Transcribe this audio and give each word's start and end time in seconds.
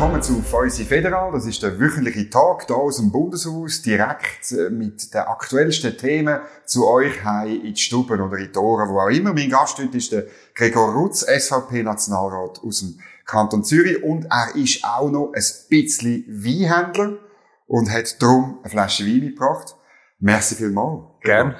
willkommen 0.00 0.22
zu 0.22 0.40
Feusi 0.40 0.86
Federal. 0.86 1.30
Das 1.30 1.44
ist 1.44 1.62
der 1.62 1.78
wöchentliche 1.78 2.30
Tag 2.30 2.64
hier 2.66 2.74
aus 2.74 2.96
dem 2.96 3.12
Bundeshaus, 3.12 3.82
direkt 3.82 4.50
äh, 4.50 4.70
mit 4.70 5.12
den 5.12 5.20
aktuellsten 5.20 5.94
Themen 5.94 6.40
zu 6.64 6.88
euch 6.88 7.22
heim 7.22 7.60
in 7.62 7.74
die 7.74 7.76
Stuben 7.76 8.18
oder 8.18 8.38
in 8.38 8.50
die 8.50 8.58
Ohren, 8.58 8.88
wo 8.88 8.98
auch 8.98 9.10
immer. 9.10 9.34
Mein 9.34 9.50
Gast 9.50 9.76
heute 9.76 9.98
ist 9.98 10.10
der 10.10 10.24
Gregor 10.54 10.94
Rutz, 10.94 11.20
SVP-Nationalrat 11.20 12.62
aus 12.64 12.80
dem 12.80 12.98
Kanton 13.26 13.62
Zürich 13.62 14.02
und 14.02 14.24
er 14.30 14.56
ist 14.56 14.82
auch 14.86 15.10
noch 15.10 15.34
ein 15.34 15.44
bisschen 15.68 16.24
Weinhändler 16.28 17.18
und 17.66 17.90
hat 17.90 18.22
darum 18.22 18.60
eine 18.62 18.70
Flasche 18.70 19.04
Wein 19.04 19.20
mitgebracht. 19.20 19.76
Merci 20.18 20.54
vielmals. 20.54 21.02
Gern. 21.20 21.56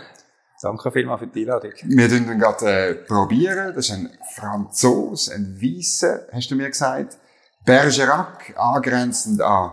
Danke 0.63 0.91
vielmals 0.91 1.21
für 1.21 1.27
die 1.27 1.43
Einladung. 1.43 1.73
Wir 1.85 2.09
tun 2.09 2.27
dann 2.27 2.39
gerade 2.39 2.67
äh, 2.67 2.95
probieren. 2.95 3.75
Das 3.75 3.91
ist 3.91 3.93
ein 3.93 4.09
Franzos, 4.35 5.29
ein 5.29 5.61
Weisser, 5.61 6.27
hast 6.33 6.51
du 6.51 6.55
mir 6.55 6.71
gesagt. 6.71 7.19
Bergerac, 7.65 8.55
angrenzend 8.57 9.41
an 9.41 9.73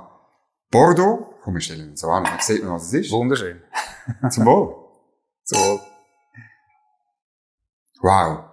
Bordeaux. 0.69 1.33
Komm, 1.43 1.53
wir 1.55 1.61
stellen 1.61 1.89
ihn 1.89 1.97
so 1.97 2.09
an, 2.09 2.25
dann 2.25 2.39
sieht 2.39 2.63
man, 2.63 2.73
was 2.73 2.87
es 2.87 2.93
ist. 2.93 3.11
Wunderschön. 3.11 3.61
Zum 4.29 4.45
Wohl. 4.45 4.75
Zum 5.43 5.59
Wohl. 5.59 5.79
Wow. 8.01 8.43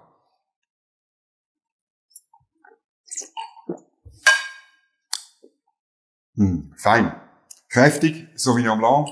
Hm, 6.37 6.75
fein. 6.77 7.21
Kräftig, 7.69 8.29
Sauvignon 8.35 8.79
Blanc. 8.79 9.09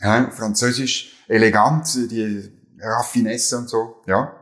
Ja, 0.00 0.30
französisch, 0.30 1.24
elegant, 1.28 1.94
die 2.10 2.50
Raffinesse 2.80 3.58
und 3.58 3.68
so. 3.68 4.02
Ja. 4.06 4.34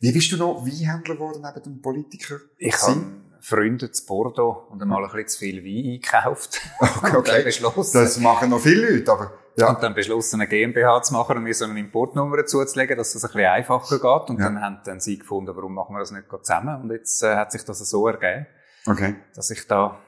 Wie 0.00 0.12
bist 0.12 0.30
du 0.30 0.36
noch 0.36 0.64
Weinhändler 0.64 1.14
geworden 1.14 1.42
neben 1.42 1.62
dem 1.62 1.80
Politiker? 1.80 2.36
Ich 2.58 2.80
habe 2.82 3.18
Freunde 3.40 3.90
zu 3.90 4.06
Bordeaux 4.06 4.68
und 4.70 4.82
einmal 4.82 5.04
ein 5.04 5.10
bisschen 5.10 5.28
zu 5.28 5.38
viel 5.38 5.64
Wein 5.64 5.94
eingekauft. 5.94 6.60
Okay, 6.80 7.16
okay. 7.16 7.42
beschlossen. 7.44 7.98
Das 7.98 8.18
machen 8.18 8.50
noch 8.50 8.60
viele 8.60 8.90
Leute, 8.90 9.12
aber 9.12 9.32
ja. 9.58 9.70
Und 9.70 9.82
dann 9.82 9.94
beschlossen, 9.94 10.40
eine 10.40 10.48
GmbH 10.48 11.02
zu 11.02 11.14
machen 11.14 11.36
und 11.36 11.42
mir 11.42 11.54
so 11.54 11.64
eine 11.64 11.78
Importnummer 11.80 12.46
zuzulegen, 12.46 12.96
dass 12.96 13.12
das 13.12 13.24
ein 13.24 13.32
bisschen 13.32 13.46
einfacher 13.46 13.96
geht. 13.98 14.30
Und 14.30 14.38
ja. 14.38 14.44
dann 14.44 14.60
haben 14.60 14.80
dann 14.84 15.00
sie 15.00 15.18
gefunden, 15.18 15.54
warum 15.56 15.74
machen 15.74 15.94
wir 15.94 15.98
das 15.98 16.12
nicht 16.12 16.26
zusammen? 16.30 16.82
Und 16.82 16.92
jetzt 16.92 17.22
äh, 17.24 17.34
hat 17.34 17.50
sich 17.50 17.64
das 17.64 17.78
so 17.78 18.06
ergeben, 18.06 18.46
okay. 18.86 19.16
dass 19.34 19.50
ich 19.50 19.66
da 19.66 19.98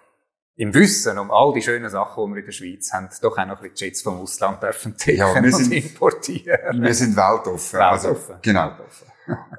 im 0.55 0.73
Wissen 0.75 1.19
um 1.19 1.31
all 1.33 1.53
die 1.53 1.63
schönen 1.63 1.91
Sachen, 1.91 2.27
die 2.27 2.35
wir 2.35 2.41
in 2.41 2.45
der 2.45 2.53
Schweiz 2.53 2.93
haben, 2.93 3.09
doch 3.23 3.39
auch 3.39 3.47
noch 3.47 3.57
ein 3.61 3.71
bisschen 3.71 3.89
Jets 3.89 4.03
vom 4.03 4.21
Ausland 4.21 4.63
dürfen 4.63 4.95
ja, 5.07 5.43
wir 5.43 5.53
sind, 5.57 5.73
importieren. 5.73 6.83
Wir 6.83 6.95
sind 6.95 7.17
weltoffen. 7.17 7.79
Weltoffen. 7.81 8.35
Also, 8.35 8.35
genau. 8.43 8.67
Weltoffen. 8.67 9.09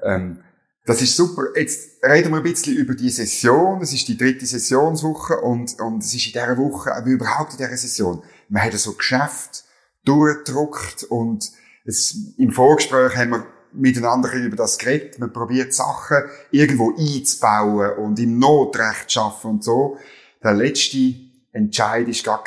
ähm, 0.04 0.44
das 0.84 1.00
ist 1.00 1.16
super. 1.16 1.44
Jetzt 1.56 2.02
reden 2.02 2.30
wir 2.30 2.38
ein 2.38 2.42
bisschen 2.42 2.76
über 2.76 2.94
die 2.94 3.10
Session. 3.10 3.80
Es 3.82 3.92
ist 3.92 4.08
die 4.08 4.16
dritte 4.16 4.46
Sessionswoche 4.46 5.38
und, 5.38 5.78
und 5.80 6.02
es 6.02 6.14
ist 6.14 6.26
in 6.26 6.32
dieser 6.32 6.58
Woche, 6.58 6.94
aber 6.94 7.06
überhaupt 7.06 7.52
in 7.52 7.58
dieser 7.58 7.76
Session, 7.76 8.22
man 8.48 8.62
hat 8.62 8.72
so 8.74 8.92
Geschäft 8.94 9.64
durchgedruckt 10.04 11.04
und 11.04 11.52
es, 11.84 12.16
im 12.36 12.50
Vorgespräch 12.50 13.16
haben 13.16 13.30
wir 13.30 13.46
miteinander 13.72 14.32
über 14.34 14.56
das 14.56 14.78
geredet. 14.78 15.18
Man 15.18 15.32
probiert 15.32 15.72
Sachen 15.72 16.24
irgendwo 16.50 16.94
einzubauen 16.96 17.98
und 17.98 18.18
im 18.18 18.38
Notrecht 18.38 19.08
zu 19.08 19.20
schaffen 19.20 19.52
und 19.52 19.64
so. 19.64 19.98
Der 20.42 20.52
letzte 20.52 21.14
Entscheid 21.52 22.06
war 22.26 22.42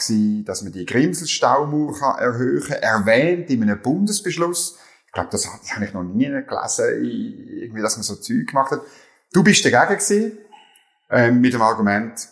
dass 0.45 0.61
man 0.63 0.73
die 0.73 0.85
Grimselstaumauer 0.85 2.17
erhöhen 2.19 2.63
kann, 2.63 2.77
erwähnt 2.77 3.49
in 3.49 3.63
einem 3.63 3.81
Bundesbeschluss. 3.81 4.77
Glaube, 5.15 5.29
das, 5.31 5.43
das 5.43 5.73
habe 5.73 5.85
ich 5.85 5.93
noch 5.93 6.03
nie 6.03 6.25
gelesen, 6.25 7.05
irgendwie, 7.05 7.81
dass 7.81 7.95
man 7.95 8.03
so 8.03 8.15
Zeug 8.15 8.47
gemacht 8.47 8.71
hat. 8.71 8.81
Du 9.31 9.43
bist 9.43 9.63
dagegen 9.63 9.97
gewesen, 9.97 10.37
äh, 11.09 11.31
mit 11.31 11.53
dem 11.53 11.61
Argument, 11.61 12.27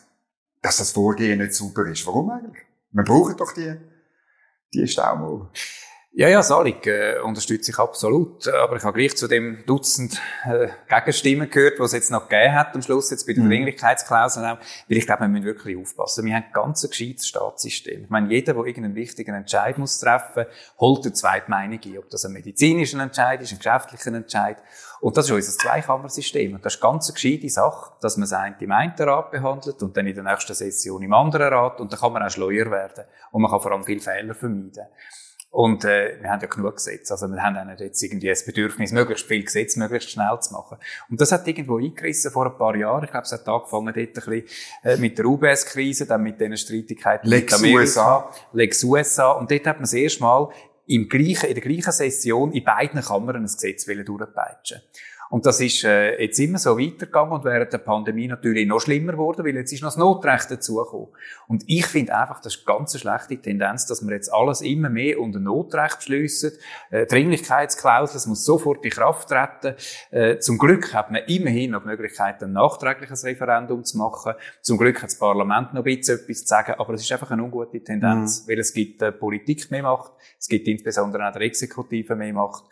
dass 0.62 0.78
das 0.78 0.92
Vorgehen 0.92 1.40
nicht 1.40 1.54
super 1.54 1.86
ist. 1.86 2.06
Warum 2.06 2.30
eigentlich? 2.30 2.62
Man 2.92 3.06
braucht 3.06 3.40
doch 3.40 3.54
die, 3.54 3.74
die 4.74 4.86
Staumauer. 4.86 5.50
Ja, 6.16 6.28
ja, 6.28 6.44
Salig 6.44 6.86
äh, 6.86 7.18
unterstütze 7.24 7.72
ich 7.72 7.80
absolut. 7.80 8.48
Aber 8.48 8.76
ich 8.76 8.84
habe 8.84 8.96
gleich 8.96 9.18
zu 9.18 9.28
dem 9.28 9.66
Dutzend 9.66 10.22
äh, 10.46 10.68
Gegenstimmen 10.88 11.50
gehört, 11.50 11.80
was 11.80 11.88
es 11.88 11.94
jetzt 11.94 12.12
noch 12.12 12.30
gegeben 12.30 12.54
hat 12.54 12.76
am 12.76 12.84
Schluss, 12.84 13.10
jetzt 13.10 13.26
bei 13.26 13.34
der 13.34 13.44
mhm. 13.44 13.50
Dringlichkeitsklausel 13.50 14.46
auch. 14.46 14.60
Weil 14.88 14.98
ich 14.98 15.08
glaube, 15.08 15.22
wir 15.22 15.28
müssen 15.30 15.46
wirklich 15.46 15.76
aufpassen. 15.76 16.24
Wir 16.26 16.36
haben 16.36 16.44
ein 16.44 16.54
ganz 16.54 16.88
gescheites 16.88 17.28
Staatssystem. 17.28 18.04
Ich 18.04 18.10
meine, 18.12 18.30
jeder, 18.30 18.54
der 18.54 18.64
irgendeinen 18.64 18.94
wichtigen 18.94 19.34
Entscheid 19.34 19.80
muss 19.80 20.00
treffen, 20.00 20.46
holt 20.80 21.04
eine 21.04 21.14
zweite 21.14 21.50
Meinung 21.50 21.80
ein. 21.84 21.98
Ob 21.98 22.12
das 22.12 22.26
ein 22.26 22.34
medizinischer 22.34 23.02
Entscheid 23.02 23.42
ist, 23.42 23.52
ein 23.52 23.58
geschäftlicher 23.58 24.14
Entscheid. 24.14 24.58
Und 25.02 25.18
das 25.18 25.26
ist 25.26 25.32
unser 25.32 25.58
Zweikammersystem. 25.58 26.54
Und 26.54 26.64
das 26.64 26.76
ist 26.76 26.80
ganz 26.80 27.10
eine 27.10 27.16
gescheite 27.16 27.50
Sache, 27.50 27.92
dass 28.02 28.18
man 28.18 28.26
es 28.26 28.34
im 28.62 28.72
einen 28.72 28.94
Rat 29.00 29.32
behandelt 29.32 29.82
und 29.82 29.98
dann 29.98 30.06
in 30.06 30.14
der 30.14 30.26
nächsten 30.26 30.54
Session 30.54 31.02
im 31.02 31.12
anderen 31.12 31.52
Rat. 31.52 31.80
Und 31.80 31.92
dann 31.92 32.00
kann 32.00 32.14
man 32.14 32.22
auch 32.22 32.30
schleuer 32.30 32.70
werden. 32.70 33.06
Und 33.32 33.42
man 33.42 33.50
kann 33.50 33.62
vor 33.62 33.72
allem 33.72 33.84
viele 33.84 34.00
Fehler 34.00 34.36
vermeiden. 34.36 34.86
Und 35.54 35.86
äh, 35.86 36.18
wir 36.20 36.32
haben 36.32 36.42
ja 36.42 36.48
genug 36.48 36.78
Gesetze. 36.78 37.14
Also 37.14 37.28
wir 37.28 37.44
haben 37.44 37.56
auch 37.56 37.66
nicht 37.66 37.80
jetzt 37.80 38.02
irgendwie 38.02 38.28
das 38.28 38.44
Bedürfnis, 38.44 38.92
möglichst 38.92 39.28
viel 39.28 39.44
Gesetz 39.44 39.76
möglichst 39.76 40.10
schnell 40.10 40.36
zu 40.42 40.52
machen. 40.52 40.80
Und 41.12 41.22
das 41.22 41.32
hat 41.32 41.48
irgendwo 41.48 41.78
eingerissen 41.78 42.32
vor 42.32 42.48
ein 42.48 42.58
paar 42.58 42.76
Jahren. 42.76 43.04
Ich 43.04 43.12
glaube, 43.12 43.26
es 43.26 43.34
hat 43.34 43.48
angefangen 43.48 43.94
dort 43.94 43.98
ein 43.98 44.14
bisschen 44.14 44.44
äh, 44.84 44.98
mit 44.98 45.16
der 45.16 45.26
UBS-Krise, 45.26 46.08
dann 46.08 46.24
mit 46.24 46.42
diesen 46.42 46.58
Streitigkeiten 46.58 47.30
Lex 47.30 47.62
mit 47.62 47.72
USA. 47.72 48.32
Lex 48.52 48.84
USA. 48.84 49.34
Und 49.34 49.52
dort 49.52 49.68
hat 49.68 49.76
man 49.76 49.84
das 49.84 49.94
erste 49.94 50.24
Mal 50.24 50.50
im 50.88 51.08
gleichen, 51.08 51.46
in 51.46 51.54
der 51.54 51.64
gleichen 51.64 51.92
Session 51.92 52.52
in 52.52 52.64
beiden 52.64 53.02
Kammern 53.02 53.36
ein 53.36 53.44
Gesetz 53.44 53.86
durchpeitschen 53.86 54.82
und 55.30 55.46
das 55.46 55.60
ist 55.60 55.84
äh, 55.84 56.22
jetzt 56.22 56.40
immer 56.40 56.58
so 56.58 56.78
weitergegangen 56.78 57.34
und 57.34 57.44
während 57.44 57.74
der 57.74 57.80
Pandemie 57.80 58.28
natürlich 58.28 58.68
noch 58.68 58.80
schlimmer 58.80 59.14
geworden, 59.14 59.46
weil 59.46 59.56
jetzt 59.56 59.72
ist 59.72 59.82
noch 59.82 59.90
das 59.90 59.98
Notrecht 59.98 60.52
dazugekommen. 60.52 61.08
Und 61.48 61.64
ich 61.68 61.86
finde 61.86 62.16
einfach, 62.16 62.40
das 62.40 62.56
ist 62.56 62.68
eine 62.68 62.78
ganz 62.78 63.00
schlechte 63.00 63.38
Tendenz, 63.38 63.86
dass 63.86 64.06
wir 64.06 64.14
jetzt 64.14 64.32
alles 64.32 64.62
immer 64.62 64.90
mehr 64.90 65.20
unter 65.20 65.40
Notrecht 65.40 65.98
beschliessen. 65.98 66.52
Äh, 66.92 67.06
Dringlichkeitsklausel, 67.06 68.18
es 68.18 68.28
muss 68.28 68.46
sofort 68.46 68.84
in 68.86 68.92
Kraft 68.92 69.30
treten. 69.30 69.76
Äh, 70.12 70.40
zum 70.40 70.58
Glück 70.58 70.94
hat 70.94 71.12
man 71.12 71.22
immerhin 71.28 71.72
noch 71.72 71.82
die 71.82 71.90
Möglichkeit, 71.90 72.42
ein 72.44 72.54
nachträgliches 72.54 73.24
Referendum 73.24 73.84
zu 73.84 73.98
machen. 73.98 74.34
Zum 74.62 74.78
Glück 74.78 74.98
hat 74.98 75.10
das 75.10 75.18
Parlament 75.18 75.74
noch 75.74 75.82
ein 75.82 75.96
bisschen 75.96 76.20
etwas 76.20 76.42
zu 76.42 76.48
sagen, 76.48 76.76
aber 76.78 76.94
es 76.94 77.02
ist 77.02 77.12
einfach 77.12 77.32
eine 77.32 77.44
ungute 77.44 77.84
Tendenz, 77.84 78.44
mhm. 78.44 78.52
weil 78.52 78.60
es 78.60 78.74
gibt 78.74 79.02
äh, 79.02 79.12
Politik 79.12 79.72
mehr 79.72 79.84
Macht, 79.84 80.12
es 80.40 80.48
gibt 80.48 80.68
insbesondere 80.68 81.28
auch 81.28 81.34
der 81.34 81.42
Exekutive 81.42 82.16
mehr 82.16 82.34
Macht. 82.34 82.64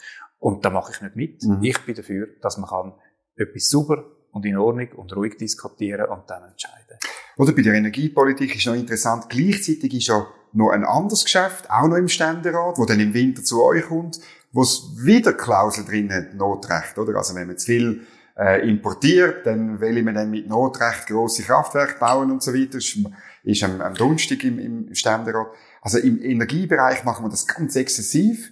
Und 0.41 0.65
da 0.65 0.71
mache 0.71 0.91
ich 0.91 1.01
nicht 1.01 1.15
mit. 1.15 1.43
Mhm. 1.43 1.59
Ich 1.61 1.79
bin 1.85 1.93
dafür, 1.93 2.27
dass 2.41 2.57
man 2.57 2.67
kann 2.67 2.93
etwas 3.35 3.69
sauber 3.69 4.03
und 4.31 4.43
in 4.43 4.57
Ordnung 4.57 4.89
und 4.95 5.15
ruhig 5.15 5.37
diskutieren 5.37 6.09
und 6.09 6.27
dann 6.27 6.43
entscheiden. 6.43 6.97
Oder 7.37 7.51
bei 7.53 7.61
der 7.61 7.75
Energiepolitik 7.75 8.55
ist 8.55 8.65
noch 8.65 8.73
interessant, 8.73 9.29
gleichzeitig 9.29 9.93
ist 9.93 10.07
ja 10.07 10.25
noch 10.53 10.71
ein 10.71 10.83
anderes 10.83 11.23
Geschäft, 11.25 11.69
auch 11.69 11.87
noch 11.87 11.95
im 11.95 12.07
Ständerat, 12.07 12.79
wo 12.79 12.85
dann 12.85 12.99
im 12.99 13.13
Winter 13.13 13.43
zu 13.43 13.63
euch 13.63 13.85
kommt, 13.85 14.19
wo 14.51 14.63
es 14.63 14.91
wieder 14.97 15.33
Klausel 15.33 15.85
drin 15.85 16.11
hat, 16.11 16.33
Notrecht, 16.33 16.97
oder? 16.97 17.15
Also 17.15 17.35
wenn 17.35 17.47
man 17.47 17.59
zu 17.59 17.67
viel 17.67 18.01
äh, 18.35 18.67
importiert, 18.67 19.45
dann 19.45 19.79
will 19.79 20.01
man 20.01 20.15
dann 20.15 20.31
mit 20.31 20.47
Notrecht 20.47 21.05
grosse 21.05 21.43
Kraftwerke 21.43 21.99
bauen 21.99 22.31
und 22.31 22.41
so 22.41 22.51
weiter. 22.51 22.79
Das 22.79 22.85
ist, 22.85 22.97
ist 23.43 23.63
am, 23.63 23.79
am 23.79 23.93
Donnerstag 23.93 24.43
im, 24.43 24.57
im 24.57 24.95
Ständerat. 24.95 25.47
Also 25.81 25.99
im 25.99 26.19
Energiebereich 26.19 27.03
machen 27.03 27.25
wir 27.25 27.29
das 27.29 27.47
ganz 27.47 27.75
exzessiv. 27.75 28.51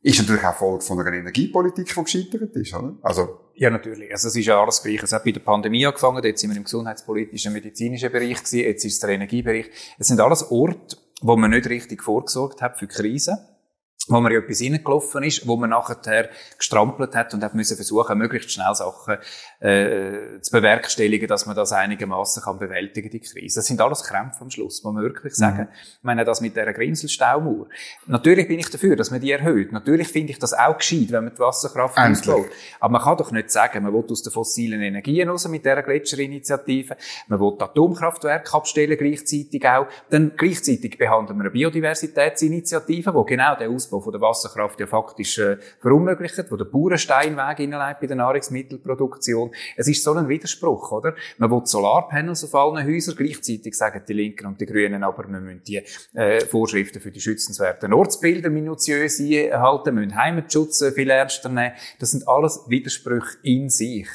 Ist 0.00 0.20
natürlich 0.20 0.44
auch 0.44 0.54
Folge 0.54 0.84
von 0.84 1.00
einer 1.00 1.12
Energiepolitik, 1.12 1.92
die 1.92 2.04
gescheitert 2.04 2.54
ist, 2.54 2.74
oder? 2.74 2.96
Also. 3.02 3.40
Ja, 3.54 3.70
natürlich. 3.70 4.12
Also, 4.12 4.28
es 4.28 4.36
ist 4.36 4.46
ja 4.46 4.60
alles 4.60 4.80
gleich. 4.82 5.02
Es 5.02 5.12
hat 5.12 5.24
bei 5.24 5.32
der 5.32 5.40
Pandemie 5.40 5.84
angefangen, 5.84 6.22
jetzt 6.22 6.40
sind 6.40 6.50
wir 6.50 6.56
im 6.56 6.64
gesundheitspolitischen, 6.64 7.52
medizinischen 7.52 8.12
Bereich 8.12 8.38
gewesen, 8.38 8.60
jetzt 8.60 8.84
ist 8.84 8.94
es 8.94 9.00
der 9.00 9.10
Energiebereich. 9.10 9.68
Es 9.98 10.06
sind 10.06 10.20
alles 10.20 10.50
Orte, 10.52 10.96
wo 11.20 11.36
man 11.36 11.50
nicht 11.50 11.68
richtig 11.68 12.02
vorgesorgt 12.02 12.62
hat 12.62 12.78
für 12.78 12.86
Krisen 12.86 13.38
wo 14.08 14.20
man 14.20 14.32
in 14.32 14.42
etwas 14.42 14.62
reingelaufen 14.62 15.22
ist, 15.22 15.46
wo 15.46 15.56
man 15.56 15.70
nachher 15.70 16.28
gestrampelt 16.56 17.14
hat 17.14 17.34
und 17.34 17.42
hat 17.42 17.54
müssen 17.54 17.76
versuchen, 17.76 18.18
möglichst 18.18 18.50
schnell 18.50 18.74
Sachen 18.74 19.18
äh, 19.60 20.40
zu 20.40 20.52
bewerkstelligen, 20.52 21.28
dass 21.28 21.46
man 21.46 21.56
das 21.56 21.72
einigermaßen 21.72 22.42
kann 22.42 22.58
bewältigen 22.58 23.10
die 23.10 23.20
Krise. 23.20 23.60
Das 23.60 23.66
sind 23.66 23.80
alles 23.80 24.04
Krämpfe 24.04 24.40
am 24.40 24.50
Schluss, 24.50 24.82
muss 24.82 24.94
man 24.94 25.02
wirklich 25.02 25.34
sagen. 25.34 25.62
Mhm. 25.62 25.68
Ich 25.98 26.04
meine, 26.04 26.24
das 26.24 26.40
mit 26.40 26.56
dieser 26.56 26.72
Grinselstaumauer. 26.72 27.66
Natürlich 28.06 28.48
bin 28.48 28.58
ich 28.58 28.70
dafür, 28.70 28.96
dass 28.96 29.10
man 29.10 29.20
die 29.20 29.32
erhöht. 29.32 29.72
Natürlich 29.72 30.08
finde 30.08 30.32
ich 30.32 30.38
das 30.38 30.54
auch 30.54 30.78
gescheit, 30.78 31.10
wenn 31.10 31.24
man 31.24 31.34
die 31.34 31.40
Wasserkraft 31.40 31.98
ausbaut. 31.98 32.46
Aber 32.80 32.92
man 32.92 33.02
kann 33.02 33.16
doch 33.16 33.32
nicht 33.32 33.50
sagen, 33.50 33.82
man 33.82 33.92
will 33.92 34.04
aus 34.10 34.22
den 34.22 34.32
fossilen 34.32 34.80
Energien 34.80 35.28
raus 35.28 35.46
mit 35.48 35.64
dieser 35.64 35.82
Gletscherinitiative, 35.82 36.96
man 37.28 37.40
will 37.40 37.54
Atomkraftwerke 37.58 38.52
abstellen 38.54 38.96
gleichzeitig 38.96 39.66
auch, 39.66 39.86
dann 40.10 40.32
gleichzeitig 40.36 40.98
behandeln 40.98 41.38
wir 41.38 41.44
eine 41.44 41.50
Biodiversitätsinitiative, 41.50 43.14
wo 43.14 43.24
genau 43.24 43.56
der 43.56 43.70
Ausbau 43.70 43.97
die 43.98 44.04
von 44.04 44.12
der 44.12 44.20
Wasserkraft 44.20 44.80
ja 44.80 44.86
faktisch 44.86 45.38
äh, 45.38 45.58
verunmöglicht, 45.80 46.50
wo 46.50 46.56
der 46.56 46.64
Bauernsteinweg 46.64 47.58
hineinlegt 47.58 48.00
bei 48.00 48.06
der 48.06 48.16
Nahrungsmittelproduktion. 48.16 49.50
Es 49.76 49.88
ist 49.88 50.02
so 50.02 50.12
ein 50.14 50.28
Widerspruch, 50.28 50.92
oder? 50.92 51.14
Man 51.38 51.50
will 51.50 51.62
Solarpanels 51.64 52.44
auf 52.44 52.54
allen 52.54 52.86
Häusern, 52.86 53.16
gleichzeitig 53.16 53.74
sagen 53.74 54.02
die 54.08 54.12
Linken 54.12 54.46
und 54.46 54.60
die 54.60 54.66
Grünen, 54.66 55.02
aber 55.02 55.28
wir 55.28 55.40
müssen 55.40 55.62
die 55.64 55.82
äh, 56.14 56.40
Vorschriften 56.40 57.00
für 57.00 57.10
die 57.10 57.20
schützenswerten 57.20 57.92
Ortsbilder 57.92 58.50
minutiös 58.50 59.20
einhalten, 59.20 59.94
müssen 59.94 60.16
Heimatschutz 60.16 60.80
äh, 60.82 60.92
viel 60.92 61.10
ernster 61.10 61.48
nehmen. 61.48 61.72
Das 61.98 62.10
sind 62.12 62.26
alles 62.28 62.64
Widersprüche 62.68 63.38
in 63.42 63.68
sich. 63.68 64.08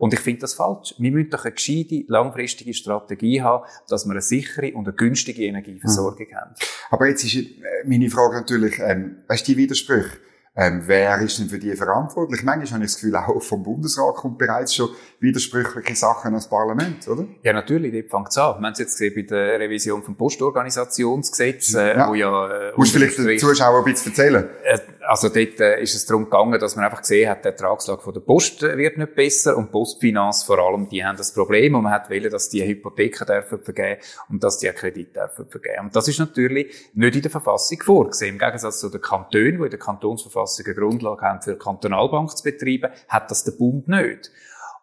Und 0.00 0.14
ich 0.14 0.20
finde 0.20 0.40
das 0.40 0.54
falsch. 0.54 0.94
Wir 0.96 1.12
müssen 1.12 1.28
doch 1.28 1.44
eine 1.44 1.52
gescheite, 1.52 2.04
langfristige 2.08 2.72
Strategie 2.72 3.42
haben, 3.42 3.66
dass 3.86 4.06
wir 4.06 4.12
eine 4.12 4.22
sichere 4.22 4.72
und 4.72 4.88
eine 4.88 4.96
günstige 4.96 5.44
Energieversorgung 5.44 6.26
mhm. 6.30 6.34
haben. 6.34 6.54
Aber 6.90 7.06
jetzt 7.06 7.22
ist 7.22 7.36
äh, 7.36 7.46
meine 7.84 8.08
Frage 8.08 8.36
natürlich, 8.36 8.78
ähm, 8.78 9.18
weißt 9.28 9.46
du, 9.46 9.52
die 9.52 9.58
Widersprüche? 9.58 10.16
Ähm, 10.56 10.82
wer 10.86 11.20
ist 11.20 11.38
denn 11.38 11.48
für 11.48 11.58
die 11.58 11.76
verantwortlich? 11.76 12.42
Manchmal 12.42 12.72
habe 12.72 12.84
ich 12.84 12.90
das 12.90 13.00
Gefühl, 13.00 13.14
auch 13.14 13.40
vom 13.40 13.62
Bundesrat 13.62 14.14
kommt 14.16 14.38
bereits 14.38 14.74
schon 14.74 14.88
widersprüchliche 15.20 15.94
Sachen 15.94 16.28
ans 16.28 16.48
Parlament, 16.48 17.06
oder? 17.06 17.26
Ja, 17.42 17.52
natürlich, 17.52 17.92
dort 17.92 18.10
fängt 18.10 18.28
es 18.30 18.38
an. 18.38 18.58
Wir 18.58 18.66
haben 18.66 18.72
es 18.72 18.78
jetzt 18.78 18.98
gesehen 18.98 19.14
bei 19.14 19.22
der 19.22 19.60
Revision 19.60 20.02
vom 20.02 20.16
Postorganisationsgesetz, 20.16 21.74
äh, 21.74 21.96
ja. 21.96 22.08
wo 22.08 22.14
ja... 22.14 22.70
Äh, 22.70 22.72
Musst 22.74 22.94
du 22.94 22.98
vielleicht 22.98 23.18
den 23.18 23.38
Zuschauern 23.38 23.84
ein 23.84 23.92
bisschen 23.92 24.12
erzählen? 24.12 24.48
Äh, 24.64 24.78
also 25.10 25.28
dort 25.28 25.58
äh, 25.58 25.82
ist 25.82 25.96
es 25.96 26.06
darum 26.06 26.26
gegangen, 26.26 26.60
dass 26.60 26.76
man 26.76 26.84
einfach 26.84 27.00
gesehen 27.00 27.28
hat, 27.28 27.44
der 27.44 27.50
Ertragslage 27.50 28.00
von 28.00 28.14
der 28.14 28.20
Post 28.20 28.62
äh, 28.62 28.78
wird 28.78 28.96
nicht 28.96 29.16
besser 29.16 29.56
und 29.56 29.72
Postfinanz 29.72 30.44
vor 30.44 30.60
allem, 30.60 30.88
die 30.88 31.04
haben 31.04 31.16
das 31.16 31.34
Problem 31.34 31.74
und 31.74 31.82
man 31.82 31.92
hat 31.92 32.08
wollen, 32.10 32.30
dass 32.30 32.48
die 32.48 32.64
Hypotheken 32.64 33.26
dürfen 33.26 33.60
vergeben 33.60 34.00
und 34.28 34.44
dass 34.44 34.58
die 34.58 34.68
Kredite 34.68 35.14
dürfen 35.14 35.48
vergeben. 35.48 35.86
Und 35.86 35.96
das 35.96 36.06
ist 36.06 36.20
natürlich 36.20 36.92
nicht 36.94 37.16
in 37.16 37.22
der 37.22 37.30
Verfassung 37.32 37.82
vorgesehen. 37.82 38.34
Im 38.34 38.38
Gegensatz 38.38 38.78
zu 38.78 38.88
den 38.88 39.00
Kantonen, 39.00 39.58
die 39.58 39.64
in 39.64 39.70
der 39.70 39.80
Kantonsverfassung 39.80 40.66
eine 40.66 40.74
Grundlage 40.76 41.22
haben, 41.22 41.42
für 41.42 41.58
Kantonalbank 41.58 42.30
zu 42.30 42.44
betreiben, 42.44 42.92
hat 43.08 43.32
das 43.32 43.42
der 43.42 43.52
Bund 43.52 43.88
nicht. 43.88 44.30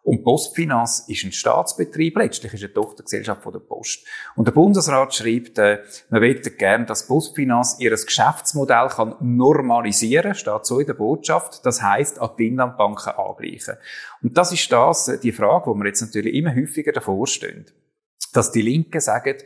Und 0.08 0.24
Postfinanz 0.24 1.04
ist 1.06 1.22
ein 1.24 1.32
Staatsbetrieb, 1.32 2.16
letztlich 2.16 2.54
ist 2.54 2.64
eine 2.64 2.72
Tochtergesellschaft 2.72 3.42
von 3.42 3.52
der 3.52 3.58
Post. 3.58 4.06
Und 4.36 4.46
der 4.46 4.52
Bundesrat 4.52 5.14
schreibt, 5.14 5.58
äh, 5.58 5.80
man 6.08 6.22
möchte 6.22 6.50
gerne, 6.50 6.86
dass 6.86 7.06
Postfinanz 7.06 7.76
ihr 7.78 7.90
Geschäftsmodell 7.90 8.88
kann 8.88 9.16
normalisieren, 9.20 10.34
steht 10.34 10.64
so 10.64 10.80
in 10.80 10.86
der 10.86 10.94
Botschaft. 10.94 11.60
Das 11.66 11.82
heißt, 11.82 12.20
an 12.20 12.30
die 12.38 12.46
Inlandbanken 12.46 13.12
angleichen. 13.12 13.74
Und 14.22 14.38
das 14.38 14.50
ist 14.50 14.72
das, 14.72 15.08
äh, 15.08 15.18
die 15.18 15.30
Frage, 15.30 15.66
wo 15.66 15.74
wir 15.74 15.84
jetzt 15.84 16.00
natürlich 16.00 16.32
immer 16.32 16.56
häufiger 16.56 16.92
davor 16.92 17.26
stehen. 17.26 17.66
Dass 18.32 18.50
die 18.50 18.62
Linken 18.62 19.02
sagen, 19.02 19.36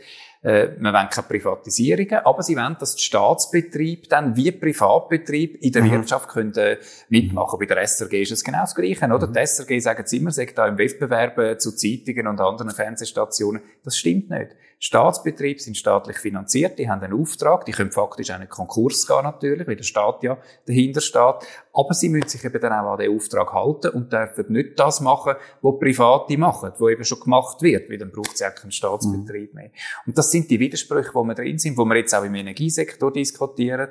äh, 0.43 0.71
wir 0.77 0.93
wollen 0.93 1.09
keine 1.09 1.27
Privatisierungen, 1.29 2.19
aber 2.25 2.43
sie 2.43 2.57
wollen, 2.57 2.77
dass 2.79 2.97
die 2.97 3.05
Staatsbetriebe 3.05 4.09
dann 4.09 4.37
wie 4.37 4.51
Privatbetriebe 4.51 5.59
in 5.59 5.73
der 5.73 5.85
mhm. 5.85 5.93
Wirtschaft 5.93 6.29
können, 6.29 6.55
äh, 6.57 6.79
mitmachen. 7.09 7.59
Bei 7.59 7.67
der 7.67 7.87
SRG 7.87 8.23
ist 8.23 8.33
es 8.33 8.43
genau 8.45 8.63
das 8.63 8.75
Gleiche, 8.75 9.07
oder? 9.07 9.29
Mhm. 9.29 9.33
Die 9.33 9.47
SRG 9.47 9.79
sagen 9.79 10.05
immer, 10.11 10.31
sagt 10.33 10.59
da 10.59 10.67
im 10.67 10.79
Wettbewerb 10.79 11.39
äh, 11.39 11.59
zu 11.59 11.73
Zeitungen 11.73 12.27
und 12.27 12.41
anderen 12.41 12.71
Fernsehstationen. 12.71 13.63
Das 13.85 13.97
stimmt 13.97 14.31
nicht. 14.31 14.49
Staatsbetriebe 14.85 15.61
sind 15.61 15.77
staatlich 15.77 16.19
finanziert, 16.19 16.77
die 16.77 16.91
haben 16.91 17.01
einen 17.03 17.13
Auftrag, 17.13 17.65
die 17.67 17.71
können 17.71 17.93
faktisch 17.93 18.31
einen 18.31 18.49
Konkurs 18.49 19.07
gehen 19.07 19.23
natürlich, 19.23 19.69
weil 19.69 19.77
der 19.77 19.85
Staat 19.85 20.25
ja 20.25 20.39
dahinter 20.67 21.01
steht. 21.01 21.37
Aber 21.73 21.95
sie 21.95 22.09
müssen 22.09 22.29
sich 22.29 22.45
eben 22.45 22.61
dann 22.61 22.73
auch 22.73 22.91
an 22.91 22.99
den 22.99 23.15
Auftrag 23.15 23.53
halten 23.53 23.91
und 23.91 24.13
dürfen 24.13 24.47
nicht 24.49 24.81
das 24.81 25.01
machen, 25.01 25.35
was 25.61 25.79
Private 25.79 26.37
machen, 26.37 26.73
wo 26.79 26.89
eben 26.89 27.05
schon 27.05 27.21
gemacht 27.21 27.63
wird, 27.63 27.89
weil 27.89 27.99
dann 27.99 28.11
braucht 28.11 28.35
es 28.35 28.41
ja 28.41 28.51
keinen 28.51 28.73
Staatsbetrieb 28.73 29.55
mhm. 29.55 29.61
mehr. 29.61 29.71
Und 30.05 30.19
das 30.19 30.33
sind 30.33 30.51
die 30.51 30.59
Widersprüche, 30.59 31.15
wo 31.15 31.23
wir 31.23 31.35
drin 31.37 31.61
sind, 31.61 31.79
wo 31.79 31.85
wir 31.85 31.99
jetzt 31.99 32.13
auch 32.13 32.25
im 32.25 32.35
Energiesektor 32.35 33.13
diskutieren. 33.13 33.89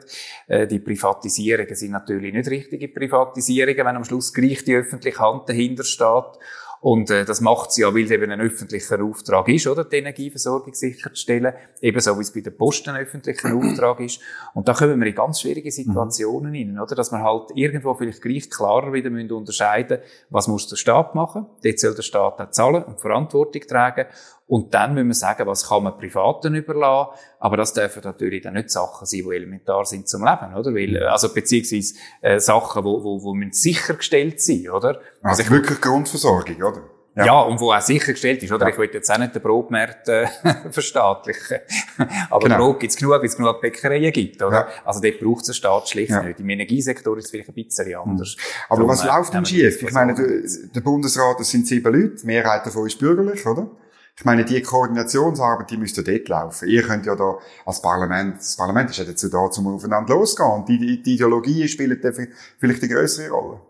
Äh, 0.47 0.67
die 0.67 0.79
Privatisierungen 0.79 1.73
sind 1.73 1.91
natürlich 1.91 2.33
nicht 2.33 2.49
richtige 2.49 2.89
Privatisierungen, 2.89 3.85
wenn 3.85 3.95
am 3.95 4.03
Schluss 4.03 4.33
gleich 4.33 4.65
die 4.65 4.75
öffentliche 4.75 5.19
Hand 5.19 5.47
dahinter 5.47 5.85
steht. 5.85 6.37
Und 6.81 7.11
äh, 7.11 7.25
das 7.25 7.41
macht 7.41 7.71
sie 7.71 7.81
ja, 7.81 7.93
weil 7.93 8.05
es 8.05 8.11
eben 8.11 8.31
ein 8.31 8.41
öffentlicher 8.41 9.03
Auftrag 9.03 9.47
ist, 9.49 9.67
oder 9.67 9.85
die 9.85 9.97
Energieversorgung 9.97 10.73
sicherzustellen, 10.73 11.53
ebenso 11.79 12.17
wie 12.17 12.21
es 12.21 12.33
bei 12.33 12.41
der 12.41 12.49
Post 12.49 12.89
ein 12.89 12.95
öffentlicher 12.95 13.53
Auftrag 13.55 13.99
ist. 13.99 14.19
Und 14.55 14.67
da 14.67 14.73
kommen 14.73 14.99
wir 14.99 15.07
in 15.07 15.13
ganz 15.13 15.41
schwierige 15.41 15.71
Situationen 15.71 16.51
mhm. 16.51 16.75
rein, 16.75 16.79
oder? 16.81 16.95
Dass 16.95 17.11
man 17.11 17.21
halt 17.21 17.51
irgendwo 17.53 17.93
vielleicht 17.93 18.23
gleich 18.23 18.49
klarer 18.49 18.91
wieder 18.93 19.11
müssen 19.11 19.31
unterscheiden 19.31 19.99
was 20.31 20.47
muss 20.47 20.67
der 20.67 20.75
Staat 20.75 21.13
machen, 21.13 21.45
dort 21.63 21.79
soll 21.79 21.93
der 21.93 22.01
Staat 22.01 22.41
auch 22.41 22.49
zahlen 22.49 22.83
und 22.83 22.99
Verantwortung 22.99 23.61
tragen 23.61 24.07
und 24.51 24.73
dann 24.73 24.93
müssen 24.93 25.07
wir 25.07 25.13
sagen, 25.13 25.47
was 25.47 25.69
kann 25.69 25.83
man 25.83 25.97
Privaten 25.97 26.53
überlassen. 26.55 27.11
Aber 27.39 27.55
das 27.55 27.73
dürfen 27.73 28.01
natürlich 28.03 28.41
dann 28.41 28.55
nicht 28.55 28.69
Sachen 28.69 29.07
sein, 29.07 29.21
die 29.23 29.33
elementar 29.33 29.85
sind 29.85 30.09
zum 30.09 30.25
Leben, 30.25 30.53
oder? 30.53 30.75
Weil, 30.75 30.97
äh, 30.97 31.05
also, 31.05 31.33
beziehungsweise, 31.33 31.93
äh, 32.19 32.37
Sachen, 32.37 32.83
wo, 32.83 33.01
wo, 33.01 33.23
wo 33.23 33.33
müssen 33.33 33.53
sichergestellt 33.53 34.41
sein, 34.41 34.67
oder? 34.69 34.99
Also, 35.21 35.43
also 35.43 35.51
wirklich 35.51 35.79
Grundversorgung, 35.79 36.57
oder? 36.57 36.81
Ja. 37.15 37.25
ja, 37.25 37.39
und 37.39 37.61
wo 37.61 37.71
auch 37.71 37.79
sichergestellt 37.79 38.43
ist, 38.43 38.51
oder? 38.51 38.65
Ja. 38.65 38.73
Ich 38.73 38.77
will 38.77 38.89
jetzt 38.91 39.09
auch 39.09 39.19
nicht 39.19 39.33
den 39.33 39.41
Brotmarkt 39.41 40.09
äh, 40.09 40.27
verstaatlichen. 40.69 41.59
Aber 42.29 42.49
genau. 42.49 42.57
Brot 42.57 42.81
gibt's 42.81 42.97
genug, 42.97 43.13
weil 43.13 43.25
es 43.25 43.37
genug 43.37 43.61
Bäckereien 43.61 44.11
gibt, 44.11 44.43
oder? 44.43 44.53
Ja. 44.53 44.67
Also 44.83 44.99
dort 44.99 45.17
braucht 45.21 45.41
es 45.41 45.45
den 45.45 45.53
Staat 45.55 45.87
schlicht 45.87 46.11
nicht. 46.11 46.41
Im 46.41 46.49
Energiesektor 46.49 47.17
ist 47.17 47.25
es 47.25 47.31
vielleicht 47.31 47.47
ein 47.47 47.55
bisschen 47.55 47.95
anders. 47.95 48.35
Mhm. 48.35 48.43
Aber 48.67 48.75
Darum, 48.81 48.89
was 48.89 49.05
läuft 49.05 49.33
denn 49.33 49.45
schief? 49.45 49.81
Ich 49.81 49.93
meine, 49.93 50.13
der, 50.13 50.27
der 50.75 50.81
Bundesrat, 50.81 51.39
das 51.39 51.49
sind 51.49 51.67
sieben 51.67 51.93
Leute, 51.93 52.15
die 52.21 52.25
Mehrheit 52.25 52.65
davon 52.65 52.85
ist 52.85 52.99
bürgerlich, 52.99 53.45
oder? 53.45 53.69
Ich 54.17 54.25
meine, 54.25 54.45
die 54.45 54.61
Koordinationsarbeit, 54.61 55.71
die 55.71 55.77
müsste 55.77 56.03
dort 56.03 56.27
laufen. 56.27 56.67
Ihr 56.67 56.83
könnt 56.83 57.05
ja 57.05 57.15
da 57.15 57.39
als 57.65 57.81
Parlament, 57.81 58.37
das 58.37 58.55
Parlament 58.55 58.89
ist 58.89 58.97
ja 58.97 59.05
dazu 59.05 59.29
da, 59.29 59.49
zum 59.49 59.67
aufeinander 59.67 60.13
losgehen. 60.13 60.49
Und 60.51 60.69
die, 60.69 61.01
die 61.01 61.13
Ideologie 61.15 61.67
spielt 61.67 62.03
da 62.03 62.11
vielleicht 62.11 62.83
eine 62.83 62.93
größere 62.93 63.29
Rolle. 63.29 63.61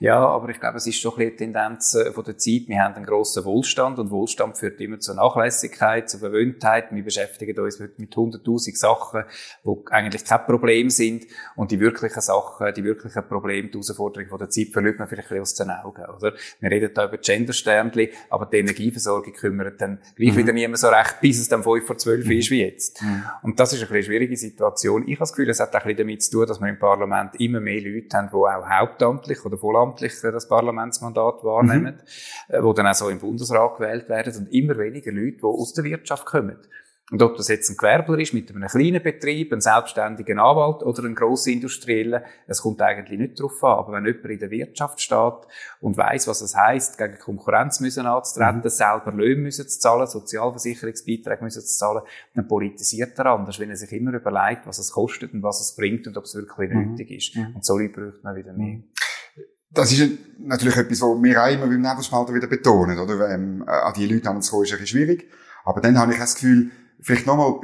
Ja, 0.00 0.24
aber 0.26 0.48
ich 0.48 0.60
glaube, 0.60 0.78
es 0.78 0.86
ist 0.86 1.00
schon 1.00 1.14
ein 1.14 1.30
die 1.30 1.36
Tendenz 1.36 1.94
äh, 1.94 2.12
von 2.12 2.24
der 2.24 2.36
Zeit. 2.38 2.62
Wir 2.66 2.82
haben 2.82 2.94
einen 2.94 3.06
grossen 3.06 3.44
Wohlstand 3.44 3.98
und 3.98 4.10
Wohlstand 4.10 4.56
führt 4.58 4.80
immer 4.80 5.00
zur 5.00 5.14
Nachlässigkeit, 5.14 6.08
zur 6.08 6.20
Verwöhntheit. 6.20 6.86
Wir 6.90 7.04
beschäftigen 7.04 7.58
uns 7.58 7.78
mit 7.78 8.14
100.000 8.14 8.76
Sachen, 8.76 9.24
die 9.64 9.70
eigentlich 9.90 10.24
kein 10.24 10.44
Problem 10.46 10.90
sind. 10.90 11.26
Und 11.56 11.70
die 11.70 11.80
wirklichen 11.80 12.20
Sachen, 12.20 12.72
die 12.74 12.84
wirklichen 12.84 13.26
Probleme, 13.26 13.68
die 13.68 13.72
Herausforderungen 13.72 14.30
von 14.30 14.38
der 14.38 14.50
Zeit 14.50 14.68
verliert 14.68 14.98
man 14.98 15.08
vielleicht 15.08 15.30
ein 15.30 15.40
bisschen 15.40 15.42
aus 15.42 15.54
den 15.54 15.70
Augen, 15.70 16.04
oder? 16.16 16.34
Wir 16.60 16.70
reden 16.70 16.90
da 16.94 17.06
über 17.06 17.18
Gendersternchen, 17.18 18.08
aber 18.30 18.46
die 18.46 18.58
Energieversorgung 18.58 19.32
kümmert 19.32 19.80
dann 19.80 19.98
gleich 20.16 20.32
mhm. 20.32 20.36
wieder 20.36 20.52
niemand 20.52 20.78
so 20.78 20.88
recht, 20.88 21.20
bis 21.20 21.40
es 21.40 21.48
dann 21.48 21.62
5 21.62 21.86
vor 21.86 21.98
12 21.98 22.24
mhm. 22.24 22.32
ist 22.32 22.50
wie 22.50 22.62
jetzt. 22.62 23.02
Mhm. 23.02 23.24
Und 23.42 23.60
das 23.60 23.72
ist 23.72 23.80
eine 23.80 23.88
bisschen 23.88 24.04
schwierige 24.04 24.36
Situation. 24.36 25.02
Ich 25.02 25.14
habe 25.14 25.20
das 25.20 25.32
Gefühl, 25.32 25.50
es 25.50 25.60
hat 25.60 25.70
auch 25.70 25.80
ein 25.80 25.82
bisschen 25.82 25.98
damit 25.98 26.22
zu 26.22 26.30
tun, 26.32 26.46
dass 26.46 26.60
wir 26.60 26.68
im 26.68 26.78
Parlament 26.78 27.34
immer 27.40 27.60
mehr 27.60 27.80
Leute 27.80 28.16
haben, 28.16 28.28
die 28.28 28.34
auch 28.34 28.68
hauptamtlich 28.68 29.44
oder 29.44 29.53
vollamtlich 29.58 30.12
das 30.20 30.48
Parlamentsmandat 30.48 31.44
wahrnehmen, 31.44 32.00
mhm. 32.48 32.54
Äh, 32.54 32.62
die 32.62 32.74
dann 32.74 32.86
auch 32.86 32.94
so 32.94 33.08
im 33.08 33.18
Bundesrat 33.18 33.76
gewählt 33.76 34.08
werden 34.08 34.34
und 34.36 34.52
immer 34.52 34.76
weniger 34.78 35.12
Leute, 35.12 35.38
die 35.38 35.44
aus 35.44 35.72
der 35.72 35.84
Wirtschaft 35.84 36.26
kommen. 36.26 36.58
Und 37.10 37.22
ob 37.22 37.36
das 37.36 37.48
jetzt 37.48 37.68
ein 37.68 37.76
Gewerbler 37.76 38.18
ist 38.18 38.32
mit 38.32 38.50
einem 38.50 38.66
kleinen 38.66 39.02
Betrieb, 39.02 39.52
ein 39.52 39.60
selbstständigen 39.60 40.38
Anwalt 40.38 40.82
oder 40.82 41.04
ein 41.04 41.14
Grossindustrieller, 41.14 42.24
es 42.46 42.62
kommt 42.62 42.80
eigentlich 42.80 43.18
nicht 43.18 43.38
darauf 43.38 43.62
an. 43.62 43.78
Aber 43.78 43.92
wenn 43.92 44.06
jemand 44.06 44.24
in 44.24 44.38
der 44.38 44.50
Wirtschaft 44.50 45.02
steht 45.02 45.34
und 45.80 45.98
weiß, 45.98 46.28
was 46.28 46.40
es 46.40 46.56
heisst, 46.56 46.96
gegen 46.96 47.18
Konkurrenz 47.18 47.80
müssen 47.80 48.06
anzutreten, 48.06 48.62
mhm. 48.64 48.68
selber 48.70 49.12
Löhne 49.12 49.42
müssen 49.42 49.68
zu 49.68 49.78
zahlen, 49.78 50.06
Sozialversicherungsbeiträge 50.06 51.44
müssen 51.44 51.60
zu 51.60 51.76
zahlen, 51.76 52.02
dann 52.34 52.48
politisiert 52.48 53.18
er 53.18 53.26
anders, 53.26 53.60
wenn 53.60 53.68
er 53.68 53.76
sich 53.76 53.92
immer 53.92 54.14
überlegt, 54.14 54.66
was 54.66 54.78
es 54.78 54.90
kostet 54.90 55.34
und 55.34 55.42
was 55.42 55.60
es 55.60 55.76
bringt 55.76 56.06
und 56.06 56.16
ob 56.16 56.24
es 56.24 56.34
wirklich 56.34 56.70
mhm. 56.70 56.92
nötig 56.92 57.10
ist. 57.10 57.36
Mhm. 57.36 57.56
Und 57.56 57.64
so 57.66 57.76
braucht 57.76 58.24
man 58.24 58.34
wieder 58.34 58.54
mehr. 58.54 58.78
Das 59.74 59.92
ist 59.92 60.10
natürlich 60.38 60.76
etwas, 60.76 61.02
was 61.02 61.22
wir 61.22 61.42
auch 61.42 61.48
immer 61.48 61.66
beim 61.66 61.80
Nebelspalter 61.80 62.34
wieder 62.34 62.46
betonen, 62.46 62.98
oder? 62.98 63.30
Ähm, 63.30 63.64
an 63.66 63.92
die 63.94 64.06
Leute 64.06 64.24
heranzukommen, 64.24 64.64
ist 64.64 64.72
ein 64.72 64.78
bisschen 64.78 64.98
schwierig. 64.98 65.28
Aber 65.64 65.80
dann 65.80 65.98
habe 65.98 66.12
ich 66.12 66.18
das 66.18 66.34
Gefühl, 66.34 66.70
vielleicht 67.00 67.26
nochmal 67.26 67.54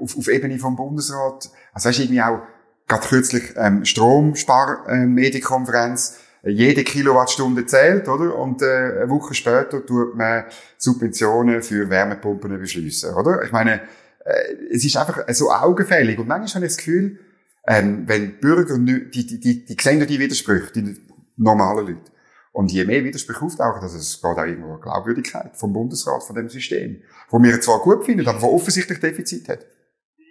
auf, 0.00 0.16
auf 0.16 0.28
Ebene 0.28 0.58
vom 0.58 0.76
Bundesrat, 0.76 1.50
also 1.72 1.88
weißt, 1.88 2.00
irgendwie 2.00 2.22
auch, 2.22 2.40
gerade 2.86 3.06
kürzlich, 3.06 3.54
ähm, 3.56 3.84
Stromspar-Medienkonferenz, 3.84 6.18
äh, 6.42 6.50
jede 6.50 6.84
Kilowattstunde 6.84 7.66
zählt, 7.66 8.08
oder? 8.08 8.36
Und 8.36 8.62
äh, 8.62 9.00
eine 9.00 9.08
Woche 9.08 9.34
später 9.34 9.84
tut 9.84 10.14
man 10.16 10.44
Subventionen 10.76 11.62
für 11.62 11.88
Wärmepumpen 11.88 12.58
beschließen, 12.58 13.14
oder? 13.14 13.42
Ich 13.42 13.52
meine, 13.52 13.80
äh, 14.24 14.54
es 14.70 14.84
ist 14.84 14.96
einfach 14.96 15.24
so 15.30 15.50
augenfällig. 15.50 16.18
Und 16.18 16.28
manchmal 16.28 16.56
habe 16.56 16.66
ich 16.66 16.72
das 16.72 16.78
Gefühl, 16.78 17.18
ähm, 17.66 18.04
wenn 18.06 18.38
Bürger, 18.40 18.78
die, 18.78 19.10
die, 19.10 19.40
die, 19.40 19.64
die 19.64 19.76
sehen 19.80 20.06
die 20.06 20.18
Widersprüche, 20.18 20.70
die 20.72 20.96
normalen 21.36 21.86
Leute. 21.86 22.12
Und 22.52 22.70
je 22.70 22.84
mehr 22.84 23.02
Widersprüche 23.02 23.44
auftauchen, 23.44 23.80
dass 23.80 23.94
es 23.94 24.22
geht 24.22 24.24
auch 24.24 24.44
irgendwo 24.44 24.74
eine 24.74 24.80
Glaubwürdigkeit 24.80 25.56
vom 25.56 25.72
Bundesrat, 25.72 26.22
von 26.22 26.36
dem 26.36 26.48
System, 26.48 27.02
wo 27.28 27.42
wir 27.42 27.60
zwar 27.60 27.80
gut 27.80 28.04
finden, 28.04 28.28
aber 28.28 28.40
wo 28.42 28.54
offensichtlich 28.54 29.00
Defizit 29.00 29.48
hat. 29.48 29.66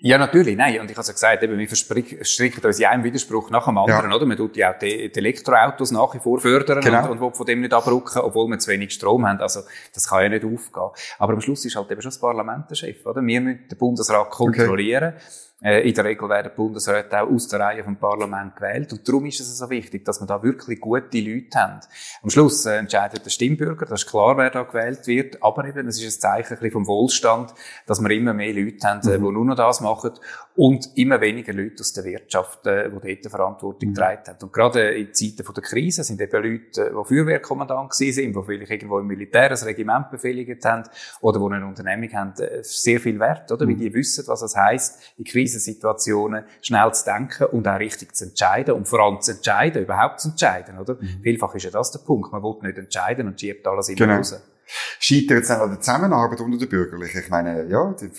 Ja, 0.06 0.18
natürlich, 0.18 0.58
nein. 0.58 0.80
Und 0.82 0.92
ich 0.92 0.98
habe 0.98 1.02
es 1.02 1.08
ja 1.08 1.14
gesagt, 1.14 1.44
eben, 1.44 1.58
wir 1.58 1.68
verstricken 1.68 2.66
uns 2.66 2.80
ja 2.80 2.90
einen 2.90 3.06
Widerspruch 3.06 3.50
nach 3.50 3.66
dem 3.66 3.78
anderen, 3.78 4.10
ja. 4.10 4.16
oder? 4.16 4.26
Man 4.26 4.36
tut 4.36 4.58
ja 4.58 4.74
auch 4.74 4.80
die, 4.80 5.10
die 5.10 5.18
Elektroautos 5.18 5.92
nach 5.92 6.14
wie 6.14 6.20
vor 6.20 6.40
fördern 6.42 6.82
genau. 6.82 7.06
und, 7.06 7.12
und 7.12 7.22
will 7.22 7.32
von 7.32 7.46
dem 7.46 7.62
nicht 7.62 7.74
abrücken, 7.74 8.20
obwohl 8.20 8.50
wir 8.50 8.60
zu 8.60 8.70
wenig 8.70 8.94
Strom 8.94 9.26
haben. 9.26 9.40
Also, 9.40 9.62
das 9.94 10.10
kann 10.10 10.24
ja 10.24 10.30
nicht 10.30 10.44
aufgehen. 10.44 10.90
Aber 11.20 11.34
am 11.34 11.40
Schluss 11.40 11.64
ist 11.64 11.78
halt 11.78 11.90
eben 11.90 12.02
schon 12.02 12.10
das 12.10 12.20
Parlament 12.20 12.70
der 12.70 12.76
Chef, 12.76 13.06
oder? 13.06 13.22
Wir 13.22 13.40
müssen 13.42 13.68
den 13.70 13.78
Bundesrat 13.78 14.30
kontrollieren. 14.30 15.14
Okay 15.16 15.24
in 15.64 15.94
der 15.94 16.04
Regel 16.04 16.28
werden 16.28 16.52
Bundesräte 16.54 17.22
auch 17.22 17.30
aus 17.30 17.48
der 17.48 17.62
Reihe 17.62 17.86
vom 17.86 17.96
Parlament 17.96 18.54
gewählt. 18.58 18.92
Und 18.92 19.08
darum 19.08 19.26
ist 19.26 19.40
es 19.40 19.58
so 19.58 19.70
wichtig, 19.70 20.04
dass 20.04 20.20
wir 20.20 20.28
da 20.28 20.44
wirklich 20.44 20.82
gute 20.82 21.20
Leute 21.20 21.58
haben. 21.58 21.80
Am 22.22 22.30
Schluss 22.30 22.66
äh, 22.66 22.76
entscheidet 22.76 23.24
der 23.24 23.30
Stimmbürger, 23.30 23.86
das 23.86 24.04
ist 24.04 24.10
klar, 24.10 24.38
wer 24.38 24.50
da 24.50 24.64
gewählt 24.64 25.08
wird. 25.08 25.42
Aber 25.42 25.66
eben, 25.66 25.88
es 25.88 26.02
ist 26.02 26.18
ein 26.18 26.20
Zeichen 26.44 26.72
vom 26.72 26.86
Wohlstand, 26.86 27.54
dass 27.86 28.02
wir 28.02 28.10
immer 28.12 28.34
mehr 28.34 28.54
Leute 28.54 28.86
haben, 28.86 29.08
äh, 29.08 29.18
mhm. 29.18 29.24
die 29.24 29.32
nur 29.32 29.46
noch 29.46 29.56
das 29.56 29.80
machen. 29.80 30.12
Und 30.56 30.90
immer 30.96 31.22
weniger 31.22 31.54
Leute 31.54 31.80
aus 31.80 31.94
der 31.94 32.04
Wirtschaft, 32.04 32.68
äh, 32.68 32.90
die 32.90 33.16
dort 33.22 33.32
Verantwortung 33.32 33.90
mhm. 33.90 33.94
getragen 33.94 34.24
haben. 34.28 34.44
Und 34.44 34.52
gerade 34.52 34.92
in 34.92 35.14
Zeiten 35.14 35.54
der 35.54 35.64
Krise 35.64 36.04
sind 36.04 36.20
eben 36.20 36.44
Leute, 36.44 36.92
die 36.92 37.08
Feuerwehrkommandant 37.08 37.92
waren, 37.92 37.98
die 37.98 38.44
vielleicht 38.46 38.72
irgendwo 38.72 39.00
im 39.00 39.08
Militär 39.08 39.50
ein 39.50 39.58
Regiment 39.58 40.12
befehligt 40.12 40.66
haben 40.66 40.84
oder 41.22 41.40
die 41.40 41.56
eine 41.56 41.66
Unternehmung 41.66 42.12
haben, 42.14 42.34
sehr 42.62 43.00
viel 43.00 43.18
wert, 43.20 43.50
oder? 43.50 43.66
Mhm. 43.66 43.70
Weil 43.70 43.76
die 43.78 43.94
wissen, 43.94 44.26
was 44.28 44.42
es 44.42 44.58
heisst, 44.58 45.14
in 45.18 45.24
Krisensituationen 45.54 46.46
schnell 46.62 46.94
zu 46.94 47.06
denken 47.06 47.46
und 47.46 47.68
auch 47.68 47.80
richtig 47.80 48.16
zu 48.16 48.26
entscheiden 48.26 48.74
und 48.76 48.88
vor 48.88 49.00
allem 49.00 49.22
zu 49.22 49.32
entscheiden, 49.32 49.84
überhaupt 49.84 50.22
zu 50.22 50.30
entscheiden, 50.30 50.80
oder? 50.80 50.96
Mhm. 50.96 51.22
Vielfach 51.22 51.54
ist 51.56 51.64
ja 51.64 51.72
das 51.72 51.92
der 51.92 52.00
Punkt. 52.00 52.32
Man 52.32 52.42
will 52.42 52.56
nicht 52.62 52.78
entscheiden 52.78 53.28
und 53.28 53.40
schiebt 53.40 53.66
alles 53.68 53.90
in 53.90 53.96
genau. 53.96 54.18
raus. 54.18 54.36
Scheitert 55.00 55.42
es 55.42 55.48
dann 55.50 55.62
an 55.62 55.70
der 55.72 55.80
Zusammenarbeit 55.82 56.42
unter 56.42 56.58
den 56.58 56.70
Bürgerlichen? 56.70 57.22
Ich 57.22 57.30
meine, 57.30 57.66
ja, 57.68 57.96
die 58.00 58.10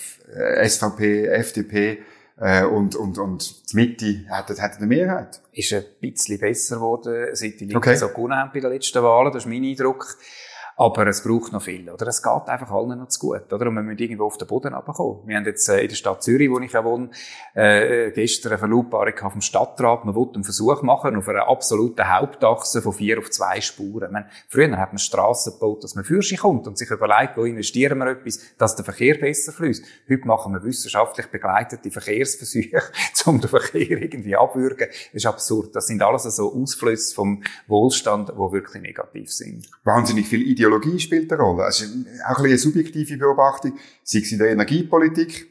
SVP, 0.69 1.26
FDP, 1.26 2.03
äh, 2.37 2.64
und, 2.64 2.97
und, 2.97 3.17
und 3.19 3.73
die 3.73 3.76
Mitte 3.76 4.25
hat, 4.29 4.50
hat 4.50 4.76
eine 4.76 4.87
Mehrheit. 4.87 5.41
Ist 5.53 5.73
ein 5.73 5.85
bisschen 6.00 6.38
besser 6.38 6.76
geworden, 6.76 7.29
seit 7.33 7.61
die 7.61 7.67
Linken 7.67 7.76
okay. 7.76 7.95
so 7.95 8.09
gewonnen 8.09 8.35
haben 8.35 8.50
bei 8.53 8.61
den 8.61 8.73
letzten 8.73 9.03
Wahlen. 9.03 9.33
Das 9.33 9.45
ist 9.45 9.49
mein 9.49 9.62
Eindruck. 9.62 10.19
Aber 10.76 11.07
es 11.07 11.23
braucht 11.23 11.52
noch 11.52 11.62
viel, 11.62 11.88
oder? 11.88 12.09
Es 12.09 12.21
geht 12.21 12.49
einfach 12.49 12.73
allen 12.73 12.99
noch 12.99 13.09
zu 13.09 13.21
gut, 13.21 13.52
oder? 13.52 13.69
Und 13.69 13.75
wir 13.75 13.83
müssen 13.83 13.99
irgendwo 13.99 14.25
auf 14.25 14.38
den 14.38 14.49
Boden 14.49 14.75
runterkommen. 14.75 15.21
Wir 15.26 15.37
haben 15.37 15.45
jetzt 15.45 15.69
äh, 15.69 15.81
in 15.83 15.88
der 15.88 15.95
Stadt 15.95 16.23
Zürich, 16.25 16.50
wo 16.50 16.59
ich 16.59 16.73
ja 16.73 16.85
wohne, 16.85 17.11
äh, 17.54 18.11
gestern 18.11 18.52
eine 18.52 18.59
Verlautbarung 18.59 19.16
auf 19.21 19.33
dem 19.33 19.40
Stadtrat. 19.40 20.04
Man 20.04 20.16
wollte 20.16 20.35
einen 20.35 20.45
Versuch 20.45 20.83
machen 20.83 21.14
auf 21.14 21.28
einer 21.28 21.47
absoluten 21.49 22.12
Hauptachse 22.12 22.83
von 22.83 22.93
vier 22.93 23.19
auf 23.19 23.31
zwei 23.31 23.61
Spuren. 23.61 24.11
meine, 24.11 24.26
früher 24.49 24.76
hat 24.76 24.93
man 24.93 24.99
Strassen 24.99 25.52
gebaut, 25.52 25.85
dass 25.85 25.95
man 25.95 26.04
für 26.04 26.23
sich 26.23 26.40
kommt 26.40 26.66
und 26.66 26.76
sich 26.76 26.90
überlegt, 26.90 27.37
wo 27.37 27.45
investieren 27.45 27.99
wir 27.99 28.09
etwas, 28.09 28.40
dass 28.59 28.75
der 28.75 28.85
Verkehr 28.85 29.19
besser 29.19 29.52
fließt. 29.52 29.85
Heute 30.11 30.26
machen 30.26 30.54
wir 30.54 30.64
wissenschaftlich 30.64 31.28
begleitete 31.28 31.93
Verkehrsversuche, 31.93 32.83
um 33.26 33.40
den 33.40 33.49
Verkehr 33.49 34.02
irgendwie 34.02 34.35
abwürgen. 34.35 34.88
Das 34.88 35.12
ist 35.12 35.26
absurd. 35.26 35.76
Das 35.76 35.87
sind 35.87 36.02
alles 36.02 36.25
so 36.25 36.52
Ausflüsse 36.52 37.14
vom 37.14 37.45
Wohlstand, 37.69 38.31
die 38.31 38.52
wirklich 38.52 38.83
negativ 38.83 39.33
sind. 39.33 39.69
Wahnsinnig 39.85 40.26
viel 40.26 40.43
Idee 40.43 40.63
Ideologie 40.64 40.99
spielt 40.99 41.33
eine 41.33 41.42
Rolle. 41.42 41.64
Also 41.64 41.85
auch 42.26 42.38
ein 42.38 42.44
eine 42.44 42.59
subjektive 42.59 43.16
Beobachtung, 43.16 43.78
sei 44.02 44.21
es 44.21 44.33
in 44.33 44.38
der 44.38 44.50
Energiepolitik. 44.50 45.47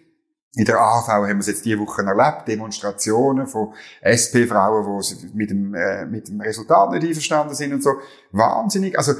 In 0.56 0.66
der 0.66 0.80
AHV 0.80 1.08
haben 1.08 1.28
wir 1.28 1.38
es 1.40 1.48
jetzt 1.48 1.66
diese 1.66 1.80
Woche 1.80 2.04
erlebt, 2.04 2.48
Demonstrationen 2.48 3.48
von 3.48 3.74
SP-Frauen, 4.02 5.02
die 5.02 5.36
mit 5.36 5.50
dem, 5.50 5.74
äh, 5.74 6.06
mit 6.06 6.28
dem 6.28 6.42
Resultat 6.42 6.92
nicht 6.92 7.08
einverstanden 7.08 7.56
sind 7.56 7.74
und 7.74 7.82
so. 7.82 7.94
Wahnsinnig. 8.32 8.96
Also, 8.98 9.14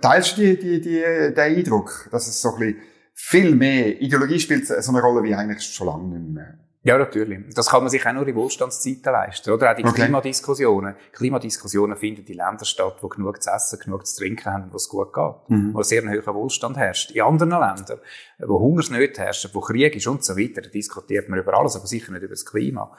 teilst 0.00 0.38
du 0.38 0.42
die, 0.42 0.58
die, 0.58 0.80
die, 0.80 1.00
den 1.00 1.38
Eindruck, 1.38 2.08
dass 2.10 2.26
es 2.26 2.40
so 2.40 2.54
ein 2.54 2.58
bisschen 2.58 2.80
viel 3.14 3.54
mehr, 3.54 4.00
Ideologie 4.00 4.40
spielt 4.40 4.66
so 4.66 4.74
eine 4.74 5.02
Rolle 5.02 5.22
wie 5.24 5.34
eigentlich 5.34 5.62
schon 5.62 5.88
lange 5.88 6.18
nicht 6.18 6.34
mehr? 6.34 6.58
Ja, 6.88 6.96
natürlich. 6.96 7.38
Das 7.54 7.68
kann 7.68 7.82
man 7.82 7.90
sich 7.90 8.06
auch 8.06 8.12
nur 8.14 8.26
in 8.26 8.34
Wohlstandszeiten 8.34 9.12
leisten, 9.12 9.50
oder? 9.50 9.70
Auch 9.70 9.76
die 9.76 9.84
okay. 9.84 10.04
Klimadiskussionen. 10.04 10.94
Klimadiskussionen 11.12 11.98
finden 11.98 12.24
in 12.26 12.34
Ländern 12.34 12.64
statt, 12.64 12.96
wo 13.02 13.08
genug 13.08 13.42
zu 13.42 13.50
essen, 13.50 13.78
genug 13.78 14.06
zu 14.06 14.16
trinken 14.16 14.50
haben, 14.50 14.72
wo 14.72 14.76
es 14.76 14.88
gut 14.88 15.12
geht. 15.12 15.34
Mhm. 15.48 15.74
Wo 15.74 15.82
sehr 15.82 16.02
hoher 16.02 16.34
Wohlstand 16.34 16.78
herrscht. 16.78 17.10
In 17.10 17.20
anderen 17.20 17.50
Ländern, 17.50 18.00
wo 18.38 18.58
Hungersnöte 18.58 19.20
herrschen, 19.20 19.50
wo 19.52 19.60
Krieg 19.60 19.96
ist 19.96 20.06
und 20.06 20.24
so 20.24 20.34
weiter, 20.38 20.62
diskutiert 20.62 21.28
man 21.28 21.38
über 21.38 21.52
alles, 21.58 21.76
aber 21.76 21.86
sicher 21.86 22.10
nicht 22.10 22.22
über 22.22 22.32
das 22.32 22.46
Klima. 22.46 22.90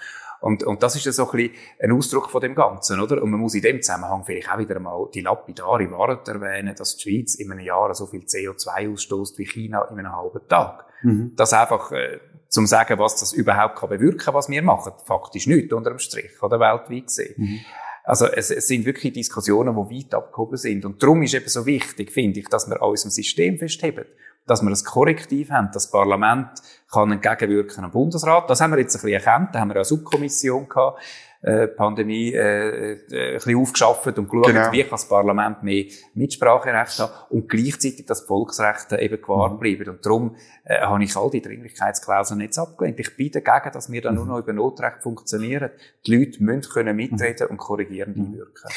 Und, 0.42 0.64
und 0.64 0.84
das 0.84 0.96
ist 0.96 1.06
ja 1.06 1.12
so 1.12 1.30
ein 1.30 1.38
bisschen 1.38 1.56
ein 1.80 1.92
Ausdruck 1.92 2.30
von 2.30 2.42
dem 2.42 2.56
Ganzen, 2.56 3.00
oder? 3.00 3.22
Und 3.22 3.30
man 3.30 3.40
muss 3.40 3.56
in 3.56 3.62
dem 3.62 3.82
Zusammenhang 3.82 4.24
vielleicht 4.26 4.52
auch 4.52 4.58
wieder 4.58 4.78
einmal 4.78 5.08
die 5.14 5.22
lapidare 5.22 5.92
Wahrheit 5.92 6.28
erwähnen, 6.28 6.76
dass 6.76 6.96
die 6.96 7.10
Schweiz 7.10 7.36
in 7.36 7.52
einem 7.52 7.66
Jahr 7.66 7.94
so 7.94 8.06
viel 8.06 8.22
CO2 8.22 8.94
ausstößt 8.94 9.38
wie 9.38 9.46
China 9.46 9.86
in 9.92 10.00
einem 10.00 10.16
halben 10.16 10.48
Tag. 10.48 10.86
Mhm. 11.04 11.34
Das 11.36 11.54
einfach, 11.54 11.92
äh, 11.92 12.20
zum 12.48 12.66
sagen, 12.66 12.98
was 13.00 13.20
das 13.20 13.34
überhaupt 13.34 13.78
kann 13.78 13.90
bewirken, 13.90 14.34
was 14.34 14.50
wir 14.50 14.62
machen. 14.62 14.94
Faktisch 15.06 15.48
nicht, 15.48 15.72
unter 15.74 15.92
dem 15.92 16.00
Strich, 16.00 16.42
oder 16.42 16.60
weltweit 16.60 17.08
gesehen. 17.08 17.36
Mhm. 17.38 17.60
Also 18.04 18.26
es, 18.26 18.50
es 18.50 18.68
sind 18.68 18.86
wirklich 18.86 19.14
Diskussionen, 19.14 19.76
die 19.76 19.98
weit 19.98 20.16
abgehoben 20.16 20.58
sind. 20.58 20.84
Und 20.86 21.04
darum 21.04 21.22
ist 21.22 21.36
eben 21.36 21.48
so 21.48 21.66
wichtig, 21.66 22.12
finde 22.12 22.40
ich, 22.40 22.48
dass 22.48 22.68
wir 22.68 22.82
an 22.82 22.90
unserem 22.90 23.12
System 23.12 23.60
festheben. 23.60 24.06
Dass 24.50 24.62
wir 24.62 24.70
ein 24.70 24.84
Korrektiv 24.84 25.52
haben. 25.52 25.70
Das 25.72 25.92
Parlament 25.92 26.50
kann 26.92 27.12
entgegenwirken 27.12 27.84
am 27.84 27.92
Bundesrat. 27.92 28.50
Das 28.50 28.62
haben 28.62 28.72
wir 28.72 28.80
jetzt 28.80 28.96
ein 28.96 29.02
bisschen 29.02 29.14
erkannt. 29.14 29.54
Da 29.54 29.60
haben 29.60 29.70
wir 29.70 29.76
eine 29.76 29.86
Subkommission 29.86 30.68
gehabt 30.68 31.00
äh, 31.42 31.68
Pandemie 31.68 32.34
äh, 32.34 32.40
äh, 32.40 33.28
ein 33.30 33.34
bisschen 33.36 33.58
aufgeschafft 33.58 34.18
und 34.18 34.30
geschaut, 34.30 34.48
genau. 34.48 34.72
wie 34.74 34.82
kann 34.82 34.92
das 34.92 35.08
Parlament 35.08 35.64
mehr 35.64 35.86
Mitspracherecht 36.14 37.00
haben 37.00 37.14
und 37.30 37.48
gleichzeitig 37.48 38.06
das 38.06 38.22
Volksrecht 38.22 38.92
eben 38.92 39.22
gewahrt 39.22 39.54
mhm. 39.54 39.60
bleiben. 39.60 39.90
Und 39.90 40.06
darum 40.06 40.36
äh, 40.66 40.82
habe 40.82 41.02
ich 41.02 41.16
all 41.16 41.30
die 41.30 41.42
Dringlichkeitsklauseln 41.42 42.42
jetzt 42.42 42.58
abgelehnt. 42.58 43.00
Ich 43.00 43.16
bin 43.16 43.32
dagegen, 43.32 43.72
dass 43.72 43.90
wir 43.90 44.02
dann 44.02 44.16
mhm. 44.16 44.20
nur 44.20 44.28
noch 44.28 44.40
über 44.40 44.52
Notrecht 44.52 45.02
funktionieren. 45.02 45.70
Die 46.06 46.18
Leute 46.18 46.44
müssen 46.44 46.70
können 46.74 46.96
mitreden 46.96 47.48
mhm. 47.48 47.52
und 47.52 47.58
korrigierend 47.58 48.18
mhm. 48.18 48.26
einwirken. 48.26 48.70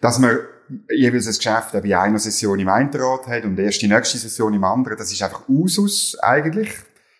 Dass 0.00 0.18
man 0.18 0.38
jeweils 0.90 1.28
ein 1.28 1.34
Geschäft 1.34 1.72
bei 1.72 1.98
einer 1.98 2.18
Session 2.18 2.58
im 2.58 2.68
einen 2.68 2.90
Rat 2.92 3.28
hat 3.28 3.44
und 3.44 3.58
erst 3.58 3.80
die 3.80 3.88
nächste 3.88 4.18
Session 4.18 4.54
im 4.54 4.64
anderen, 4.64 4.98
das 4.98 5.12
ist 5.12 5.22
einfach 5.22 5.48
Usus 5.48 6.18
eigentlich. 6.20 6.70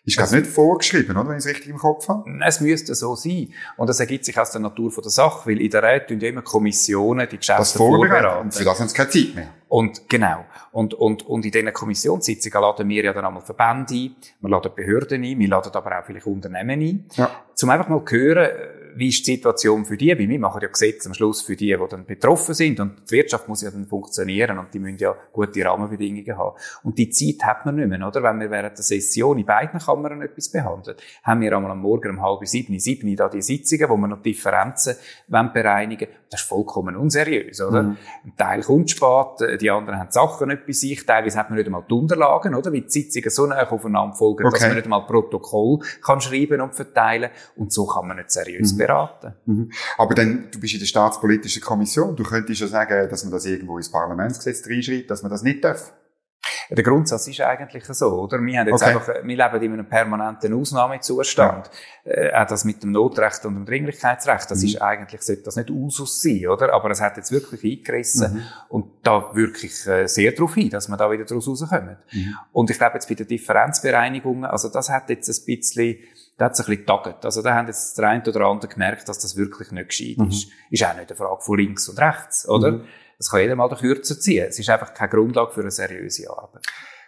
Ist 0.09 0.19
das 0.19 0.33
nicht 0.33 0.47
vorgeschrieben, 0.47 1.17
oder, 1.17 1.29
wenn 1.29 1.37
ich 1.37 1.45
es 1.45 1.51
richtig 1.51 1.69
im 1.69 1.77
Kopf 1.77 2.09
habe? 2.09 2.25
Es 2.47 2.61
müsste 2.61 2.95
so 2.95 3.15
sein. 3.15 3.53
Und 3.77 3.89
das 3.89 4.01
ergibt 4.01 4.25
sich 4.25 4.39
aus 4.39 4.51
der 4.51 4.61
Natur 4.61 4.91
der 4.91 5.11
Sache, 5.11 5.51
weil 5.51 5.61
in 5.61 5.71
der 5.71 5.83
Räte 5.83 6.07
tun 6.07 6.21
immer 6.21 6.43
Kommissionen 6.43 7.29
die 7.31 7.37
Geschäfte 7.37 7.61
das 7.61 7.73
vorbereiten. 7.73 8.41
Und 8.41 8.55
für 8.55 8.65
das 8.65 8.81
haben 8.81 8.89
sie 8.89 8.95
keine 8.95 9.11
Zeit 9.11 9.35
mehr. 9.35 9.49
Und 9.69 10.09
genau. 10.09 10.47
Und, 10.73 10.95
und, 10.95 11.27
und 11.27 11.45
in 11.45 11.51
diesen 11.51 11.73
Kommissionssitzungen 11.73 12.63
laden 12.63 12.89
wir 12.89 13.05
ja 13.05 13.13
dann 13.13 13.27
einmal 13.27 13.43
Verbände 13.43 13.95
ein, 13.95 14.17
wir 14.41 14.51
laden 14.51 14.73
Behörden 14.75 15.23
ein, 15.23 15.39
wir 15.39 15.49
laden 15.49 15.73
aber 15.75 15.99
auch 15.99 16.05
vielleicht 16.05 16.27
Unternehmen 16.27 16.81
ein, 16.81 17.05
ja. 17.15 17.31
um 17.63 17.71
einfach 17.71 17.89
mal 17.89 18.03
hören, 18.09 18.49
wie 18.95 19.09
ist 19.09 19.27
die 19.27 19.37
Situation 19.37 19.85
für 19.85 19.97
die? 19.97 20.11
Weil 20.11 20.29
wir 20.29 20.39
machen 20.39 20.61
ja 20.63 20.69
Gesetze 20.69 21.09
am 21.09 21.15
Schluss 21.15 21.43
für 21.43 21.57
die, 21.57 21.67
die 21.67 21.89
dann 21.89 22.05
betroffen 22.07 22.55
sind. 22.55 22.81
Und 22.81 23.11
die 23.11 23.17
Wirtschaft 23.17 23.49
muss 23.49 23.63
ja 23.63 23.71
dann 23.71 23.87
funktionieren 23.87 24.59
und 24.59 24.73
die 24.73 24.79
müssen 24.79 24.99
ja 24.99 25.15
gute 25.33 25.65
Rahmenbedingungen 25.65 26.37
haben. 26.37 26.57
Und 26.83 26.99
die 26.99 27.11
Zeit 27.11 27.47
hat 27.47 27.67
man 27.67 27.77
nicht 27.77 27.89
mehr, 27.89 28.07
oder? 28.07 28.23
Wenn 28.23 28.41
wir 28.41 28.51
während 28.51 28.77
der 28.77 28.85
Session 28.85 29.39
in 29.39 29.47
beiden 29.47 29.79
Kammern 29.79 30.23
etwas 30.23 30.49
behandeln, 30.49 30.97
haben 31.23 31.41
wir 31.41 31.57
einmal 31.57 31.73
am 31.73 31.81
Morgen 31.81 32.11
um 32.11 32.23
halb 32.23 32.47
sieben, 32.47 32.79
sieben 32.79 33.15
da 33.17 33.29
die 33.29 33.43
Sitzungen, 33.43 33.89
wo 33.89 33.97
wir 33.97 34.09
noch 34.09 34.23
Differenzen 34.23 34.97
bereinigen 35.29 36.09
wollen. 36.09 36.19
Das 36.31 36.43
ist 36.43 36.49
vollkommen 36.49 36.97
unseriös, 36.97 37.61
oder? 37.61 37.83
Mhm. 37.83 37.97
Ein 38.25 38.37
Teil 38.37 38.63
kommt 38.63 38.91
spät, 38.91 39.61
die 39.61 39.71
anderen 39.71 39.99
haben 39.99 40.11
Sachen 40.11 40.49
nicht 40.49 40.67
bei 40.67 40.73
sich, 40.73 41.07
teilweise 41.07 41.39
hat 41.39 41.49
man 41.49 41.57
nicht 41.57 41.67
einmal 41.67 41.85
die 41.89 41.95
Unterlagen, 41.95 42.55
oder? 42.55 42.73
Weil 42.73 42.83
die 42.83 42.91
Sitzungen 42.91 43.31
so 43.31 43.47
nah 43.47 43.69
aufeinander 43.69 44.15
folgen, 44.15 44.47
okay. 44.47 44.59
dass 44.59 44.67
man 44.67 44.77
nicht 44.77 44.85
einmal 44.85 45.07
Protokoll 45.07 45.79
kann 46.05 46.21
schreiben 46.21 46.61
und 46.61 46.75
verteilen. 46.75 47.31
Und 47.57 47.73
so 47.73 47.87
kann 47.87 48.07
man 48.07 48.19
nicht 48.19 48.31
seriös 48.31 48.75
mhm 48.75 48.78
beraten. 48.79 49.35
Mhm. 49.47 49.73
Aber 49.97 50.15
dann, 50.15 50.49
du 50.51 50.61
bist 50.61 50.75
in 50.75 50.81
der 50.81 50.87
staatspolitischen 50.87 51.63
Kommission, 51.63 52.17
du 52.17 52.23
könntest 52.23 52.61
ja 52.61 52.67
sagen, 52.67 53.09
dass 53.11 53.25
man 53.25 53.33
das 53.33 53.45
irgendwo 53.45 53.77
ins 53.77 53.91
Parlamentsgesetz 53.91 54.67
reinschreibt, 54.69 55.11
dass 55.11 55.23
man 55.23 55.31
das 55.31 55.43
nicht 55.43 55.63
darf. 55.65 55.93
Der 56.71 56.85
Grundsatz 56.85 57.27
ist 57.29 57.41
eigentlich 57.41 57.85
so, 57.85 58.09
oder? 58.21 58.39
Wir 58.41 58.61
haben 58.61 58.69
jetzt 58.69 58.83
okay. 58.83 58.95
einfach, 58.95 59.15
wir 59.23 59.37
leben 59.37 59.63
in 59.63 59.73
einem 59.73 59.89
permanenten 59.89 60.53
Ausnahmezustand. 60.53 61.71
Ja. 62.05 62.13
Äh, 62.13 62.35
auch 62.35 62.47
das 62.47 62.65
mit 62.65 62.83
dem 62.83 62.93
Notrecht 62.93 63.45
und 63.47 63.55
dem 63.55 63.65
Dringlichkeitsrecht, 63.65 64.51
das 64.51 64.61
mhm. 64.61 64.67
ist 64.67 64.83
eigentlich, 64.83 65.23
sollte 65.23 65.45
das 65.45 65.57
nicht 65.57 65.71
Usus 65.71 66.21
sein, 66.21 66.47
oder? 66.47 66.75
Aber 66.75 66.91
es 66.91 67.01
hat 67.01 67.17
jetzt 67.17 67.33
wirklich 67.33 67.65
eingerissen. 67.65 68.35
Mhm. 68.35 68.43
Und 68.69 68.87
da 69.03 69.35
wirklich 69.35 69.87
äh, 69.87 70.07
sehr 70.07 70.33
darauf 70.33 70.55
hin, 70.55 70.69
dass 70.69 70.89
wir 70.89 70.97
da 70.97 71.11
wieder 71.11 71.25
daraus 71.25 71.49
rauskommen. 71.49 71.97
Mhm. 72.13 72.35
Und 72.53 72.71
ich 72.71 72.77
glaube 72.77 72.95
jetzt 72.95 73.09
bei 73.09 73.15
den 73.15 73.27
Differenzbereinigungen, 73.27 74.45
also 74.45 74.69
das 74.69 74.91
hat 74.91 75.09
jetzt 75.09 75.29
ein 75.29 75.47
bisschen, 75.47 75.97
da 76.39 76.47
hat 76.47 76.53
es 76.53 76.61
ein 76.61 76.67
bisschen 76.67 76.87
getaggt. 76.87 77.25
Also 77.25 77.43
da 77.43 77.55
haben 77.55 77.67
jetzt 77.67 77.99
der 77.99 78.09
eine 78.09 78.23
oder 78.23 78.47
andere 78.47 78.73
gemerkt, 78.73 79.09
dass 79.09 79.19
das 79.19 79.37
wirklich 79.37 79.73
nicht 79.73 79.89
gescheit 79.89 80.19
mhm. 80.19 80.29
ist. 80.29 80.49
Ist 80.71 80.85
auch 80.85 80.97
nicht 80.97 81.11
eine 81.11 81.17
Frage 81.17 81.43
von 81.43 81.59
links 81.59 81.89
und 81.89 81.99
rechts, 81.99 82.49
oder? 82.49 82.73
Mhm. 82.73 82.85
Das 83.19 83.31
kann 83.31 83.41
jeder 83.41 83.57
mal 83.57 83.69
den 83.69 83.79
Kürzer 83.79 84.19
ziehen. 84.19 84.47
Es 84.49 84.59
ist 84.59 84.71
einfach 84.71 84.95
keine 84.95 85.11
Grundlage 85.11 85.53
für 85.53 85.61
eine 85.61 85.73
seriöse 85.73 86.31
Arbeit. 86.31 86.65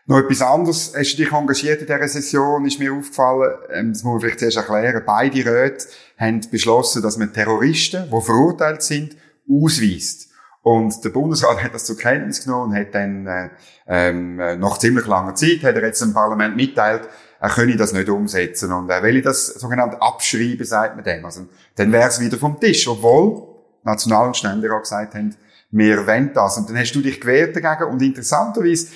Noch 0.07 0.19
etwas 0.19 0.43
anderes. 0.43 0.93
Hast 0.97 1.13
du 1.13 1.23
dich 1.23 1.33
engagiert 1.33 1.81
in 1.81 1.87
dieser 1.87 2.09
Session? 2.09 2.67
Ist 2.67 2.81
mir 2.81 2.93
aufgefallen, 2.93 3.55
ähm, 3.73 3.93
das 3.93 4.03
muss 4.03 4.15
man 4.15 4.21
vielleicht 4.21 4.41
zuerst 4.41 4.57
erklären. 4.57 5.05
Beide 5.07 5.45
Räte 5.45 5.87
haben 6.19 6.41
beschlossen, 6.51 7.01
dass 7.01 7.17
man 7.17 7.33
Terroristen, 7.33 8.07
die 8.07 8.21
verurteilt 8.21 8.83
sind, 8.83 9.17
ausweist. 9.49 10.29
Und 10.63 11.05
der 11.05 11.11
Bundesrat 11.11 11.63
hat 11.63 11.73
das 11.73 11.85
zur 11.85 11.97
Kenntnis 11.97 12.45
genommen 12.45 12.73
und 12.73 12.77
hat 12.77 12.93
dann 12.95 13.27
äh, 13.29 13.51
ähm, 13.87 14.37
nach 14.37 14.79
ziemlich 14.79 15.07
langer 15.07 15.37
Zeit, 15.37 15.63
hat 15.63 15.77
er 15.77 15.85
jetzt 15.85 16.03
dem 16.03 16.13
Parlament 16.13 16.57
mitteilt, 16.57 17.09
er 17.41 17.49
könne 17.49 17.77
das 17.77 17.93
nicht 17.93 18.09
umsetzen 18.09 18.71
und 18.73 18.91
er 18.91 19.03
will 19.03 19.23
das 19.23 19.47
sogenannte 19.47 20.01
abschreiben, 20.01 20.65
sagt 20.65 20.95
man 20.95 21.05
dem. 21.05 21.25
Also, 21.25 21.47
dann 21.77 21.91
wäre 21.91 22.09
es 22.09 22.21
wieder 22.21 22.37
vom 22.37 22.61
Tisch, 22.61 22.87
obwohl 22.87 23.49
National- 23.83 24.29
und 24.29 24.37
Ständerat 24.37 24.83
gesagt 24.83 25.15
haben, 25.15 25.35
wir 25.71 26.07
wollen 26.07 26.33
das. 26.35 26.59
Und 26.59 26.69
dann 26.69 26.79
hast 26.79 26.93
du 26.93 27.01
dich 27.01 27.21
gewehrt 27.21 27.57
dagegen 27.57 27.91
und 27.91 28.03
interessanterweise 28.03 28.89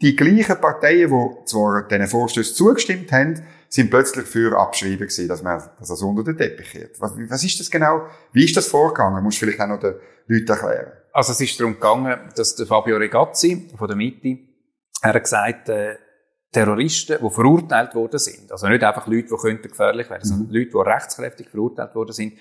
die 0.00 0.14
gleichen 0.14 0.60
Parteien, 0.60 1.10
die 1.10 1.44
zwar 1.46 1.88
diesen 1.88 2.06
Vorstößen 2.06 2.54
zugestimmt 2.54 3.10
haben, 3.12 3.42
sind 3.68 3.90
plötzlich 3.90 4.26
für 4.26 4.58
Abschreiben 4.58 4.98
gewesen, 4.98 5.28
dass 5.28 5.42
man 5.42 5.62
dass 5.78 5.88
das 5.88 6.02
unter 6.02 6.24
den 6.24 6.36
Teppich 6.36 6.70
kehrt. 6.70 7.00
Was, 7.00 7.12
was 7.16 7.44
ist 7.44 7.60
das 7.60 7.70
genau? 7.70 8.06
Wie 8.32 8.44
ist 8.44 8.56
das 8.56 8.66
vorgegangen? 8.66 9.22
Musst 9.22 9.40
du 9.40 9.46
vielleicht 9.46 9.60
auch 9.60 9.68
noch 9.68 9.80
den 9.80 9.94
Leuten 10.26 10.48
erklären. 10.48 10.92
Also 11.12 11.32
es 11.32 11.40
ist 11.40 11.58
darum 11.58 11.74
gegangen, 11.74 12.18
dass 12.36 12.54
der 12.54 12.66
Fabio 12.66 12.96
Regazzi 12.96 13.68
von 13.76 13.88
der 13.88 13.96
Mitte, 13.96 14.38
er 15.02 15.14
hat 15.14 15.22
gesagt, 15.22 15.68
äh, 15.68 15.96
Terroristen, 16.52 17.18
die 17.22 17.30
verurteilt 17.30 17.94
worden 17.94 18.18
sind, 18.18 18.50
also 18.50 18.68
nicht 18.68 18.82
einfach 18.82 19.06
Leute, 19.06 19.28
die 19.28 19.36
könnten 19.36 19.68
gefährlich 19.68 20.10
werden, 20.10 20.22
mhm. 20.24 20.28
sondern 20.28 20.54
Leute, 20.54 20.70
die 20.70 20.76
rechtskräftig 20.76 21.48
verurteilt 21.48 21.94
worden 21.94 22.12
sind, 22.12 22.32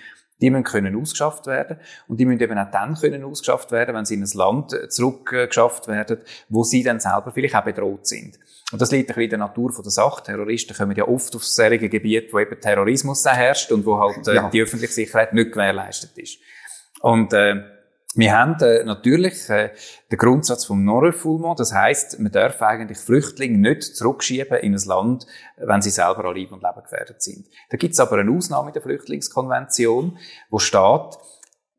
die 0.41 0.49
müssen 0.49 0.63
können 0.63 0.95
ausgeschafft 0.95 1.47
werden. 1.47 1.77
Und 2.07 2.19
die 2.19 2.25
müssen 2.25 2.41
eben 2.41 2.57
auch 2.57 2.71
dann 2.71 2.95
können 2.95 3.23
ausgeschafft 3.23 3.71
werden, 3.71 3.95
wenn 3.95 4.05
sie 4.05 4.15
in 4.15 4.23
ein 4.23 4.29
Land 4.33 4.75
zurückgeschafft 4.89 5.87
werden, 5.87 6.19
wo 6.47 6.63
sie 6.63 6.83
dann 6.83 6.99
selber 6.99 7.31
vielleicht 7.33 7.55
auch 7.55 7.65
bedroht 7.65 8.07
sind. 8.07 8.39
Und 8.71 8.81
das 8.81 8.91
liegt 8.91 9.09
ein 9.09 9.15
bisschen 9.15 9.23
in 9.23 9.29
der 9.31 9.39
Natur 9.39 9.73
der 9.73 9.91
Sache. 9.91 10.23
Terroristen 10.23 10.75
kommen 10.75 10.95
ja 10.95 11.07
oft 11.07 11.35
auf 11.35 11.43
solche 11.43 11.89
Gebiete, 11.89 12.31
wo 12.31 12.39
eben 12.39 12.59
Terrorismus 12.59 13.25
herrscht 13.25 13.71
und 13.71 13.85
wo 13.85 13.99
halt 13.99 14.27
äh, 14.27 14.35
ja. 14.35 14.49
die 14.49 14.61
öffentliche 14.61 14.93
Sicherheit 14.93 15.33
nicht 15.33 15.51
gewährleistet 15.51 16.17
ist. 16.17 16.37
Und 17.01 17.33
äh, 17.33 17.63
wir 18.19 18.37
haben 18.37 18.59
äh, 18.61 18.83
natürlich 18.83 19.49
äh, 19.49 19.71
den 20.11 20.17
Grundsatz 20.17 20.65
vom 20.65 20.83
Non-Refoulement. 20.83 21.59
Das 21.59 21.73
heißt, 21.73 22.19
man 22.19 22.31
darf 22.31 22.61
eigentlich 22.61 22.97
Flüchtlinge 22.97 23.57
nicht 23.57 23.95
zurückschieben 23.95 24.57
in 24.59 24.75
ein 24.75 24.83
Land, 24.85 25.25
wenn 25.57 25.81
sie 25.81 25.89
selber 25.89 26.25
an 26.25 26.35
Leben 26.35 26.53
und 26.53 26.61
Leben 26.61 26.83
gefährdet 26.83 27.21
sind. 27.21 27.47
Da 27.69 27.77
gibt 27.77 27.93
es 27.93 27.99
aber 27.99 28.17
eine 28.17 28.31
Ausnahme 28.31 28.69
in 28.69 28.73
der 28.73 28.81
Flüchtlingskonvention, 28.81 30.17
wo 30.49 30.59
steht, 30.59 31.17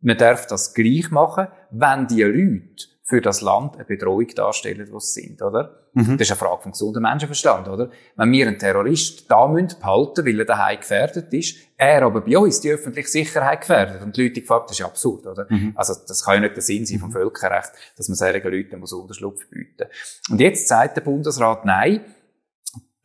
man 0.00 0.16
darf 0.16 0.46
das 0.46 0.72
gleich 0.72 1.10
machen, 1.10 1.48
wenn 1.70 2.06
die 2.06 2.22
Leute 2.22 2.86
für 3.10 3.20
das 3.20 3.40
Land 3.40 3.74
eine 3.74 3.84
Bedrohung 3.84 4.28
darstellen, 4.28 4.88
was 4.92 5.12
sie 5.12 5.22
sind, 5.22 5.42
oder? 5.42 5.80
Mhm. 5.94 6.16
Das 6.16 6.28
ist 6.28 6.30
eine 6.30 6.38
Frage 6.38 6.62
vom 6.62 6.70
gesunden 6.70 7.02
Menschenverstand, 7.02 7.68
oder? 7.68 7.90
Wenn 8.14 8.30
wir 8.30 8.46
einen 8.46 8.56
Terrorist 8.56 9.28
da 9.28 9.48
müssen 9.48 9.80
behalten, 9.80 10.24
weil 10.24 10.38
er 10.38 10.44
daheim 10.44 10.78
gefährdet 10.78 11.34
ist, 11.34 11.56
er 11.76 12.02
aber 12.02 12.20
bei 12.20 12.38
uns 12.38 12.60
die 12.60 12.70
öffentliche 12.70 13.08
Sicherheit 13.08 13.62
gefährdet 13.62 14.00
und 14.02 14.16
die 14.16 14.22
Leute 14.22 14.40
gefragt, 14.40 14.70
das 14.70 14.78
ist 14.78 14.86
absurd, 14.86 15.26
oder? 15.26 15.46
Mhm. 15.48 15.72
Also, 15.74 15.94
das 16.06 16.24
kann 16.24 16.34
ja 16.34 16.40
nicht 16.42 16.54
der 16.54 16.62
Sinn 16.62 16.86
sein 16.86 17.00
vom 17.00 17.08
mhm. 17.08 17.14
Völkerrecht, 17.14 17.72
dass 17.96 18.08
man 18.08 18.14
solchen 18.14 18.48
Leuten 18.48 18.78
muss 18.78 18.92
Unterschlupf 18.92 19.44
bieten. 19.50 19.88
Und 20.30 20.40
jetzt 20.40 20.68
sagt 20.68 20.96
der 20.96 21.02
Bundesrat, 21.02 21.64
nein, 21.64 22.04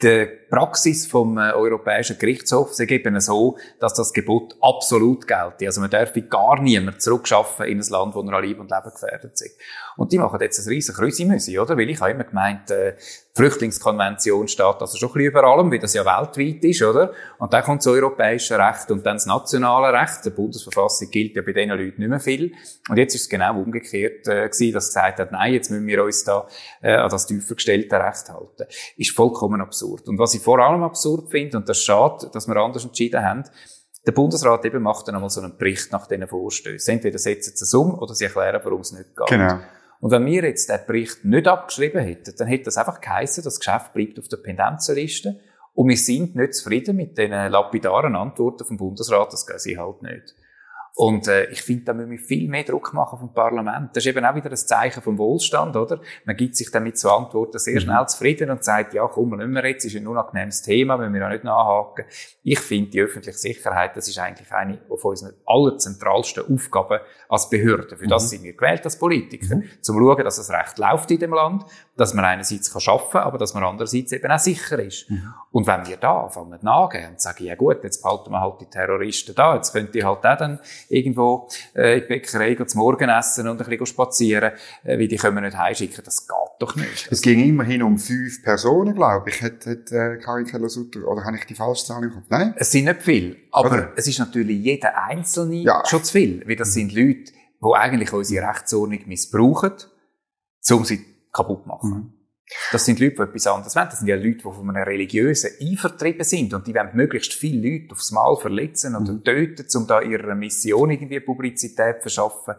die 0.01 0.27
Praxis 0.49 1.07
vom 1.07 1.37
äh, 1.37 1.51
Europäischen 1.53 2.17
Gerichtshof 2.17 2.71
ist 2.71 2.79
eben 2.79 3.19
so, 3.21 3.57
dass 3.79 3.93
das 3.93 4.13
Gebot 4.13 4.55
absolut 4.61 5.25
gilt. 5.25 5.63
Also 5.65 5.79
man 5.79 5.89
darf 5.89 6.13
gar 6.29 6.61
niemand 6.61 7.01
zurückschaffen 7.01 7.65
in 7.67 7.79
ein 7.79 7.89
Land, 7.89 8.13
wo 8.13 8.21
er 8.21 8.33
an 8.33 8.43
Leib 8.43 8.59
und 8.59 8.69
Leben 8.69 8.91
gefährdet 8.91 9.33
ist. 9.33 9.57
Und 9.97 10.11
die 10.11 10.17
machen 10.17 10.39
jetzt 10.41 10.59
ein 10.59 10.67
riesen 10.67 10.93
Krüsi 10.95 11.59
oder? 11.59 11.77
Weil 11.77 11.89
ich 11.89 11.99
habe 12.01 12.11
immer 12.11 12.23
gemeint, 12.23 12.69
äh, 12.71 12.95
die 12.95 13.41
Flüchtlingskonvention 13.41 14.47
steht 14.47 14.65
also 14.79 14.97
schon 14.97 15.09
ein 15.09 15.13
bisschen 15.13 15.29
über 15.29 15.43
allem, 15.43 15.71
wie 15.71 15.79
das 15.79 15.93
ja 15.93 16.05
weltweit 16.05 16.63
ist, 16.63 16.81
oder? 16.81 17.11
Und 17.37 17.53
dann 17.53 17.63
kommt 17.63 17.81
das 17.81 17.87
europäische 17.87 18.57
Recht 18.57 18.91
und 18.91 19.05
dann 19.05 19.15
das 19.15 19.25
nationale 19.25 19.97
Recht. 19.97 20.25
Die 20.25 20.29
Bundesverfassung 20.29 21.09
gilt 21.09 21.35
ja 21.35 21.41
bei 21.41 21.53
diesen 21.53 21.69
Leuten 21.69 21.99
nicht 21.99 22.09
mehr 22.09 22.19
viel. 22.19 22.53
Und 22.89 22.97
jetzt 22.97 23.15
ist 23.15 23.23
es 23.23 23.29
genau 23.29 23.59
umgekehrt 23.59 24.27
äh, 24.27 24.47
gewesen, 24.49 24.73
dass 24.73 24.87
gesagt 24.87 25.19
hat, 25.19 25.31
nein, 25.31 25.53
jetzt 25.53 25.69
müssen 25.69 25.87
wir 25.87 26.03
uns 26.03 26.23
da 26.23 26.47
äh, 26.81 26.93
an 26.93 27.09
das 27.09 27.27
tiefer 27.27 27.55
gestellte 27.55 27.95
Recht 27.95 28.29
halten. 28.29 28.65
Ist 28.97 29.15
vollkommen 29.15 29.61
absurd. 29.61 30.07
Und 30.07 30.19
was 30.19 30.33
ich 30.33 30.41
vor 30.41 30.59
allem 30.59 30.83
absurd 30.83 31.29
finde, 31.29 31.57
und 31.57 31.69
das 31.69 31.81
schade, 31.81 32.29
dass 32.31 32.47
wir 32.47 32.55
anders 32.57 32.85
entschieden 32.85 33.23
haben, 33.23 33.43
der 34.05 34.11
Bundesrat 34.11 34.63
eben 34.65 34.83
macht 34.83 35.07
dann 35.07 35.15
einmal 35.15 35.29
so 35.29 35.41
einen 35.41 35.57
Bericht 35.57 35.91
nach 35.91 36.07
diesen 36.07 36.27
Vorstößen. 36.27 36.93
Entweder 36.93 37.17
setzen 37.17 37.53
sie 37.55 37.63
es 37.63 37.73
um 37.73 37.97
oder 37.97 38.13
sie 38.13 38.25
erklären, 38.25 38.61
warum 38.63 38.81
es 38.81 38.91
nicht 38.91 39.15
geht. 39.15 39.27
Genau. 39.27 39.59
Und 40.05 40.11
wenn 40.11 40.27
wir 40.27 40.43
jetzt 40.43 40.69
den 40.69 40.79
Bericht 40.85 41.25
nicht 41.25 41.47
abgeschrieben 41.47 41.99
hätten, 41.99 42.35
dann 42.37 42.47
hätte 42.47 42.65
das 42.65 42.77
einfach 42.77 43.01
geheißen, 43.01 43.43
das 43.43 43.59
Geschäft 43.59 43.91
bleibt 43.91 44.19
auf 44.19 44.27
der 44.27 44.37
Pendenzenliste 44.37 45.39
und 45.73 45.89
wir 45.89 45.97
sind 45.97 46.35
nicht 46.35 46.53
zufrieden 46.53 46.95
mit 46.95 47.17
den 47.17 47.31
lapidaren 47.31 48.15
Antworten 48.15 48.65
vom 48.65 48.77
Bundesrat, 48.77 49.33
das 49.33 49.47
geht 49.47 49.61
sie 49.61 49.79
halt 49.79 50.03
nicht. 50.03 50.35
Und 50.97 51.27
äh, 51.27 51.49
ich 51.49 51.61
finde, 51.61 51.83
da 51.83 51.93
müssen 51.93 52.11
wir 52.11 52.19
viel 52.19 52.47
mehr 52.47 52.63
Druck 52.63 52.93
machen 52.93 53.19
vom 53.19 53.33
Parlament. 53.33 53.89
Das 53.93 54.05
ist 54.05 54.07
eben 54.07 54.23
auch 54.23 54.33
wieder 54.33 54.49
ein 54.49 54.55
Zeichen 54.55 55.03
vom 55.03 55.17
Wohlstand, 55.17 55.75
oder? 55.75 55.99
Man 56.23 56.37
gibt 56.37 56.55
sich 56.55 56.71
damit 56.71 56.97
zu 56.97 57.11
Antworten 57.11 57.59
sehr 57.59 57.75
mhm. 57.75 57.79
schnell 57.81 58.07
zufrieden 58.07 58.49
und 58.49 58.63
sagt, 58.63 58.93
ja, 58.93 59.05
komm, 59.05 59.37
wir 59.37 59.45
wir 59.45 59.65
jetzt, 59.67 59.83
ist 59.83 59.97
ein 59.97 60.07
unangenehmes 60.07 60.61
Thema, 60.61 60.95
müssen 60.95 61.13
wir 61.13 61.21
ja 61.21 61.29
nicht 61.29 61.43
nachhaken. 61.43 62.05
Ich 62.43 62.61
finde, 62.61 62.91
die 62.91 63.01
öffentliche 63.01 63.37
Sicherheit, 63.37 63.97
das 63.97 64.07
ist 64.07 64.17
eigentlich 64.19 64.49
eine 64.53 64.79
von 64.87 65.11
unseren 65.11 65.33
allerzentralsten 65.45 66.53
Aufgaben 66.53 66.99
als 67.27 67.49
Behörde. 67.49 67.97
Für 67.97 68.07
das 68.07 68.23
mhm. 68.23 68.27
sind 68.27 68.43
wir 68.43 68.53
gewählt 68.53 68.85
als 68.85 68.97
Politiker. 68.97 69.57
Mhm. 69.57 69.63
Zum 69.81 69.97
schauen, 69.99 70.23
dass 70.23 70.37
das 70.37 70.49
Recht 70.49 70.77
läuft 70.77 71.11
in 71.11 71.19
dem 71.19 71.33
Land, 71.33 71.65
dass 71.97 72.13
man 72.13 72.23
einerseits 72.23 72.71
kann 72.71 72.81
arbeiten 72.87 73.17
aber 73.17 73.37
dass 73.37 73.53
man 73.53 73.63
andererseits 73.65 74.13
eben 74.13 74.31
auch 74.31 74.39
sicher 74.39 74.79
ist. 74.79 75.09
Mhm. 75.09 75.33
Und 75.51 75.67
wenn 75.67 75.85
wir 75.87 75.97
da 75.97 76.23
anfangen 76.23 76.57
nachgehen 76.61 77.11
und 77.11 77.21
sagen, 77.21 77.43
ja 77.43 77.55
gut, 77.55 77.83
jetzt 77.83 78.01
behalten 78.01 78.31
wir 78.31 78.39
halt 78.39 78.61
die 78.61 78.69
Terroristen 78.69 79.35
da, 79.35 79.55
jetzt 79.55 79.73
könnt 79.73 79.93
ihr 79.93 80.05
halt 80.05 80.25
auch 80.25 80.37
dann 80.37 80.59
irgendwo 80.89 81.49
äh, 81.75 81.95
in 81.95 82.01
die 82.01 82.07
Bäckerei 82.07 82.55
zum 82.55 82.79
Morgen 82.79 83.09
essen 83.09 83.47
und 83.47 83.61
ein 83.61 83.69
bisschen 83.69 83.85
spazieren, 83.85 84.51
äh, 84.83 84.97
weil 84.97 85.07
die 85.07 85.17
können 85.17 85.35
wir 85.35 85.41
nicht 85.41 85.57
heimschicken. 85.57 86.03
Das 86.03 86.27
geht 86.27 86.35
doch 86.59 86.75
nicht. 86.75 87.07
Es 87.11 87.21
ging 87.21 87.43
immerhin 87.47 87.83
um 87.83 87.97
fünf 87.97 88.43
Personen, 88.43 88.95
glaube 88.95 89.29
ich, 89.29 89.41
hat, 89.41 89.65
hat 89.65 89.91
äh, 89.91 90.17
Karin 90.17 90.45
Keller-Sutter, 90.45 91.07
oder 91.07 91.23
habe 91.23 91.37
ich 91.37 91.45
die 91.45 91.55
falsche 91.55 91.85
Zahl 91.85 92.03
im 92.03 92.11
Kopf? 92.11 92.25
Nein? 92.29 92.53
Es 92.57 92.71
sind 92.71 92.85
nicht 92.85 93.01
viele, 93.01 93.35
aber 93.51 93.69
oder? 93.69 93.93
es 93.95 94.07
ist 94.07 94.19
natürlich 94.19 94.63
jeder 94.63 95.03
Einzelne 95.03 95.55
ja. 95.55 95.83
schon 95.85 96.03
zu 96.03 96.13
viel, 96.13 96.43
weil 96.47 96.55
das 96.55 96.73
sind 96.73 96.93
Leute, 96.93 97.31
die 97.31 97.73
eigentlich 97.73 98.13
unsere 98.13 98.47
Rechtsordnung 98.47 98.99
missbrauchen, 99.05 99.73
um 100.71 100.85
sie 100.85 101.05
kaputt 101.31 101.63
zu 101.63 101.67
machen. 101.67 101.89
Mhm. 101.89 102.14
Das 102.71 102.85
sind 102.85 102.99
Leute, 102.99 103.15
die 103.15 103.21
etwas 103.23 103.47
anderes 103.47 103.75
wollen. 103.75 103.87
Das 103.89 103.99
sind 103.99 104.07
ja 104.07 104.15
Leute, 104.15 104.37
die 104.37 104.41
von 104.41 104.69
einem 104.69 104.83
religiösen 104.83 105.51
Einvertrieben 105.59 106.23
sind 106.23 106.53
und 106.53 106.67
die 106.67 106.75
wollen 106.75 106.91
möglichst 106.93 107.33
viele 107.33 107.69
Leute 107.69 107.93
aufs 107.93 108.11
Mal 108.11 108.35
verletzen 108.35 108.95
oder 108.95 109.13
mhm. 109.13 109.23
töten, 109.23 109.65
um 109.75 109.87
da 109.87 110.01
ihrer 110.01 110.35
Mission 110.35 110.91
irgendwie 110.91 111.19
Publizität 111.19 111.97
zu 111.97 112.01
verschaffen. 112.03 112.55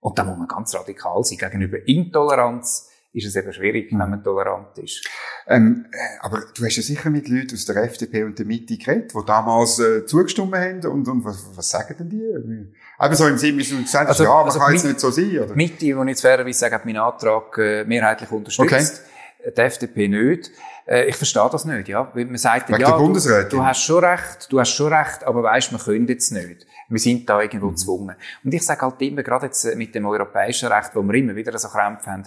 Und 0.00 0.18
da 0.18 0.24
muss 0.24 0.36
man 0.36 0.48
ganz 0.48 0.74
radikal 0.74 1.22
sein. 1.24 1.38
Gegenüber 1.38 1.78
Intoleranz 1.86 2.90
ist 3.14 3.26
es 3.26 3.36
eben 3.36 3.52
schwierig, 3.52 3.90
mhm. 3.90 4.00
wenn 4.00 4.10
man 4.10 4.22
tolerant 4.24 4.76
ist. 4.78 5.06
Ähm, 5.46 5.86
äh, 5.92 5.96
aber 6.20 6.42
du 6.54 6.64
hast 6.64 6.76
ja 6.76 6.82
sicher 6.82 7.08
mit 7.08 7.28
Leuten 7.28 7.54
aus 7.54 7.64
der 7.64 7.76
FDP 7.76 8.24
und 8.24 8.38
der 8.38 8.44
Mitte 8.44 8.76
geredet, 8.76 9.12
die 9.14 9.26
damals 9.26 9.78
äh, 9.78 10.04
zugestimmt 10.04 10.54
haben. 10.54 10.84
Und, 10.86 11.08
und 11.08 11.24
was, 11.24 11.46
was 11.54 11.70
sagen 11.70 11.94
denn 11.98 12.10
die? 12.10 12.22
Eben 12.22 13.14
so 13.14 13.26
im 13.26 13.38
Sinne, 13.38 13.58
wie 13.58 13.64
du 13.64 13.82
gesagt 13.82 14.08
hast, 14.08 14.20
also, 14.20 14.24
ja, 14.24 14.34
man 14.34 14.44
also 14.44 14.58
kann 14.58 14.72
jetzt 14.74 14.84
nicht 14.84 15.00
so 15.00 15.10
sein, 15.10 15.38
oder? 15.38 15.54
Mitte, 15.54 15.78
die 15.78 15.90
ich 15.90 16.06
jetzt 16.06 16.20
fairerweise 16.20 16.58
sagen, 16.58 16.74
hat 16.74 16.84
meinen 16.84 16.98
Antrag 16.98 17.56
äh, 17.58 17.84
mehrheitlich 17.84 18.30
unterstützt. 18.30 18.72
Okay 18.72 19.11
die 19.44 19.60
FDP 19.60 20.08
nicht. 20.08 20.50
Äh, 20.86 21.06
ich 21.06 21.16
verstehe 21.16 21.48
das 21.50 21.64
nicht, 21.64 21.88
ja. 21.88 22.10
Weil 22.14 22.26
man 22.26 22.36
sagt, 22.36 22.68
Wegen 22.68 22.80
ja, 22.80 22.96
du, 22.96 23.12
du, 23.48 23.64
hast 23.64 23.82
schon 23.82 24.04
recht, 24.04 24.50
du 24.50 24.60
hast 24.60 24.70
schon 24.70 24.92
recht, 24.92 25.24
aber 25.24 25.42
weißt, 25.42 25.72
wir 25.72 25.78
können 25.78 26.06
jetzt 26.08 26.30
nicht. 26.30 26.66
Wir 26.88 26.98
sind 26.98 27.28
da 27.28 27.40
irgendwo 27.40 27.66
mhm. 27.66 27.70
gezwungen. 27.70 28.16
Und 28.44 28.54
ich 28.54 28.64
sage 28.64 28.82
halt 28.82 29.00
immer, 29.02 29.22
gerade 29.22 29.46
jetzt 29.46 29.64
äh, 29.64 29.74
mit 29.76 29.94
dem 29.94 30.06
europäischen 30.06 30.68
Recht, 30.70 30.90
wo 30.94 31.02
wir 31.02 31.14
immer 31.14 31.34
wieder 31.34 31.56
so 31.58 31.68
Krämpfe 31.68 32.10
haben, 32.10 32.24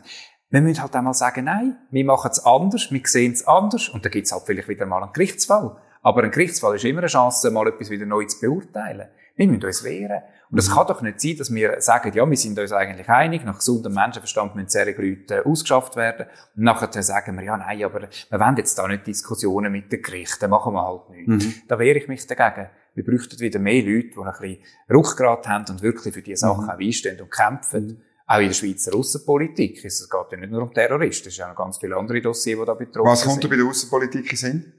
wir 0.49 0.61
müssen 0.61 0.81
halt 0.81 0.95
einmal 0.95 1.13
sagen, 1.13 1.45
nein, 1.45 1.77
wir 1.89 2.05
machen 2.05 2.31
es 2.31 2.45
anders, 2.45 2.91
wir 2.91 3.01
sehen 3.03 3.33
es 3.33 3.45
anders, 3.47 3.89
und 3.89 4.05
dann 4.05 4.11
gibt 4.11 4.27
es 4.27 4.31
halt 4.31 4.43
vielleicht 4.45 4.69
wieder 4.69 4.85
mal 4.85 5.03
einen 5.03 5.11
Gerichtsfall. 5.11 5.75
Aber 6.01 6.23
ein 6.23 6.31
Gerichtsfall 6.31 6.75
ist 6.75 6.85
immer 6.85 6.99
eine 6.99 7.07
Chance, 7.07 7.49
mal 7.49 7.67
etwas 7.67 7.89
wieder 7.89 8.05
neu 8.05 8.25
zu 8.25 8.39
beurteilen. 8.39 9.07
Wir 9.35 9.47
müssen 9.47 9.65
uns 9.65 9.83
wehren. 9.83 10.21
Und 10.49 10.59
es 10.59 10.69
mhm. 10.69 10.73
kann 10.73 10.87
doch 10.87 11.01
nicht 11.01 11.19
sein, 11.19 11.37
dass 11.37 11.53
wir 11.53 11.81
sagen, 11.81 12.13
ja, 12.13 12.29
wir 12.29 12.37
sind 12.37 12.57
uns 12.57 12.71
eigentlich 12.71 13.09
einig, 13.09 13.43
nach 13.43 13.57
gesundem 13.57 13.93
Menschenverstand 13.93 14.55
müssen 14.55 14.69
solche 14.69 15.01
Leute 15.01 15.45
ausgeschafft 15.45 15.95
werden. 15.95 16.27
Und 16.55 16.63
nachher 16.63 17.03
sagen 17.03 17.35
wir, 17.35 17.43
ja, 17.43 17.57
nein, 17.57 17.83
aber 17.83 18.01
wir 18.01 18.39
wollen 18.39 18.57
jetzt 18.57 18.77
da 18.77 18.87
nicht 18.87 19.05
Diskussionen 19.05 19.71
mit 19.71 19.91
den 19.91 20.01
Gerichten, 20.01 20.49
machen 20.49 20.73
wir 20.73 20.85
halt 20.85 21.09
nicht. 21.09 21.27
Mhm. 21.27 21.53
Da 21.67 21.77
wehre 21.79 21.97
ich 21.97 22.07
mich 22.07 22.25
dagegen. 22.25 22.69
Wir 22.93 23.03
bräuchten 23.03 23.39
wieder 23.39 23.59
mehr 23.59 23.83
Leute, 23.83 24.09
die 24.09 24.19
ein 24.19 24.31
bisschen 24.31 24.57
Rückgrat 24.89 25.47
haben 25.49 25.65
und 25.69 25.81
wirklich 25.81 26.13
für 26.13 26.21
diese 26.21 26.41
Sachen 26.41 26.63
mhm. 26.63 26.69
auch 26.69 26.79
einstehen 26.79 27.19
und 27.19 27.31
kämpfen. 27.31 27.87
Mhm. 27.87 28.01
Auch 28.27 28.39
in 28.39 28.47
der 28.47 28.53
Schweizer 28.53 28.95
Außenpolitik. 28.95 29.85
Es 29.85 30.09
geht 30.09 30.31
ja 30.31 30.37
nicht 30.37 30.51
nur 30.51 30.63
um 30.63 30.73
Terroristen, 30.73 31.27
es 31.27 31.35
sind 31.35 31.43
ja 31.43 31.49
noch 31.49 31.57
ganz 31.57 31.77
viele 31.77 31.95
andere 31.95 32.21
Dossiers, 32.21 32.59
die 32.59 32.65
da 32.65 32.73
betroffen 32.73 33.15
sind. 33.15 33.27
Was 33.27 33.33
kommt 33.33 33.43
da 33.43 33.47
bei 33.49 33.55
der 33.55 33.65
Außenpolitik 33.65 34.31
in 34.31 34.37
Sinn? 34.37 34.73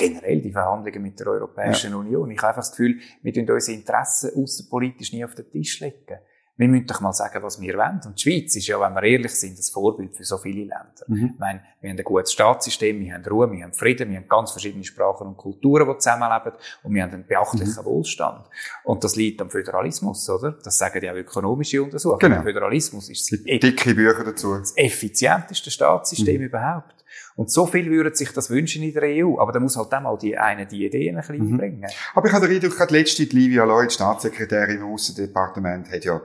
Ja, 0.00 0.08
generell 0.08 0.40
die 0.40 0.52
Verhandlungen 0.52 1.02
mit 1.02 1.18
der 1.20 1.26
Europäischen 1.28 1.92
ja. 1.92 1.96
Union. 1.96 2.30
Ich 2.30 2.38
habe 2.38 2.48
einfach 2.48 2.62
das 2.62 2.72
Gefühl, 2.72 2.98
wir 3.22 3.32
tun 3.32 3.50
unsere 3.50 3.76
Interessen 3.76 4.30
außenpolitisch 4.36 5.12
nie 5.12 5.24
auf 5.24 5.34
den 5.34 5.50
Tisch 5.50 5.80
legen. 5.80 6.18
Wir 6.54 6.68
müssen 6.68 6.86
doch 6.86 7.00
mal 7.00 7.14
sagen, 7.14 7.42
was 7.42 7.60
wir 7.60 7.74
wollen. 7.78 8.00
Und 8.04 8.18
die 8.18 8.22
Schweiz 8.22 8.54
ist 8.54 8.66
ja, 8.66 8.78
wenn 8.78 8.92
wir 8.94 9.02
ehrlich 9.02 9.32
sind, 9.32 9.58
das 9.58 9.70
Vorbild 9.70 10.14
für 10.14 10.24
so 10.24 10.36
viele 10.36 10.60
Länder. 10.60 11.04
Mhm. 11.06 11.30
Ich 11.32 11.38
meine, 11.38 11.62
wir 11.80 11.90
haben 11.90 11.98
ein 11.98 12.04
gutes 12.04 12.32
Staatssystem, 12.34 13.00
wir 13.00 13.14
haben 13.14 13.24
Ruhe, 13.24 13.50
wir 13.50 13.64
haben 13.64 13.72
Frieden, 13.72 14.10
wir 14.10 14.18
haben 14.18 14.28
ganz 14.28 14.52
verschiedene 14.52 14.84
Sprachen 14.84 15.28
und 15.28 15.38
Kulturen, 15.38 15.88
die 15.88 15.98
zusammenleben 15.98 16.52
und 16.82 16.94
wir 16.94 17.02
haben 17.02 17.14
einen 17.14 17.26
beachtlichen 17.26 17.82
mhm. 17.82 17.86
Wohlstand. 17.86 18.46
Und 18.84 19.02
das 19.02 19.16
liegt 19.16 19.40
am 19.40 19.50
Föderalismus, 19.50 20.28
oder? 20.28 20.52
Das 20.62 20.76
sagen 20.76 21.02
ja 21.02 21.12
auch 21.12 21.16
ökonomische 21.16 21.82
Untersuchungen. 21.82 22.20
Genau. 22.20 22.34
Der 22.34 22.44
Föderalismus 22.44 23.08
ist 23.08 23.32
das, 23.32 23.40
dicke 23.40 23.94
Bücher 23.94 24.22
dazu. 24.22 24.58
das 24.58 24.76
effizienteste 24.76 25.70
Staatssystem 25.70 26.36
mhm. 26.36 26.46
überhaupt. 26.46 27.01
Und 27.36 27.50
so 27.50 27.66
viel 27.66 27.90
würden 27.90 28.14
sich 28.14 28.32
das 28.32 28.50
wünschen 28.50 28.82
in 28.82 28.92
der 28.92 29.04
EU. 29.04 29.38
Aber 29.38 29.52
da 29.52 29.60
muss 29.60 29.76
halt 29.76 29.92
auch 29.92 30.00
mal 30.00 30.16
die 30.18 30.36
eine 30.36 30.66
die 30.66 30.86
Ideen 30.86 31.16
ein 31.16 31.26
bisschen 31.26 31.50
mhm. 31.50 31.58
bringen. 31.58 31.86
Aber 32.14 32.26
ich 32.26 32.32
habe 32.32 32.46
den 32.46 32.56
Eindruck, 32.56 32.76
gerade 32.76 32.94
letzte 32.94 33.22
Livia 33.24 33.64
Lloyd, 33.64 33.92
Staatssekretärin 33.92 34.78
im 34.78 34.84
Außendepartement, 34.84 35.90
hat 35.90 36.04
ja 36.04 36.20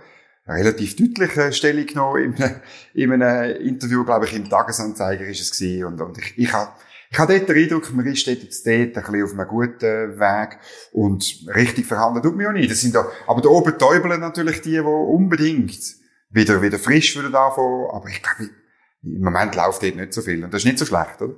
relativ 0.47 0.95
deutliche 0.95 1.51
Stellung 1.51 1.85
genommen 1.85 2.23
in 2.23 2.43
einem, 2.43 2.55
in 2.93 3.21
einem 3.21 3.61
Interview, 3.61 4.03
glaube 4.03 4.25
ich, 4.25 4.35
im 4.35 4.49
Tagesanzeiger 4.49 5.25
ist 5.25 5.41
es 5.41 5.51
gewesen. 5.51 5.85
Und, 5.85 6.01
und 6.01 6.17
ich, 6.17 6.37
ich 6.37 6.53
habe 6.53 6.71
Ich 7.09 7.19
habe 7.19 7.37
dort 7.37 7.49
den 7.49 7.55
Eindruck, 7.57 7.93
man 7.93 8.05
ist 8.05 8.27
dort 8.27 8.43
jetzt 8.43 8.65
dort 8.65 8.75
ein 8.75 8.91
bisschen 8.93 9.23
auf 9.23 9.31
einem 9.31 9.47
guten 9.47 10.19
Weg 10.19 10.59
und 10.91 11.45
richtig 11.55 11.85
verhandeln 11.85 12.23
tut 12.23 12.35
man 12.35 12.45
ja 12.45 12.51
nicht. 12.51 12.69
Das 12.69 12.81
sind 12.81 12.95
da, 12.95 13.05
aber 13.27 13.41
da 13.41 13.49
oben 13.49 13.77
täubeln 13.77 14.19
natürlich 14.19 14.61
die, 14.61 14.71
die 14.71 14.79
unbedingt 14.79 15.79
wieder, 16.29 16.61
wieder 16.61 16.77
frisch 16.77 17.15
würden 17.15 17.33
anfangen, 17.33 17.89
aber 17.91 18.09
ich 18.09 18.21
glaube, 18.21 18.49
im 19.03 19.21
Moment 19.21 19.55
läuft 19.55 19.83
dort 19.83 19.95
nicht 19.95 20.13
so 20.13 20.21
viel 20.21 20.43
und 20.43 20.53
das 20.53 20.61
ist 20.61 20.65
nicht 20.65 20.79
so 20.79 20.85
schlecht, 20.85 21.21
oder? 21.21 21.35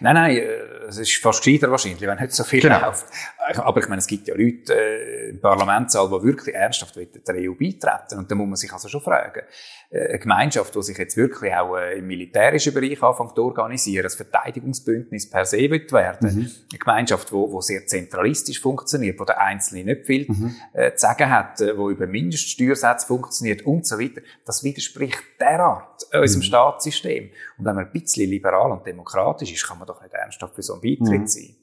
Nein, 0.00 0.14
nein, 0.14 0.36
äh, 0.36 0.42
es 0.88 0.98
ist 0.98 1.16
fast 1.16 1.42
gescheiter 1.42 1.70
wahrscheinlich, 1.70 2.00
wenn 2.00 2.18
nicht 2.18 2.32
so 2.32 2.44
viel 2.44 2.60
genau. 2.60 2.80
läuft. 2.80 3.06
Aber 3.46 3.80
ich 3.80 3.88
meine, 3.88 3.98
es 3.98 4.06
gibt 4.06 4.26
ja 4.26 4.34
Leute 4.34 4.74
äh, 4.74 5.30
im 5.30 5.40
Parlamentssaal, 5.40 6.08
die 6.08 6.26
wirklich 6.26 6.54
ernsthaft 6.54 6.96
der 6.96 7.34
EU 7.34 7.52
beitreten. 7.52 8.18
Und 8.18 8.30
da 8.30 8.34
muss 8.34 8.46
man 8.46 8.56
sich 8.56 8.72
also 8.72 8.88
schon 8.88 9.02
fragen. 9.02 9.42
Äh, 9.90 10.08
eine 10.08 10.18
Gemeinschaft, 10.18 10.74
die 10.74 10.82
sich 10.82 10.96
jetzt 10.96 11.16
wirklich 11.16 11.52
auch 11.54 11.76
äh, 11.76 11.98
im 11.98 12.06
militärischen 12.06 12.72
Bereich 12.72 13.02
anfängt 13.02 13.34
zu 13.34 13.42
organisieren, 13.42 14.06
ein 14.06 14.10
Verteidigungsbündnis 14.10 15.28
per 15.28 15.44
se 15.44 15.70
wird 15.70 15.92
werden. 15.92 16.34
Mhm. 16.34 16.50
Eine 16.70 16.78
Gemeinschaft, 16.78 17.30
die, 17.30 17.34
die 17.34 17.62
sehr 17.62 17.86
zentralistisch 17.86 18.60
funktioniert, 18.60 19.20
wo 19.20 19.24
der 19.24 19.40
Einzelne 19.40 19.84
nicht 19.84 20.06
viel 20.06 20.26
mhm. 20.26 20.54
äh, 20.72 20.94
zu 20.94 21.00
sagen 21.00 21.30
hat, 21.30 21.60
äh, 21.60 21.76
wo 21.76 21.90
über 21.90 22.06
Mindeststeuersätze 22.06 23.06
funktioniert 23.06 23.62
und 23.62 23.86
so 23.86 23.98
weiter. 23.98 24.22
Das 24.46 24.64
widerspricht 24.64 25.22
derart 25.38 26.06
unserem 26.14 26.40
mhm. 26.40 26.44
Staatssystem. 26.44 27.30
Und 27.58 27.64
wenn 27.64 27.74
man 27.74 27.86
ein 27.86 27.92
bisschen 27.92 28.30
liberal 28.30 28.72
und 28.72 28.86
demokratisch 28.86 29.52
ist, 29.52 29.66
kann 29.66 29.78
man 29.78 29.86
doch 29.86 30.00
nicht 30.00 30.14
ernsthaft 30.14 30.54
für 30.54 30.62
so 30.62 30.74
einen 30.74 30.82
Beitritt 30.82 31.20
mhm. 31.20 31.26
sein. 31.26 31.56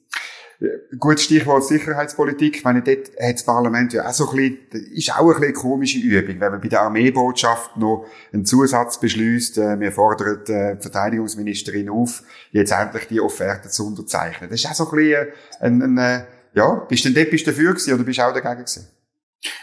Gutes 0.98 1.24
Stichwort 1.24 1.64
Sicherheitspolitik. 1.64 2.56
Ich 2.56 2.64
meine, 2.64 2.82
dort 2.82 3.08
hat 3.20 3.34
das 3.34 3.44
Parlament 3.44 3.92
ja 3.92 4.06
auch 4.06 4.12
so 4.12 4.30
ein 4.30 4.36
bisschen, 4.36 4.92
ist 4.92 5.12
auch 5.16 5.34
ein 5.34 5.40
bisschen 5.40 5.54
komische 5.54 5.98
Übung, 5.98 6.40
wenn 6.40 6.52
man 6.52 6.60
bei 6.60 6.68
der 6.68 6.82
Armeebotschaft 6.82 7.76
noch 7.76 8.06
einen 8.32 8.44
Zusatz 8.44 9.00
beschließt, 9.00 9.58
äh, 9.58 9.80
wir 9.80 9.90
fordern 9.92 10.40
die 10.46 10.80
Verteidigungsministerin 10.80 11.88
auf, 11.88 12.22
jetzt 12.52 12.72
endlich 12.72 13.08
die 13.08 13.20
Offerte 13.20 13.70
zu 13.70 13.86
unterzeichnen. 13.86 14.50
Das 14.50 14.60
ist 14.60 14.70
auch 14.70 14.74
so 14.74 14.90
ein 14.90 14.96
bisschen 14.96 15.26
ein, 15.60 15.82
ein, 15.82 15.98
ein 15.98 16.26
ja, 16.54 16.74
bist 16.88 17.04
du 17.04 17.08
denn 17.08 17.22
dort 17.22 17.30
bist 17.30 17.46
du 17.46 17.50
dafür 17.50 17.70
gewesen 17.70 17.94
oder 17.94 18.04
bist 18.04 18.18
du 18.18 18.22
auch 18.22 18.34
dagegen 18.34 18.64
gewesen? 18.64 18.88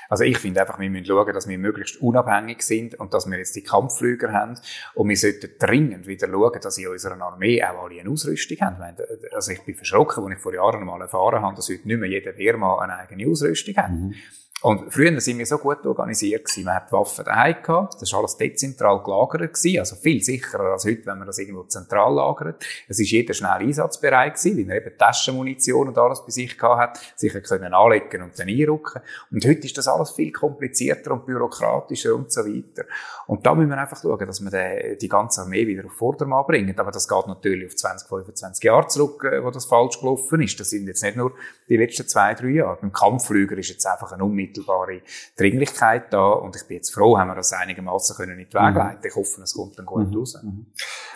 Also 0.09 0.23
ich 0.23 0.37
finde 0.37 0.61
einfach, 0.61 0.79
wir 0.79 0.89
müssen 0.89 1.05
schauen, 1.05 1.33
dass 1.33 1.47
wir 1.47 1.57
möglichst 1.57 1.97
unabhängig 2.01 2.61
sind 2.61 2.95
und 2.95 3.13
dass 3.13 3.29
wir 3.29 3.37
jetzt 3.37 3.55
die 3.55 3.63
Kampfflüger 3.63 4.33
haben. 4.33 4.59
Und 4.95 5.09
wir 5.09 5.17
sollten 5.17 5.51
dringend 5.59 6.07
wieder 6.07 6.27
schauen, 6.27 6.59
dass 6.61 6.77
in 6.77 6.87
unserer 6.87 7.21
Armee 7.21 7.63
auch 7.63 7.83
alle 7.83 7.99
eine 7.99 8.09
Ausrüstung 8.09 8.57
haben. 8.59 8.95
Also 9.33 9.51
ich 9.51 9.61
bin 9.61 9.75
verschrocken, 9.75 10.23
als 10.23 10.33
ich 10.33 10.39
vor 10.39 10.53
Jahren 10.53 10.83
mal 10.85 11.01
erfahren 11.01 11.41
habe, 11.41 11.55
dass 11.55 11.69
heute 11.69 11.87
nicht 11.87 11.99
mehr 11.99 12.09
jeder 12.09 12.35
Wehrmann 12.37 12.79
eine 12.79 12.97
eigene 12.97 13.29
Ausrüstung 13.29 13.75
hat. 13.75 13.91
Mhm. 13.91 14.15
Und 14.61 14.93
früher 14.93 15.19
sind 15.21 15.37
wir 15.37 15.45
so 15.45 15.57
gut 15.57 15.85
organisiert 15.85 16.43
gewesen. 16.43 16.65
Man 16.65 16.75
hat 16.75 16.89
die 16.89 16.91
Waffen 16.91 17.23
daheim 17.23 17.55
gehabt. 17.63 18.01
Das 18.01 18.11
war 18.11 18.19
alles 18.19 18.35
dezentral 18.35 19.01
gelagert 19.01 19.53
gewesen. 19.53 19.79
Also 19.79 19.95
viel 19.95 20.21
sicherer 20.21 20.73
als 20.73 20.85
heute, 20.85 21.05
wenn 21.05 21.17
man 21.17 21.27
das 21.27 21.39
irgendwo 21.39 21.63
zentral 21.63 22.13
lagert. 22.13 22.65
Es 22.89 22.99
ist 22.99 23.09
jeder 23.09 23.33
schnell 23.33 23.51
einsatzbereit 23.51 24.35
gewesen, 24.35 24.57
weil 24.57 24.75
er 24.75 24.85
eben 24.85 24.97
Taschenmunition 24.97 25.87
und 25.87 25.97
alles 25.97 26.25
bei 26.25 26.31
sich 26.31 26.57
gehabt 26.57 26.97
hat, 26.97 27.13
sicher 27.15 27.39
können 27.39 27.73
anlegen 27.73 28.21
und 28.21 28.37
dann 28.37 28.49
einrücken. 28.49 29.01
Und 29.31 29.45
heute 29.45 29.65
ist 29.65 29.77
das 29.77 29.87
alles 29.87 30.11
viel 30.11 30.33
komplizierter 30.33 31.11
und 31.11 31.25
bürokratischer 31.25 32.13
und 32.13 32.29
so 32.29 32.41
weiter. 32.41 32.83
Und 33.27 33.45
da 33.45 33.55
müssen 33.55 33.69
wir 33.69 33.77
einfach 33.77 34.01
schauen, 34.01 34.27
dass 34.27 34.41
wir 34.41 34.97
die 34.97 35.07
ganze 35.07 35.41
Armee 35.41 35.67
wieder 35.67 35.85
auf 35.85 35.93
Vordermann 35.93 36.45
bringen. 36.45 36.77
Aber 36.77 36.91
das 36.91 37.07
geht 37.07 37.27
natürlich 37.27 37.67
auf 37.67 37.75
20, 37.77 38.09
25 38.09 38.63
Jahre 38.63 38.87
zurück, 38.87 39.23
äh, 39.23 39.41
wo 39.41 39.51
das 39.51 39.65
falsch 39.65 39.99
gelaufen 39.99 40.41
ist. 40.41 40.59
Das 40.59 40.71
sind 40.71 40.87
jetzt 40.87 41.03
nicht 41.03 41.15
nur 41.15 41.31
die 41.69 41.77
letzten 41.77 42.07
zwei, 42.07 42.33
drei 42.33 42.49
Jahre. 42.49 42.77
Beim 42.81 42.91
Kampfflüger 42.91 43.57
ist 43.57 43.69
jetzt 43.69 43.85
einfach 43.85 44.11
ein 44.11 44.21
unmittelbare 44.49 45.01
Dringlichkeit 45.37 46.11
da 46.13 46.31
und 46.31 46.55
ich 46.55 46.63
bin 46.63 46.77
jetzt 46.77 46.93
froh, 46.93 47.17
haben 47.17 47.29
wir 47.29 47.35
das 47.35 47.53
einigermaßen 47.53 48.15
können 48.15 48.39
in 48.39 48.47
die 48.49 48.53
Wege 48.53 48.71
mhm. 48.71 48.77
leiten. 48.77 49.07
Ich 49.07 49.15
hoffe, 49.15 49.41
es 49.41 49.53
kommt 49.53 49.77
dann 49.77 49.85
gut 49.85 50.09
mhm. 50.09 50.17
raus. 50.17 50.37
Mhm. 50.41 50.65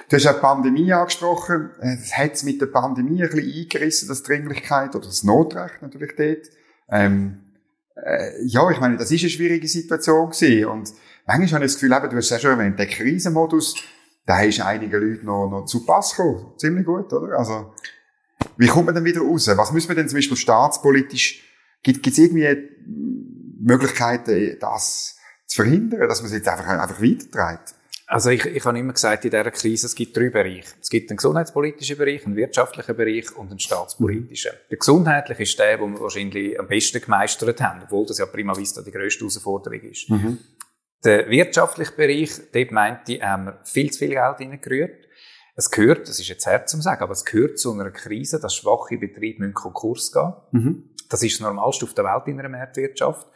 Du 0.09 0.15
hast 0.15 0.23
ja 0.23 0.33
die 0.33 0.39
Pandemie 0.39 0.93
angesprochen. 0.93 1.71
Es 1.79 2.15
hat 2.17 2.43
mit 2.43 2.61
der 2.61 2.67
Pandemie 2.67 3.23
ein 3.23 3.29
bisschen 3.29 3.51
eingerissen, 3.51 4.07
das 4.07 4.23
Dringlichkeit 4.23 4.95
oder 4.95 5.05
das 5.05 5.23
Notrecht 5.23 5.81
natürlich 5.81 6.15
dort. 6.15 6.49
Ähm, 6.89 7.39
äh, 7.95 8.45
ja, 8.45 8.69
ich 8.69 8.79
meine, 8.79 8.97
das 8.97 9.11
ist 9.11 9.21
eine 9.21 9.29
schwierige 9.29 9.67
Situation 9.67 10.29
gewesen 10.29 10.65
und 10.65 10.93
manchmal 11.25 11.53
habe 11.53 11.65
ich 11.65 11.71
das 11.71 11.81
Gefühl, 11.81 11.95
eben, 11.95 12.09
du 12.09 12.17
hast 12.17 12.25
es 12.25 12.29
ja 12.31 12.39
schon 12.39 12.59
erwähnt, 12.59 12.79
der 12.79 12.87
Krisenmodus, 12.87 13.75
da 14.25 14.41
ist 14.41 14.61
einigen 14.61 14.91
Leuten 14.91 15.25
noch, 15.25 15.49
noch 15.49 15.65
zu 15.65 15.85
Pass 15.85 16.15
gekommen. 16.15 16.53
Ziemlich 16.57 16.85
gut, 16.85 17.11
oder? 17.11 17.37
Also, 17.37 17.73
wie 18.57 18.67
kommt 18.67 18.85
man 18.85 18.95
denn 18.95 19.05
wieder 19.05 19.21
raus? 19.21 19.49
Was 19.55 19.71
müssen 19.71 19.89
wir 19.89 19.95
denn 19.95 20.07
zum 20.07 20.17
Beispiel 20.17 20.37
staatspolitisch 20.37 21.43
Gibt 21.83 22.07
es 22.07 22.17
irgendwie 22.17 22.47
Möglichkeiten, 23.63 24.57
das 24.59 25.17
zu 25.45 25.61
verhindern, 25.63 26.07
dass 26.07 26.21
man 26.21 26.27
es 26.27 26.37
jetzt 26.37 26.47
einfach, 26.47 26.67
einfach 26.67 27.01
weitertreibt? 27.01 27.75
Also 28.05 28.29
ich, 28.29 28.45
ich 28.45 28.63
habe 28.65 28.77
immer 28.77 28.93
gesagt, 28.93 29.25
in 29.25 29.31
dieser 29.31 29.49
Krise, 29.49 29.87
es 29.87 29.95
gibt 29.95 30.15
drei 30.15 30.29
Bereiche. 30.29 30.75
Es 30.79 30.89
gibt 30.89 31.09
einen 31.09 31.17
gesundheitspolitischen 31.17 31.97
Bereich, 31.97 32.25
einen 32.25 32.35
wirtschaftlichen 32.35 32.95
Bereich 32.95 33.35
und 33.35 33.49
einen 33.49 33.59
staatspolitischen. 33.59 34.51
Der 34.69 34.77
gesundheitliche 34.77 35.43
ist 35.43 35.57
der, 35.57 35.77
den 35.77 35.93
wir 35.93 36.01
wahrscheinlich 36.01 36.59
am 36.59 36.67
besten 36.67 37.01
gemeistert 37.01 37.61
haben, 37.61 37.81
obwohl 37.83 38.05
das 38.05 38.19
ja 38.19 38.25
prima 38.25 38.55
vista 38.55 38.81
die 38.81 38.91
grösste 38.91 39.21
Herausforderung 39.21 39.81
ist. 39.81 40.09
Mhm. 40.09 40.37
Der 41.03 41.29
wirtschaftliche 41.29 41.93
Bereich, 41.93 42.31
dort 42.53 42.71
meinte 42.71 43.13
ich, 43.13 43.21
haben 43.21 43.45
wir 43.45 43.59
viel 43.63 43.91
zu 43.91 43.99
viel 43.99 44.09
Geld 44.09 44.39
reingerührt. 44.39 45.07
Es 45.55 45.69
gehört, 45.69 46.07
das 46.07 46.19
ist 46.19 46.27
jetzt 46.27 46.45
hart 46.45 46.69
zu 46.69 46.81
sagen, 46.81 47.03
aber 47.03 47.13
es 47.13 47.25
gehört 47.25 47.59
zu 47.59 47.73
einer 47.73 47.91
Krise, 47.91 48.39
dass 48.39 48.55
schwache 48.55 48.97
Betriebe 48.97 49.39
müssen 49.39 49.53
Konkurs 49.53 50.11
gehen. 50.11 50.33
Mhm. 50.51 50.89
Das 51.13 51.21
ist 51.21 51.39
das 51.39 51.41
Normalste 51.41 51.85
auf 51.85 51.93
der 51.93 52.05
Welt 52.05 52.25
in 52.25 52.39
einer 52.39 52.49
Marktwirtschaft. 52.49 53.27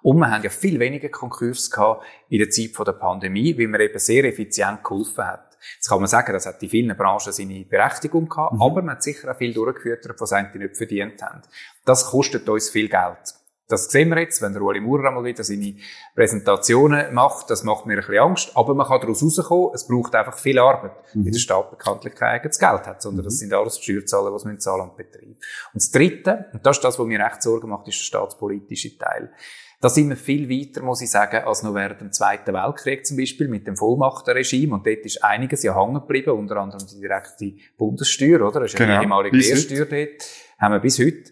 Und 0.00 0.16
wir 0.16 0.30
haben 0.30 0.42
ja 0.42 0.48
viel 0.48 0.80
weniger 0.80 1.10
Konkurs 1.10 1.70
gehabt 1.70 2.02
in 2.30 2.38
der 2.38 2.48
Zeit 2.48 2.70
der 2.78 2.92
Pandemie, 2.92 3.58
weil 3.58 3.68
man 3.68 3.82
eben 3.82 3.98
sehr 3.98 4.24
effizient 4.24 4.82
geholfen 4.82 5.26
hat. 5.26 5.58
Jetzt 5.74 5.86
kann 5.86 5.98
man 5.98 6.06
sagen, 6.06 6.32
das 6.32 6.46
hat 6.46 6.62
in 6.62 6.70
vielen 6.70 6.96
Branchen 6.96 7.34
seine 7.34 7.66
Berechtigung 7.66 8.26
gehabt, 8.26 8.54
mhm. 8.54 8.62
aber 8.62 8.80
man 8.80 8.94
hat 8.94 9.02
sicher 9.02 9.30
auch 9.30 9.36
viel 9.36 9.52
durchgeführt, 9.52 10.06
was 10.18 10.30
sie 10.30 10.58
nicht 10.58 10.78
verdient 10.78 11.20
haben. 11.20 11.42
Das 11.84 12.06
kostet 12.06 12.48
uns 12.48 12.70
viel 12.70 12.88
Geld. 12.88 13.34
Das 13.68 13.90
sehen 13.90 14.10
wir 14.10 14.20
jetzt, 14.20 14.40
wenn 14.42 14.52
der 14.52 14.62
Ueli 14.62 14.80
Maurer 14.80 15.08
einmal 15.08 15.24
wieder 15.24 15.42
seine 15.42 15.74
Präsentationen 16.14 17.12
macht. 17.12 17.50
Das 17.50 17.64
macht 17.64 17.86
mir 17.86 17.94
ein 17.94 17.98
bisschen 17.98 18.18
Angst. 18.18 18.52
Aber 18.54 18.74
man 18.74 18.86
kann 18.86 19.00
daraus 19.00 19.22
rauskommen. 19.22 19.70
Es 19.74 19.88
braucht 19.88 20.14
einfach 20.14 20.38
viel 20.38 20.58
Arbeit, 20.58 20.92
mhm. 21.14 21.24
weil 21.24 21.32
der 21.32 21.38
Staat 21.40 21.70
bekanntlich 21.70 22.14
kein 22.14 22.36
eigenes 22.36 22.58
Geld 22.58 22.86
hat, 22.86 23.02
sondern 23.02 23.24
mhm. 23.24 23.28
das 23.28 23.38
sind 23.38 23.52
alles 23.52 23.76
die 23.78 23.82
Steuerzahler, 23.82 24.30
die 24.30 24.48
es 24.50 24.62
zahlen 24.62 24.82
und 24.82 24.96
Betrieb. 24.96 25.36
Und 25.72 25.82
das 25.82 25.90
Dritte, 25.90 26.46
und 26.52 26.64
das 26.64 26.76
ist 26.76 26.84
das, 26.84 26.98
was 26.98 27.06
mir 27.06 27.18
recht 27.18 27.42
Sorgen 27.42 27.68
macht, 27.68 27.88
ist 27.88 27.98
der 27.98 28.04
staatspolitische 28.04 28.96
Teil. 28.96 29.32
Da 29.80 29.90
sind 29.90 30.08
wir 30.08 30.16
viel 30.16 30.48
weiter, 30.48 30.82
muss 30.82 31.02
ich 31.02 31.10
sagen, 31.10 31.44
als 31.44 31.62
noch 31.62 31.74
während 31.74 32.00
dem 32.00 32.10
Zweiten 32.10 32.54
Weltkrieg 32.54 33.04
zum 33.04 33.18
Beispiel 33.18 33.48
mit 33.48 33.66
dem 33.66 33.76
Vollmachtenregime. 33.76 34.74
Und 34.74 34.86
dort 34.86 35.04
ist 35.04 35.22
einiges 35.22 35.62
ja 35.64 35.78
hängen 35.78 36.00
geblieben, 36.00 36.30
unter 36.30 36.56
anderem 36.56 36.86
die 36.86 37.00
direkte 37.00 37.52
Bundessteuer, 37.76 38.40
oder? 38.40 38.60
Das 38.60 38.72
ist 38.72 38.78
genau. 38.78 38.94
eine 38.94 39.02
ehemalige 39.02 39.36
Mehrsteuer 39.36 39.84
dort. 39.84 40.24
Haben 40.58 40.72
wir 40.72 40.80
bis 40.80 40.98
heute 40.98 41.30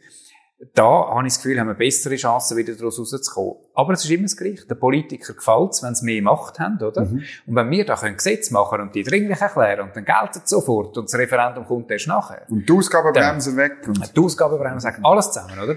da 0.72 1.08
habe 1.08 1.26
ich 1.26 1.34
das 1.34 1.42
Gefühl, 1.42 1.58
haben 1.58 1.66
wir 1.66 1.74
bessere 1.74 2.16
Chancen, 2.16 2.56
wieder 2.56 2.74
daraus 2.74 2.98
rauszukommen. 2.98 3.56
Aber 3.74 3.92
es 3.92 4.04
ist 4.04 4.10
immer 4.10 4.22
das 4.22 4.36
Gleiche. 4.36 4.66
Den 4.66 4.78
Politikern 4.78 5.36
gefällt 5.36 5.72
es, 5.72 5.82
wenn 5.82 5.94
sie 5.94 6.04
mehr 6.04 6.22
Macht 6.22 6.58
haben, 6.58 6.80
oder? 6.80 7.04
Mhm. 7.04 7.22
Und 7.46 7.56
wenn 7.56 7.70
wir 7.70 7.84
da 7.84 7.96
können 7.96 8.16
Gesetze 8.16 8.52
machen 8.52 8.80
und 8.80 8.94
die 8.94 9.02
dringlich 9.02 9.40
erklären 9.40 9.88
und 9.88 9.96
dann 9.96 10.04
gelten 10.04 10.40
es 10.44 10.50
sofort 10.50 10.96
und 10.96 11.04
das 11.04 11.18
Referendum 11.18 11.66
kommt 11.66 11.90
erst 11.90 12.06
nachher. 12.06 12.42
Und 12.48 12.68
die 12.68 12.72
Ausgabenbremse 12.72 13.56
weg. 13.56 13.78
Und 13.86 14.16
die 14.16 14.20
Ausgabenbremse 14.20 14.80
sagt 14.80 15.00
alles 15.02 15.32
zusammen, 15.32 15.58
oder? 15.58 15.76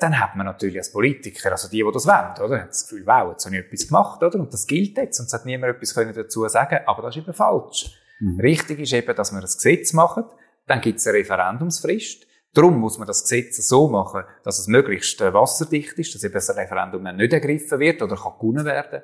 Dann 0.00 0.18
hat 0.18 0.34
man 0.34 0.46
natürlich 0.46 0.78
als 0.78 0.90
Politiker, 0.90 1.52
also 1.52 1.68
die, 1.68 1.82
die 1.82 1.90
das 1.92 2.06
wollen, 2.06 2.44
oder? 2.44 2.60
Haben 2.60 2.68
das 2.68 2.88
Gefühl, 2.88 3.06
wow, 3.06 3.32
jetzt 3.32 3.44
habe 3.44 3.56
ich 3.56 3.64
etwas 3.64 3.86
gemacht, 3.86 4.22
oder? 4.22 4.40
Und 4.40 4.52
das 4.52 4.66
gilt 4.66 4.96
jetzt. 4.96 5.20
Und 5.20 5.26
es 5.26 5.32
hat 5.32 5.44
niemand 5.44 5.76
etwas 5.76 5.94
dazu 6.14 6.48
sagen 6.48 6.78
aber 6.86 7.02
das 7.02 7.16
ist 7.16 7.22
eben 7.22 7.34
falsch. 7.34 8.00
Mhm. 8.20 8.40
Richtig 8.40 8.80
ist 8.80 8.92
eben, 8.92 9.14
dass 9.14 9.32
wir 9.32 9.38
ein 9.38 9.44
Gesetz 9.44 9.92
machen, 9.92 10.24
dann 10.66 10.80
gibt 10.80 10.98
es 10.98 11.06
eine 11.06 11.18
Referendumsfrist, 11.18 12.26
Darum 12.54 12.78
muss 12.78 12.98
man 12.98 13.06
das 13.06 13.22
Gesetz 13.22 13.56
so 13.66 13.88
machen, 13.88 14.22
dass 14.44 14.60
es 14.60 14.68
möglichst 14.68 15.20
äh, 15.20 15.34
wasserdicht 15.34 15.98
ist, 15.98 16.14
dass 16.14 16.22
eben 16.22 16.34
das 16.34 16.56
Referendum 16.56 17.02
nicht 17.02 17.32
ergriffen 17.32 17.80
wird 17.80 18.00
oder 18.00 18.16
kann 18.16 18.34
gewonnen 18.38 18.64
werden. 18.64 19.02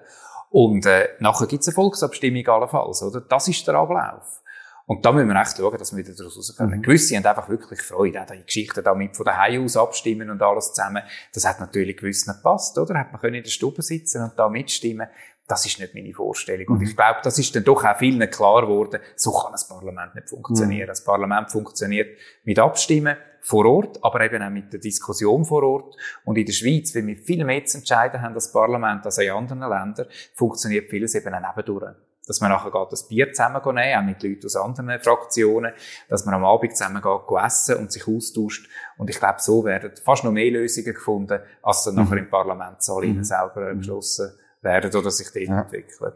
Und 0.51 0.87
äh, 0.87 1.09
nachher 1.19 1.47
gibt 1.47 1.63
es 1.63 1.69
eine 1.69 1.75
Volksabstimmung 1.75 2.47
allenfalls, 2.47 3.03
oder? 3.03 3.21
Das 3.21 3.49
ist 3.49 3.67
der 3.67 3.75
Ablauf. 3.75 4.41
Und 4.87 5.07
da 5.07 5.13
müssen 5.13 5.29
wir 5.29 5.41
echt 5.41 5.57
schauen, 5.57 5.79
dass 5.79 5.93
wir 5.93 6.05
wieder 6.05 6.17
daraus 6.17 6.37
rauskommen. 6.37 6.79
Mhm. 6.79 6.83
Gewisse 6.83 7.17
haben 7.17 7.25
einfach 7.25 7.49
wirklich 7.49 7.81
Freude, 7.81 8.23
auch 8.23 8.27
die 8.27 8.45
Geschichten 8.45 8.83
damit 8.83 9.17
von 9.17 9.25
daheim 9.25 9.65
aus 9.65 9.77
abstimmen 9.77 10.31
und 10.31 10.43
alles 10.43 10.73
zusammen. 10.73 11.03
Das 11.33 11.47
hat 11.47 11.61
natürlich 11.61 11.97
gewiss 11.97 12.27
nicht 12.27 12.39
gepasst, 12.39 12.77
oder? 12.77 12.99
Hat 12.99 13.13
man 13.13 13.21
können 13.21 13.37
in 13.37 13.45
der 13.45 13.51
Stube 13.51 13.83
sitzen 13.83 14.23
und 14.25 14.33
da 14.37 14.49
mitstimmen. 14.49 15.07
Das 15.47 15.65
ist 15.65 15.79
nicht 15.79 15.95
meine 15.95 16.13
Vorstellung. 16.13 16.67
Mhm. 16.69 16.75
Und 16.75 16.83
ich 16.83 16.97
glaube, 16.97 17.21
das 17.23 17.39
ist 17.39 17.55
dann 17.55 17.63
doch 17.63 17.85
auch 17.85 17.99
vielen 17.99 18.29
klar 18.31 18.63
geworden, 18.63 19.01
so 19.15 19.33
kann 19.33 19.53
das 19.53 19.69
Parlament 19.69 20.17
nicht 20.17 20.29
funktionieren. 20.29 20.87
Mhm. 20.87 20.89
Das 20.89 21.05
Parlament 21.05 21.53
funktioniert 21.53 22.19
mit 22.43 22.59
Abstimmen 22.59 23.17
vor 23.43 23.67
Ort, 23.67 24.03
aber 24.03 24.21
eben 24.23 24.43
auch 24.43 24.51
mit 24.51 24.73
der 24.73 24.81
Diskussion 24.81 25.45
vor 25.45 25.63
Ort. 25.63 25.97
Und 26.25 26.39
in 26.39 26.47
der 26.47 26.53
Schweiz, 26.53 26.95
wenn 26.95 27.07
wir 27.07 27.17
viel 27.17 27.45
mehr 27.45 27.65
zu 27.65 27.79
entscheiden 27.79 28.21
haben 28.21 28.35
als 28.35 28.53
Parlament 28.53 29.05
als 29.05 29.19
in 29.19 29.31
anderen 29.31 29.61
Ländern, 29.61 30.07
funktioniert 30.35 30.91
vieles 30.91 31.15
eben 31.15 31.35
auch 31.35 31.57
nebendurch 31.57 31.95
dass 32.31 32.41
man 32.41 32.51
nachher 32.51 32.71
geht 32.71 32.93
das 32.93 33.09
Bier 33.09 33.33
zusammen 33.33 33.61
nehmen, 33.75 33.99
auch 33.99 34.05
mit 34.05 34.23
Leuten 34.23 34.47
aus 34.47 34.55
anderen 34.55 35.01
Fraktionen, 35.01 35.73
dass 36.09 36.25
man 36.27 36.35
am 36.37 36.45
Abend 36.45 36.77
zusammen 36.77 37.03
geht 37.03 37.45
essen 37.45 37.77
und 37.79 37.91
sich 37.91 38.07
austauscht. 38.07 38.69
Und 38.99 39.11
ich 39.11 39.19
glaube, 39.19 39.39
so 39.41 39.65
werden 39.65 39.91
fast 40.05 40.23
noch 40.23 40.31
mehr 40.31 40.53
Lösungen 40.53 40.95
gefunden, 40.95 41.41
als 41.61 41.83
dann 41.83 41.95
mhm. 41.95 42.03
nachher 42.03 42.19
im 42.19 42.31
Parlamentssaal 42.31 43.05
mhm. 43.05 43.25
selber 43.25 43.75
beschlossen 43.75 44.31
werden 44.63 44.95
oder 44.95 45.11
sich 45.11 45.29
dort 45.33 45.45
ja. 45.45 45.63
entwickeln. 45.63 46.13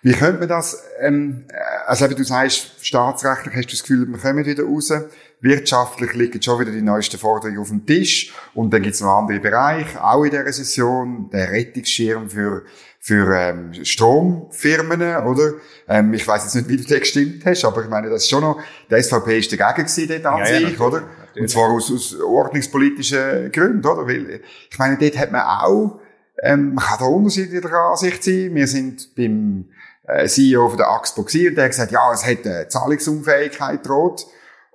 Wie 0.00 0.12
könnte 0.12 0.38
man 0.38 0.48
das 0.48 0.82
ähm, 1.00 1.46
also 1.86 2.04
eben, 2.04 2.16
du 2.16 2.24
sagst, 2.24 2.86
staatsrechtlich 2.86 3.54
hast 3.54 3.66
du 3.66 3.70
das 3.72 3.82
Gefühl, 3.82 4.06
wir 4.06 4.18
kommen 4.18 4.46
wieder 4.46 4.64
raus. 4.64 4.92
Wirtschaftlich 5.40 6.14
liegen 6.14 6.42
schon 6.42 6.60
wieder 6.60 6.72
die 6.72 6.82
neuesten 6.82 7.18
Forderungen 7.18 7.58
auf 7.58 7.68
dem 7.68 7.86
Tisch. 7.86 8.32
Und 8.54 8.72
dann 8.72 8.82
gibt 8.82 8.94
es 8.94 9.00
noch 9.00 9.18
andere 9.18 9.38
Bereiche, 9.38 10.02
auch 10.02 10.24
in 10.24 10.30
dieser 10.30 10.52
Session, 10.52 11.30
der 11.30 11.50
Rettungsschirm 11.50 12.28
für 12.28 12.64
für 13.00 13.34
ähm, 13.34 13.72
Stromfirmen, 13.84 15.00
oder? 15.00 15.52
Ähm, 15.88 16.12
ich 16.12 16.26
weiß 16.26 16.44
jetzt 16.44 16.54
nicht, 16.56 16.68
wie 16.68 16.76
du 16.76 16.84
da 16.84 16.98
gestimmt 16.98 17.44
hast, 17.46 17.64
aber 17.64 17.82
ich 17.82 17.88
meine, 17.88 18.10
das 18.10 18.24
ist 18.24 18.30
schon 18.30 18.42
noch, 18.42 18.60
der 18.90 19.02
SVP 19.02 19.38
ist 19.38 19.52
dagegen 19.52 19.86
gewesen 19.86 20.08
dort 20.08 20.26
an 20.26 20.40
ja, 20.40 20.46
sich, 20.46 20.78
ja, 20.78 20.84
oder? 20.84 21.00
Natürlich. 21.00 21.40
Und 21.40 21.48
zwar 21.48 21.70
aus, 21.70 21.92
aus 21.92 22.20
ordnungspolitischen 22.20 23.52
Gründen, 23.52 23.86
oder? 23.86 24.06
Weil, 24.06 24.40
ich 24.70 24.78
meine, 24.78 24.98
dort 24.98 25.16
hat 25.16 25.32
man 25.32 25.42
auch, 25.42 26.00
ähm, 26.42 26.74
man 26.74 26.84
kann 26.84 26.98
da 26.98 27.04
unterschiedlicher 27.06 27.72
Ansicht 27.72 28.24
sein. 28.24 28.54
Wir 28.54 28.66
sind 28.66 29.14
beim 29.16 29.66
äh, 30.06 30.26
CEO 30.26 30.68
von 30.68 30.78
der 30.78 30.90
Axpo 30.90 31.22
gewesen, 31.22 31.48
und 31.48 31.54
der 31.54 31.64
hat 31.64 31.70
gesagt, 31.70 31.92
ja, 31.92 32.12
es 32.12 32.26
hat 32.26 32.44
eine 32.44 32.68
Zahlungsunfähigkeit 32.68 33.86
droht. 33.86 34.26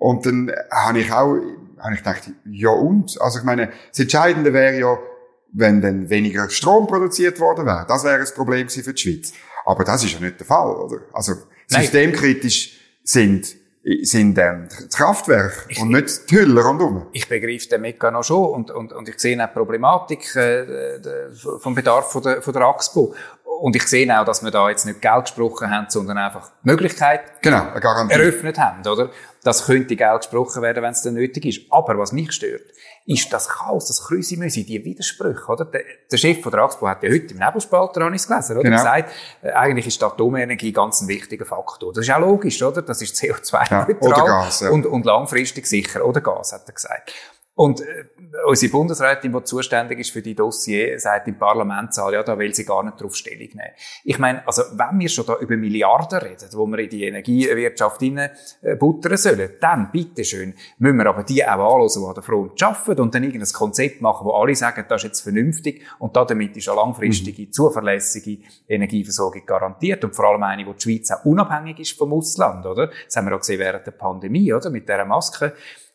Und 0.03 0.25
dann 0.25 0.51
habe 0.69 0.99
ich 0.99 1.13
auch, 1.13 1.37
habe 1.79 1.93
ich 1.93 1.99
gedacht, 1.99 2.29
ja 2.43 2.71
und? 2.71 3.21
Also 3.21 3.39
ich 3.39 3.45
meine, 3.45 3.71
das 3.89 3.99
Entscheidende 3.99 4.51
wäre 4.51 4.77
ja, 4.77 4.97
wenn 5.53 5.79
dann 5.79 6.09
weniger 6.09 6.49
Strom 6.49 6.87
produziert 6.87 7.39
worden 7.39 7.65
wäre. 7.65 7.85
Das 7.87 8.03
wäre 8.03 8.19
ein 8.19 8.27
Problem 8.35 8.67
für 8.67 8.93
die 8.93 9.01
Schweiz. 9.01 9.31
Aber 9.63 9.85
das 9.85 10.03
ist 10.03 10.11
ja 10.11 10.19
nicht 10.19 10.41
der 10.41 10.45
Fall, 10.45 10.75
oder? 10.75 10.97
Also, 11.13 11.35
systemkritisch 11.67 12.81
sind 13.01 13.55
sind 14.01 14.37
ähm, 14.37 14.67
das 14.69 14.95
Kraftwerk 14.97 15.65
ich, 15.67 15.79
und 15.81 15.89
nicht 15.89 16.29
die 16.29 16.35
Hüller 16.37 16.63
rundherum. 16.63 17.07
Ich 17.11 17.27
begreife 17.27 17.67
den 17.67 17.81
Mechanismus 17.81 18.27
schon 18.27 18.45
und, 18.45 18.71
und, 18.71 18.93
und 18.93 19.09
ich 19.09 19.19
sehe 19.19 19.41
auch 19.41 19.47
die 19.47 19.53
Problematik 19.53 20.35
äh, 20.35 20.99
vom 21.59 21.75
Bedarf 21.75 22.11
von 22.11 22.23
der, 22.23 22.41
von 22.41 22.53
der 22.53 22.61
Axpo. 22.63 23.13
Und 23.59 23.75
ich 23.75 23.87
sehe 23.87 24.19
auch, 24.19 24.25
dass 24.25 24.41
wir 24.41 24.51
da 24.51 24.69
jetzt 24.69 24.85
nicht 24.85 25.01
Geld 25.01 25.21
gesprochen 25.21 25.69
haben, 25.69 25.87
sondern 25.89 26.17
einfach 26.17 26.51
Möglichkeit 26.63 27.41
genau, 27.41 27.67
eröffnet 28.09 28.57
haben, 28.57 28.87
oder? 28.87 29.09
Das 29.43 29.65
könnte 29.65 29.95
Geld 29.95 30.17
gesprochen 30.17 30.61
werden, 30.61 30.81
wenn 30.81 30.91
es 30.91 31.01
dann 31.01 31.15
nötig 31.15 31.45
ist. 31.45 31.61
Aber 31.69 31.97
was 31.97 32.11
mich 32.13 32.31
stört, 32.31 32.61
ist 33.05 33.31
das 33.33 33.49
Chaos, 33.49 33.87
das 33.87 34.05
Krüsimüsi, 34.05 34.65
die 34.65 34.83
Widersprüche, 34.83 35.45
oder? 35.47 35.65
Der, 35.65 35.81
der 36.09 36.17
Chef 36.17 36.41
von 36.41 36.51
der 36.51 36.61
AXPO 36.61 36.87
hat 36.87 37.03
ja 37.03 37.09
heute 37.09 37.33
im 37.33 37.39
Nebelspalter, 37.39 38.05
habe 38.05 38.15
ich 38.15 38.21
es 38.21 38.27
gelesen, 38.27 38.53
oder? 38.53 38.63
Genau. 38.63 38.77
gesagt, 38.77 39.11
äh, 39.41 39.51
eigentlich 39.51 39.87
ist 39.87 40.01
die 40.01 40.05
Atomenergie 40.05 40.71
ganz 40.71 41.01
ein 41.01 41.09
wichtiger 41.09 41.45
Faktor. 41.45 41.91
Das 41.91 42.07
ist 42.07 42.13
auch 42.13 42.19
logisch, 42.19 42.61
oder? 42.63 42.81
Das 42.81 43.01
ist 43.01 43.15
CO2-neutral. 43.15 43.87
Ja, 43.89 43.97
oder 43.99 44.25
Gas, 44.25 44.61
ja. 44.61 44.69
und, 44.69 44.85
und 44.85 45.05
langfristig 45.05 45.67
sicher. 45.67 46.05
Oder 46.05 46.21
Gas, 46.21 46.53
hat 46.53 46.63
er 46.67 46.73
gesagt. 46.73 47.13
Und 47.55 47.81
äh, 47.81 48.05
unsere 48.47 48.71
Bundesrätin, 48.71 49.31
die 49.31 49.43
zuständig 49.43 49.99
ist 49.99 50.09
für 50.09 50.23
die 50.23 50.33
Dossier, 50.33 50.99
sagt 50.99 51.27
im 51.27 51.37
Parlamentssaal, 51.37 52.13
ja, 52.13 52.23
da 52.23 52.37
will 52.39 52.53
sie 52.53 52.65
gar 52.65 52.83
nicht 52.83 52.99
drauf 52.99 53.15
Stellung 53.15 53.39
nehmen. 53.39 53.73
Ich 54.03 54.17
meine, 54.17 54.45
also 54.47 54.63
wenn 54.71 54.99
wir 54.99 55.07
schon 55.09 55.25
da 55.27 55.37
über 55.37 55.55
Milliarden 55.55 56.19
reden, 56.19 56.49
wo 56.53 56.65
wir 56.65 56.79
in 56.79 56.89
die 56.89 57.03
Energiewirtschaft 57.03 57.99
hinein 57.99 58.31
äh, 58.61 58.75
buttern 58.75 59.17
sollen, 59.17 59.51
dann 59.61 59.91
bitteschön 59.91 60.55
müssen 60.79 60.97
wir 60.97 61.05
aber 61.05 61.23
die 61.23 61.45
auch 61.45 61.51
anhören, 61.51 61.89
die 61.95 62.07
an 62.07 62.13
der 62.15 62.23
Front 62.23 62.63
arbeiten 62.63 63.01
und 63.01 63.13
dann 63.13 63.23
irgendein 63.23 63.53
Konzept 63.53 64.01
machen, 64.01 64.25
wo 64.25 64.31
alle 64.31 64.55
sagen, 64.55 64.85
das 64.89 65.03
ist 65.03 65.09
jetzt 65.09 65.21
vernünftig 65.21 65.83
und 65.99 66.15
damit 66.15 66.57
ist 66.57 66.67
eine 66.69 66.77
langfristige, 66.77 67.43
mhm. 67.43 67.51
zuverlässige 67.51 68.39
Energieversorgung 68.67 69.45
garantiert 69.45 70.03
und 70.03 70.15
vor 70.15 70.25
allem 70.25 70.41
eine, 70.41 70.65
wo 70.65 70.73
die 70.73 70.81
Schweiz 70.81 71.11
auch 71.11 71.23
unabhängig 71.23 71.79
ist 71.79 71.97
vom 71.97 72.13
Ausland, 72.13 72.65
oder? 72.65 72.89
Das 73.05 73.15
haben 73.15 73.27
wir 73.27 73.35
auch 73.35 73.39
gesehen 73.39 73.59
während 73.59 73.85
der 73.85 73.91
Pandemie, 73.91 74.51
oder? 74.51 74.71
Mit 74.71 74.89
dieser 74.89 75.05
Maske 75.05 75.53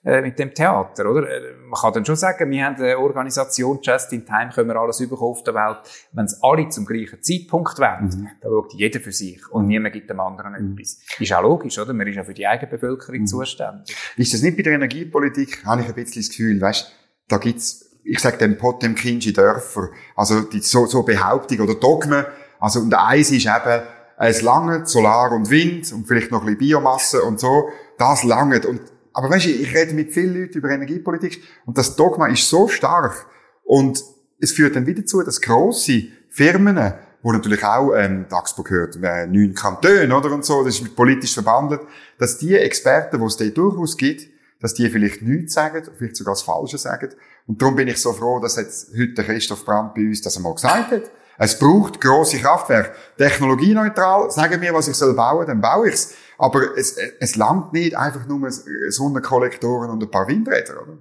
äh, 0.09 0.23
mit 0.23 0.39
dem 0.39 0.55
Theater, 0.55 1.11
oder? 1.11 1.29
Äh, 1.29 1.53
man 1.67 1.79
kann 1.79 1.93
dann 1.93 2.05
schon 2.07 2.17
sagen, 2.17 2.51
wir 2.51 2.65
haben 2.65 2.77
eine 2.77 2.99
Organisation, 2.99 3.79
Just 3.83 4.11
in 4.15 4.25
Time, 4.25 4.49
können 4.55 4.69
wir 4.71 4.77
alles 4.77 5.01
überkommen 5.01 5.33
auf 5.33 5.45
der 5.45 5.53
Welt. 5.53 5.81
Wenn 6.13 6.25
es 6.25 6.43
alle 6.43 6.67
zum 6.71 6.87
gleichen 6.87 7.23
Zeitpunkt 7.23 7.79
wollen, 7.79 8.05
mhm. 8.05 8.29
dann 8.41 8.51
schaut 8.51 8.73
jeder 8.73 9.01
für 9.01 9.13
sich 9.13 9.47
und 9.53 9.67
niemand 9.67 9.93
gibt 9.93 10.09
dem 10.09 10.19
anderen 10.19 10.53
mhm. 10.53 10.73
etwas. 10.73 11.01
Ist 11.19 11.33
auch 11.35 11.43
logisch, 11.43 11.79
oder? 11.79 11.93
Man 11.93 12.07
ist 12.07 12.17
ja 12.17 12.25
für 12.25 12.33
die 12.33 12.47
eigene 12.47 12.71
Bevölkerung 12.71 13.21
mhm. 13.21 13.27
zuständig. 13.27 13.95
Ist 14.17 14.33
das 14.33 14.41
nicht 14.41 14.57
bei 14.57 14.63
der 14.63 14.73
Energiepolitik, 14.73 15.63
habe 15.67 15.83
ich 15.83 15.89
ein 15.89 15.95
bisschen 15.95 16.23
das 16.23 16.31
Gefühl, 16.31 16.59
weißt, 16.59 16.91
da 17.29 17.37
gibt's 17.37 17.85
ich 18.11 18.21
sage 18.21 18.39
dem 18.39 18.57
Potemkinsche 18.57 19.35
Dörfer, 19.35 19.91
also 20.17 20.41
die 20.41 20.61
so, 20.61 20.87
so 20.87 21.03
Behauptung 21.03 21.61
oder 21.61 21.75
Dogmen, 21.75 22.25
also 22.59 22.81
und 22.81 22.95
eins 22.95 23.31
ist 23.31 23.45
eben, 23.45 23.83
es 24.17 24.41
langt 24.41 24.89
Solar 24.89 25.33
und 25.33 25.51
Wind 25.51 25.93
und 25.93 26.09
vielleicht 26.09 26.31
noch 26.31 26.41
ein 26.41 26.47
bisschen 26.47 26.59
Biomasse 26.59 27.23
und 27.23 27.39
so, 27.39 27.69
das 27.99 28.25
langt 28.25 28.65
und 28.65 28.81
aber 29.19 29.31
weißt 29.31 29.47
du, 29.47 29.51
ich 29.51 29.75
rede 29.75 29.95
mit 29.95 30.13
vielen 30.13 30.41
Leuten 30.41 30.59
über 30.59 30.71
Energiepolitik 30.71 31.43
und 31.67 31.77
das 31.77 31.97
Dogma 31.97 32.29
ist 32.29 32.49
so 32.49 32.69
stark 32.69 33.27
und 33.65 34.01
es 34.41 34.53
führt 34.53 34.77
dann 34.77 34.87
wieder 34.87 35.01
dazu, 35.01 35.21
dass 35.25 35.41
grosse 35.41 36.05
Firmen, 36.29 36.95
wo 37.21 37.33
natürlich 37.33 37.65
auch 37.65 37.97
ähm, 37.97 38.27
DAXPO 38.29 38.63
gehört, 38.63 38.95
äh, 39.03 39.27
neun 39.27 39.55
Kantone 39.55 40.17
oder 40.17 40.31
und 40.31 40.45
so, 40.45 40.63
das 40.63 40.79
ist 40.79 40.95
politisch 40.95 41.35
verbandelt, 41.35 41.81
dass 42.17 42.39
die 42.39 42.55
Experten, 42.55 43.19
die 43.19 43.27
es 43.27 43.37
dort 43.37 43.59
durchaus 43.59 43.97
gibt, 43.97 44.23
dass 44.61 44.75
die 44.75 44.89
vielleicht 44.89 45.23
nichts 45.23 45.55
sagen, 45.55 45.83
vielleicht 45.99 46.15
sogar 46.15 46.35
das 46.35 46.43
Falsche 46.43 46.79
sagen. 46.79 47.09
Und 47.49 47.61
darum 47.61 47.75
bin 47.75 47.89
ich 47.89 48.01
so 48.01 48.13
froh, 48.13 48.39
dass 48.39 48.55
jetzt 48.55 48.93
heute 48.97 49.25
Christoph 49.25 49.65
Brandt 49.65 49.97
bei 49.97 50.03
uns 50.03 50.23
das 50.23 50.37
einmal 50.37 50.55
gesagt 50.55 50.93
hat. 50.93 51.11
Es 51.39 51.59
braucht 51.59 52.01
grosse 52.01 52.39
Kraftwerke. 52.39 52.93
Technologieneutral, 53.17 54.31
sagen 54.31 54.61
mir, 54.61 54.73
was 54.73 54.87
ich 54.87 54.95
soll 54.95 55.15
bauen, 55.15 55.45
dann 55.45 55.61
baue 55.61 55.89
ich's. 55.89 56.15
Aber 56.39 56.77
es, 56.77 56.97
es 57.21 57.37
langt 57.37 57.73
nicht 57.73 57.97
einfach 57.97 58.27
nur 58.27 58.49
Sonnenkollektoren 58.51 59.91
und 59.91 60.03
ein 60.03 60.11
paar 60.11 60.29
Windräder, 60.29 60.83
oder? 60.83 60.99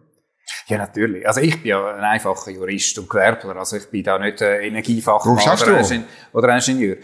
Ja, 0.68 0.78
natürlich. 0.78 1.28
Also 1.28 1.42
ich 1.42 1.62
bin 1.62 1.70
ja 1.70 1.96
ein 1.96 2.04
einfacher 2.04 2.52
Jurist 2.52 2.98
und 3.00 3.10
Gewerbler. 3.10 3.56
Also 3.56 3.78
ich 3.78 3.88
bin 3.90 4.04
da 4.04 4.18
nicht 4.18 4.42
äh, 4.42 4.66
Energiefachmann 4.66 5.38
oder, 5.38 6.04
oder 6.34 6.56
Ingenieur. 6.56 6.98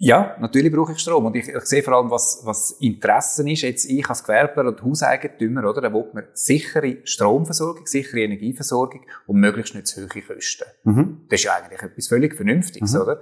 Ja, 0.00 0.36
natürlich 0.38 0.72
brauche 0.72 0.92
ich 0.92 0.98
Strom. 0.98 1.26
Und 1.26 1.34
ich, 1.34 1.48
ich 1.48 1.60
sehe 1.62 1.82
vor 1.82 1.94
allem, 1.94 2.10
was, 2.10 2.42
was 2.44 2.76
Interessen 2.80 3.48
ist. 3.48 3.62
Jetzt 3.62 3.84
ich 3.84 4.08
als 4.08 4.22
Gewerbler 4.22 4.68
und 4.68 4.80
Hauseigentümer, 4.80 5.68
oder? 5.68 5.80
Da 5.80 5.92
will 5.92 6.04
man 6.12 6.24
sichere 6.34 6.98
Stromversorgung, 7.02 7.84
sichere 7.84 8.20
Energieversorgung 8.20 9.00
und 9.26 9.40
möglichst 9.40 9.74
nicht 9.74 9.88
zu 9.88 10.02
hohe 10.02 10.22
Kosten. 10.22 10.64
Mhm. 10.84 11.26
Das 11.28 11.40
ist 11.40 11.44
ja 11.44 11.54
eigentlich 11.54 11.82
etwas 11.82 12.06
völlig 12.06 12.36
Vernünftiges, 12.36 12.92
mhm. 12.92 13.00
oder? 13.00 13.20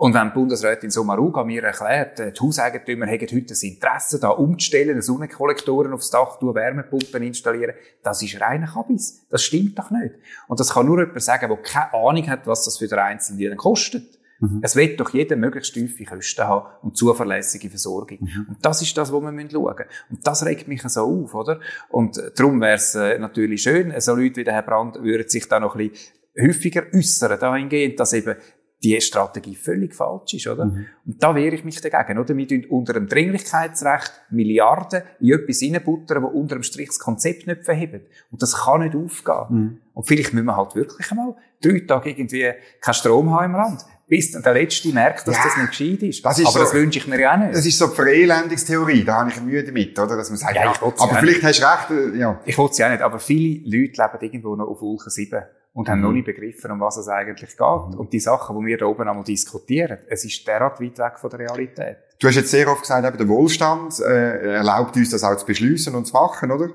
Und 0.00 0.14
wenn 0.14 0.28
die 0.28 0.32
Bundesrätin 0.32 0.90
Sommaruga 0.90 1.44
mir 1.44 1.62
erklärt, 1.62 2.20
äh, 2.20 2.32
die 2.32 2.40
Hauseigentümer 2.40 3.06
haben 3.06 3.20
heute 3.20 3.42
das 3.42 3.62
Interesse, 3.62 4.18
da 4.18 4.30
umzustellen, 4.30 5.02
Sonnenkollektoren 5.02 5.92
aufs 5.92 6.08
Dach, 6.08 6.38
tun, 6.38 6.54
Wärmepumpen 6.54 7.22
installieren, 7.22 7.74
das 8.02 8.22
ist 8.22 8.40
reiner 8.40 8.66
Kabis. 8.66 9.26
Das 9.28 9.42
stimmt 9.42 9.78
doch 9.78 9.90
nicht. 9.90 10.14
Und 10.48 10.58
das 10.58 10.72
kann 10.72 10.86
nur 10.86 11.00
jemand 11.00 11.22
sagen, 11.22 11.50
der 11.50 11.58
keine 11.58 11.92
Ahnung 11.92 12.26
hat, 12.30 12.46
was 12.46 12.64
das 12.64 12.78
für 12.78 12.88
den 12.88 12.98
Einzelnen 12.98 13.58
kostet. 13.58 14.18
Mhm. 14.38 14.60
Es 14.62 14.74
wird 14.74 14.98
doch 14.98 15.10
jeder 15.10 15.36
möglichst 15.36 15.74
tiefe 15.74 16.04
Kosten 16.04 16.44
haben 16.44 16.66
und 16.80 16.96
zuverlässige 16.96 17.68
Versorgung. 17.68 18.20
Mhm. 18.22 18.46
Und 18.48 18.64
das 18.64 18.80
ist 18.80 18.96
das, 18.96 19.12
was 19.12 19.20
wir 19.20 19.28
schauen 19.28 19.36
müssen. 19.36 19.84
Und 20.08 20.26
das 20.26 20.46
regt 20.46 20.66
mich 20.66 20.80
so 20.82 21.24
auf, 21.24 21.34
oder? 21.34 21.60
Und 21.90 22.16
äh, 22.16 22.30
darum 22.34 22.58
wäre 22.62 22.76
es 22.76 22.94
äh, 22.94 23.18
natürlich 23.18 23.62
schön, 23.62 23.92
so 24.00 24.14
Leute 24.14 24.36
wie 24.36 24.44
der 24.44 24.54
Herr 24.54 24.62
Brandt 24.62 25.02
würden 25.02 25.28
sich 25.28 25.46
da 25.46 25.60
noch 25.60 25.76
ein 25.76 25.90
bisschen 25.90 26.14
häufiger 26.40 26.84
äußern 26.94 27.38
dahingehend, 27.38 28.00
dass 28.00 28.14
eben 28.14 28.36
die 28.82 28.98
Strategie 29.00 29.54
völlig 29.54 29.94
falsch 29.94 30.34
ist, 30.34 30.46
oder? 30.46 30.64
Mhm. 30.64 30.86
Und 31.06 31.22
da 31.22 31.34
wehre 31.34 31.54
ich 31.54 31.64
mich 31.64 31.80
dagegen, 31.80 32.18
oder? 32.18 32.34
Wir 32.34 32.48
tun 32.48 32.64
unter 32.70 32.94
dem 32.94 33.08
Dringlichkeitsrecht 33.08 34.12
Milliarden 34.30 35.02
in 35.20 35.32
etwas 35.32 35.62
reinbuttern, 35.62 36.22
wo 36.22 36.28
unter 36.28 36.56
dem 36.56 36.62
Strich 36.62 36.88
das 36.88 36.98
Konzept 36.98 37.46
nicht 37.46 37.64
verhebt. 37.64 38.10
Und 38.30 38.40
das 38.40 38.64
kann 38.64 38.80
nicht 38.80 38.96
aufgehen. 38.96 39.44
Mhm. 39.50 39.78
Und 39.92 40.04
vielleicht 40.04 40.32
müssen 40.32 40.46
wir 40.46 40.56
halt 40.56 40.74
wirklich 40.74 41.10
einmal 41.10 41.34
drei 41.62 41.80
Tage 41.80 42.10
irgendwie 42.10 42.52
keinen 42.80 42.94
Strom 42.94 43.30
haben 43.30 43.44
im 43.46 43.52
Land. 43.52 43.84
Bis 44.08 44.32
der 44.32 44.54
Letzte 44.54 44.88
merkt, 44.88 45.28
dass 45.28 45.36
ja, 45.36 45.44
das 45.44 45.56
nicht 45.56 45.70
gescheit 45.70 46.02
ist. 46.02 46.24
Das 46.24 46.38
ist 46.38 46.46
aber 46.46 46.58
so, 46.58 46.64
das 46.64 46.74
wünsche 46.74 46.98
ich 46.98 47.06
mir 47.06 47.20
ja 47.20 47.36
nicht. 47.36 47.54
Das 47.54 47.64
ist 47.64 47.78
so 47.78 47.86
die 47.86 47.94
Verelendungstheorie. 47.94 49.04
Da 49.04 49.18
habe 49.18 49.30
ich 49.30 49.40
Mühe 49.40 49.62
damit, 49.62 49.96
oder? 49.98 50.16
Dass 50.16 50.30
man 50.30 50.38
sagt, 50.38 50.56
ja, 50.56 50.64
ja 50.64 50.74
aber 50.80 51.14
vielleicht 51.20 51.42
hast 51.44 51.60
du 51.60 51.64
recht, 51.64 52.14
äh, 52.14 52.18
ja. 52.18 52.40
Ich 52.44 52.58
wollte 52.58 52.72
es 52.72 52.78
ja 52.78 52.88
nicht, 52.88 53.02
aber 53.02 53.20
viele 53.20 53.60
Leute 53.64 54.02
leben 54.02 54.18
irgendwo 54.20 54.56
noch 54.56 54.66
auf 54.66 54.80
Wolke 54.80 55.10
7 55.10 55.44
und 55.72 55.88
haben 55.88 55.98
mhm. 55.98 56.04
noch 56.04 56.12
nicht 56.12 56.26
begriffen, 56.26 56.70
um 56.70 56.80
was 56.80 56.96
es 56.96 57.08
eigentlich 57.08 57.56
geht. 57.56 57.58
Mhm. 57.58 57.98
Und 57.98 58.12
die 58.12 58.20
Sachen, 58.20 58.58
die 58.58 58.66
wir 58.66 58.78
da 58.78 58.86
oben 58.86 59.08
einmal 59.08 59.24
diskutieren, 59.24 59.98
es 60.08 60.24
ist 60.24 60.46
derart 60.46 60.80
weit 60.80 60.98
weg 60.98 61.18
von 61.18 61.30
der 61.30 61.40
Realität. 61.40 61.98
Du 62.18 62.28
hast 62.28 62.36
jetzt 62.36 62.50
sehr 62.50 62.70
oft 62.70 62.82
gesagt, 62.82 63.06
eben 63.06 63.16
der 63.16 63.28
Wohlstand 63.28 63.98
äh, 64.00 64.54
erlaubt 64.54 64.96
uns 64.96 65.10
das 65.10 65.24
auch 65.24 65.36
zu 65.36 65.46
beschließen 65.46 65.94
und 65.94 66.06
zu 66.06 66.12
machen, 66.12 66.50
oder? 66.50 66.70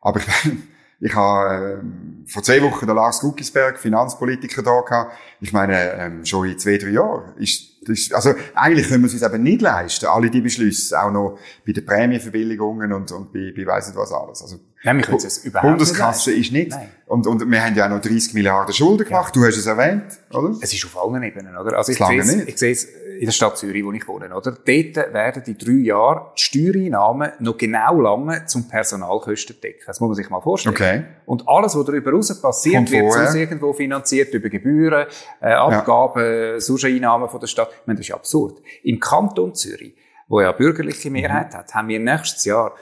Aber 0.00 0.20
ich 0.20 0.26
ich 1.00 1.14
habe 1.14 1.80
äh, 1.82 2.28
vor 2.30 2.42
zwei 2.42 2.62
Wochen 2.62 2.86
den 2.86 2.94
Lars 2.94 3.20
Guckisberg, 3.20 3.78
Finanzpolitiker, 3.78 4.62
da 4.62 4.80
gehabt. 4.82 5.16
Ich 5.40 5.52
meine, 5.52 5.92
ähm, 5.94 6.24
schon 6.26 6.48
in 6.48 6.58
zwei, 6.58 6.76
drei 6.76 6.90
Jahren 6.90 7.36
ist 7.38 7.69
das, 7.90 8.12
also 8.12 8.34
eigentlich 8.54 8.88
können 8.88 9.02
wir 9.02 9.08
es 9.08 9.14
uns 9.14 9.22
eben 9.22 9.42
nicht 9.42 9.60
leisten, 9.60 10.06
alle 10.06 10.30
die 10.30 10.40
Beschlüsse, 10.40 11.00
auch 11.00 11.10
noch 11.10 11.38
bei 11.66 11.72
den 11.72 11.84
Prämienverbilligungen 11.84 12.92
und, 12.92 13.12
und 13.12 13.32
bei, 13.32 13.52
bei 13.56 13.66
weiss 13.66 13.88
nicht 13.88 13.96
was 13.96 14.12
alles. 14.12 14.42
Also 14.42 14.60
ja, 14.82 14.94
wir 14.96 15.04
es 15.12 15.44
überhaupt 15.44 15.68
Bundeskasse 15.68 16.30
nicht 16.30 16.46
ist 16.46 16.52
nicht. 16.52 16.70
Nein. 16.70 16.88
Und, 17.06 17.26
und 17.26 17.50
wir 17.50 17.64
haben 17.64 17.74
ja 17.74 17.86
auch 17.86 17.90
noch 17.90 18.00
30 18.00 18.34
Milliarden 18.34 18.72
Schulden 18.72 19.06
gemacht, 19.06 19.34
ja. 19.36 19.42
du 19.42 19.46
hast 19.46 19.56
es 19.56 19.66
erwähnt, 19.66 20.04
oder? 20.32 20.54
Es 20.60 20.72
ist 20.72 20.84
auf 20.86 20.96
allen 20.96 21.22
Ebenen, 21.22 21.56
oder? 21.56 21.76
Also 21.76 21.92
ich 21.92 21.98
sehe, 21.98 22.20
es, 22.20 22.32
ich 22.32 22.58
sehe 22.58 22.72
es 22.72 22.88
in 23.20 23.26
der 23.26 23.32
Stadt 23.32 23.58
Zürich, 23.58 23.84
wo 23.84 23.92
ich 23.92 24.08
wohne, 24.08 24.34
oder? 24.34 24.52
Dort 24.52 24.66
werden 24.66 25.42
die 25.46 25.58
drei 25.58 25.72
Jahre 25.72 26.32
die 26.38 26.42
Steuereinnahmen 26.42 27.32
noch 27.40 27.58
genau 27.58 28.00
lange 28.00 28.46
zum 28.46 28.66
Personalkosten 28.66 29.60
decken. 29.60 29.82
Das 29.86 30.00
muss 30.00 30.08
man 30.08 30.14
sich 30.14 30.30
mal 30.30 30.40
vorstellen. 30.40 30.74
Okay. 30.74 31.04
Und 31.26 31.46
alles, 31.46 31.76
was 31.76 31.84
darüber 31.84 32.12
raus 32.12 32.40
passiert, 32.40 32.90
wird 32.90 33.12
sonst 33.12 33.34
irgendwo 33.34 33.74
finanziert 33.74 34.32
über 34.32 34.48
Gebühren, 34.48 35.06
äh, 35.42 35.52
Abgaben, 35.52 36.22
ja. 36.22 36.60
sonst 36.60 36.86
Einnahmen 36.86 37.28
von 37.28 37.40
der 37.40 37.46
Stadt. 37.46 37.68
Ich 37.82 37.86
meine, 37.86 37.98
das 37.98 38.08
ist 38.08 38.14
absurd. 38.14 38.62
Im 38.82 38.98
Kanton 38.98 39.54
Zürich 39.54 39.94
wo 40.30 40.40
ja 40.40 40.52
bürgerliche 40.52 41.10
Mehrheit 41.10 41.52
mhm. 41.52 41.58
hat, 41.58 41.74
haben 41.74 41.88
wir 41.88 41.98
nächstes 41.98 42.44
Jahr 42.46 42.74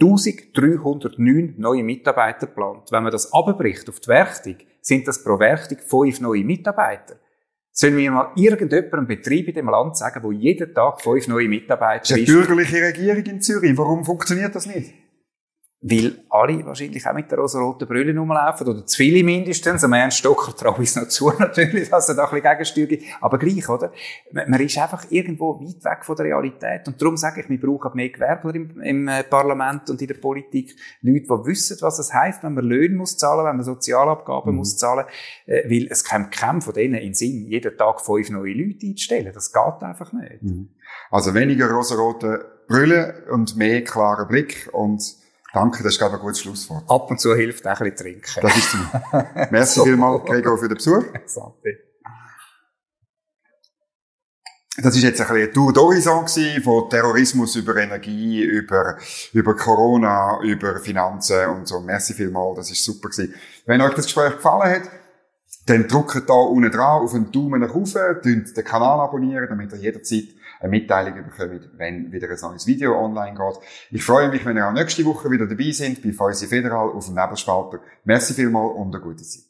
1309 0.00 1.54
neue 1.56 1.82
Mitarbeiter 1.82 2.46
geplant. 2.46 2.90
Wenn 2.90 3.04
man 3.04 3.12
das 3.12 3.32
abbricht 3.32 3.88
auf 3.88 4.00
die 4.00 4.08
Werktung, 4.08 4.56
sind 4.80 5.08
das 5.08 5.22
pro 5.22 5.38
Werktung 5.38 5.78
fünf 5.78 6.20
neue 6.20 6.44
Mitarbeiter. 6.44 7.16
Sollen 7.80 7.96
wir 7.96 8.10
mal 8.10 8.32
irgendjemanden 8.34 9.06
Betrieb 9.06 9.46
in 9.46 9.54
dem 9.54 9.68
Land 9.68 9.96
sagen, 9.96 10.20
wo 10.24 10.32
jeden 10.32 10.74
Tag 10.74 11.00
fünf 11.00 11.28
neue 11.28 11.48
Mitarbeiter 11.48 12.02
ist? 12.02 12.10
Das 12.10 12.18
ist 12.18 12.28
eine 12.28 12.38
bürgerliche 12.38 12.82
Regierung 12.82 13.22
in 13.22 13.40
Zürich. 13.40 13.78
Warum 13.78 14.04
funktioniert 14.04 14.52
das 14.52 14.66
nicht? 14.66 14.94
Weil 15.80 16.24
alle 16.28 16.66
wahrscheinlich 16.66 17.06
auch 17.06 17.14
mit 17.14 17.30
der 17.30 17.38
rosa-roten 17.38 17.86
Brille 17.86 18.18
rumlaufen, 18.18 18.66
oder 18.66 18.84
zu 18.84 18.96
viele 18.96 19.22
mindestens. 19.22 19.84
Am 19.84 19.92
Ernst 19.92 20.18
Stocker 20.18 20.52
traue 20.56 20.82
ich 20.82 20.88
es 20.88 20.96
noch 20.96 21.06
zu, 21.06 21.30
natürlich, 21.38 21.88
dass 21.88 22.08
er 22.08 22.16
da 22.16 22.24
ein 22.24 22.30
bisschen 22.30 22.50
Gegensteuer 22.50 22.86
gibt. 22.86 23.04
Aber 23.20 23.38
gleich, 23.38 23.68
oder? 23.68 23.92
Man 24.32 24.60
ist 24.60 24.76
einfach 24.76 25.06
irgendwo 25.08 25.60
weit 25.60 25.84
weg 25.84 26.04
von 26.04 26.16
der 26.16 26.26
Realität. 26.26 26.88
Und 26.88 27.00
darum 27.00 27.16
sage 27.16 27.42
ich, 27.42 27.48
wir 27.48 27.60
brauchen 27.60 27.92
mehr 27.94 28.08
Gewerbler 28.08 28.56
im, 28.56 28.80
im 28.80 29.06
äh, 29.06 29.22
Parlament 29.22 29.88
und 29.88 30.02
in 30.02 30.08
der 30.08 30.14
Politik. 30.14 30.74
Leute, 31.00 31.22
die 31.22 31.46
wissen, 31.46 31.78
was 31.80 32.00
es 32.00 32.12
heisst, 32.12 32.42
wenn 32.42 32.54
man 32.54 32.64
Löhne 32.64 32.96
muss 32.96 33.16
zahlen, 33.16 33.46
wenn 33.46 33.56
man 33.56 33.64
Sozialabgaben 33.64 34.50
mhm. 34.50 34.58
muss 34.58 34.76
zahlen. 34.78 35.06
Äh, 35.46 35.70
weil 35.70 35.86
es 35.90 36.02
kommt 36.02 36.32
keinem 36.32 36.60
von 36.60 36.74
denen 36.74 36.96
in 36.96 37.14
Sinn, 37.14 37.46
jeden 37.46 37.78
Tag 37.78 38.00
fünf 38.00 38.30
neue 38.30 38.52
Leute 38.52 38.84
einzustellen. 38.84 39.30
Das 39.32 39.52
geht 39.52 39.82
einfach 39.82 40.12
nicht. 40.12 40.42
Mhm. 40.42 40.70
Also 41.12 41.34
weniger 41.34 41.70
rosa-rote 41.70 42.64
Brille 42.66 43.26
und 43.30 43.56
mehr 43.56 43.84
klarer 43.84 44.26
Blick 44.26 44.68
und 44.72 45.02
Danke, 45.52 45.82
das 45.82 45.94
ist, 45.94 45.98
glaube 45.98 46.16
ich, 46.16 46.20
ein 46.20 46.24
gutes 46.24 46.40
Schlusswort. 46.40 46.84
Ab 46.88 47.10
und 47.10 47.20
zu 47.20 47.34
hilft 47.34 47.66
auch 47.66 47.80
ein 47.80 47.90
bisschen 47.90 48.20
trinken. 48.20 48.40
Das 48.42 48.56
ist 48.56 48.74
es. 49.44 49.50
Merci 49.50 49.80
vielmals, 49.82 50.24
Gregor, 50.26 50.58
für 50.58 50.68
den 50.68 50.76
Besuch. 50.76 51.04
Das 54.80 54.94
ist 54.94 55.02
jetzt 55.02 55.20
ein 55.20 55.26
bisschen 55.26 55.52
Tour 55.52 55.72
d'Horizon 55.72 56.62
von 56.62 56.88
Terrorismus 56.88 57.56
über 57.56 57.76
Energie, 57.76 58.42
über, 58.42 58.96
über 59.32 59.56
Corona, 59.56 60.38
über 60.42 60.78
Finanzen 60.78 61.48
und 61.48 61.66
so. 61.66 61.80
Merci 61.80 62.14
vielmals, 62.14 62.58
das 62.58 62.70
ist 62.70 62.84
super 62.84 63.08
gewesen. 63.08 63.34
Wenn 63.66 63.80
euch 63.80 63.94
das 63.94 64.04
Gespräch 64.04 64.36
gefallen 64.36 64.70
hat, 64.70 64.90
dann 65.66 65.88
drückt 65.88 66.28
da 66.28 66.34
unten 66.34 66.70
dran 66.70 67.02
auf 67.02 67.12
einen 67.12 67.32
Daumen 67.32 67.60
nach 67.60 67.74
oben, 67.74 68.22
den 68.22 68.64
Kanal 68.64 69.00
abonnieren, 69.00 69.48
damit 69.48 69.72
ihr 69.72 69.78
jederzeit 69.78 70.28
eine 70.60 70.70
Mitteilung 70.70 71.14
bekommt, 71.14 71.70
wenn 71.76 72.12
wieder 72.12 72.28
ein 72.28 72.38
neues 72.40 72.66
Video 72.66 72.98
online 72.98 73.36
geht. 73.36 73.62
Ich 73.90 74.04
freue 74.04 74.28
mich, 74.28 74.44
wenn 74.44 74.56
ihr 74.56 74.68
auch 74.68 74.72
nächste 74.72 75.04
Woche 75.04 75.30
wieder 75.30 75.46
dabei 75.46 75.70
seid 75.70 76.02
bei 76.02 76.12
Fäusi 76.12 76.46
Federal 76.46 76.90
auf 76.90 77.06
dem 77.06 77.14
Nebelspalter. 77.14 77.80
Merci 78.04 78.34
vielmals 78.34 78.74
und 78.76 78.94
eine 78.94 79.02
gute 79.02 79.22
Zeit. 79.22 79.47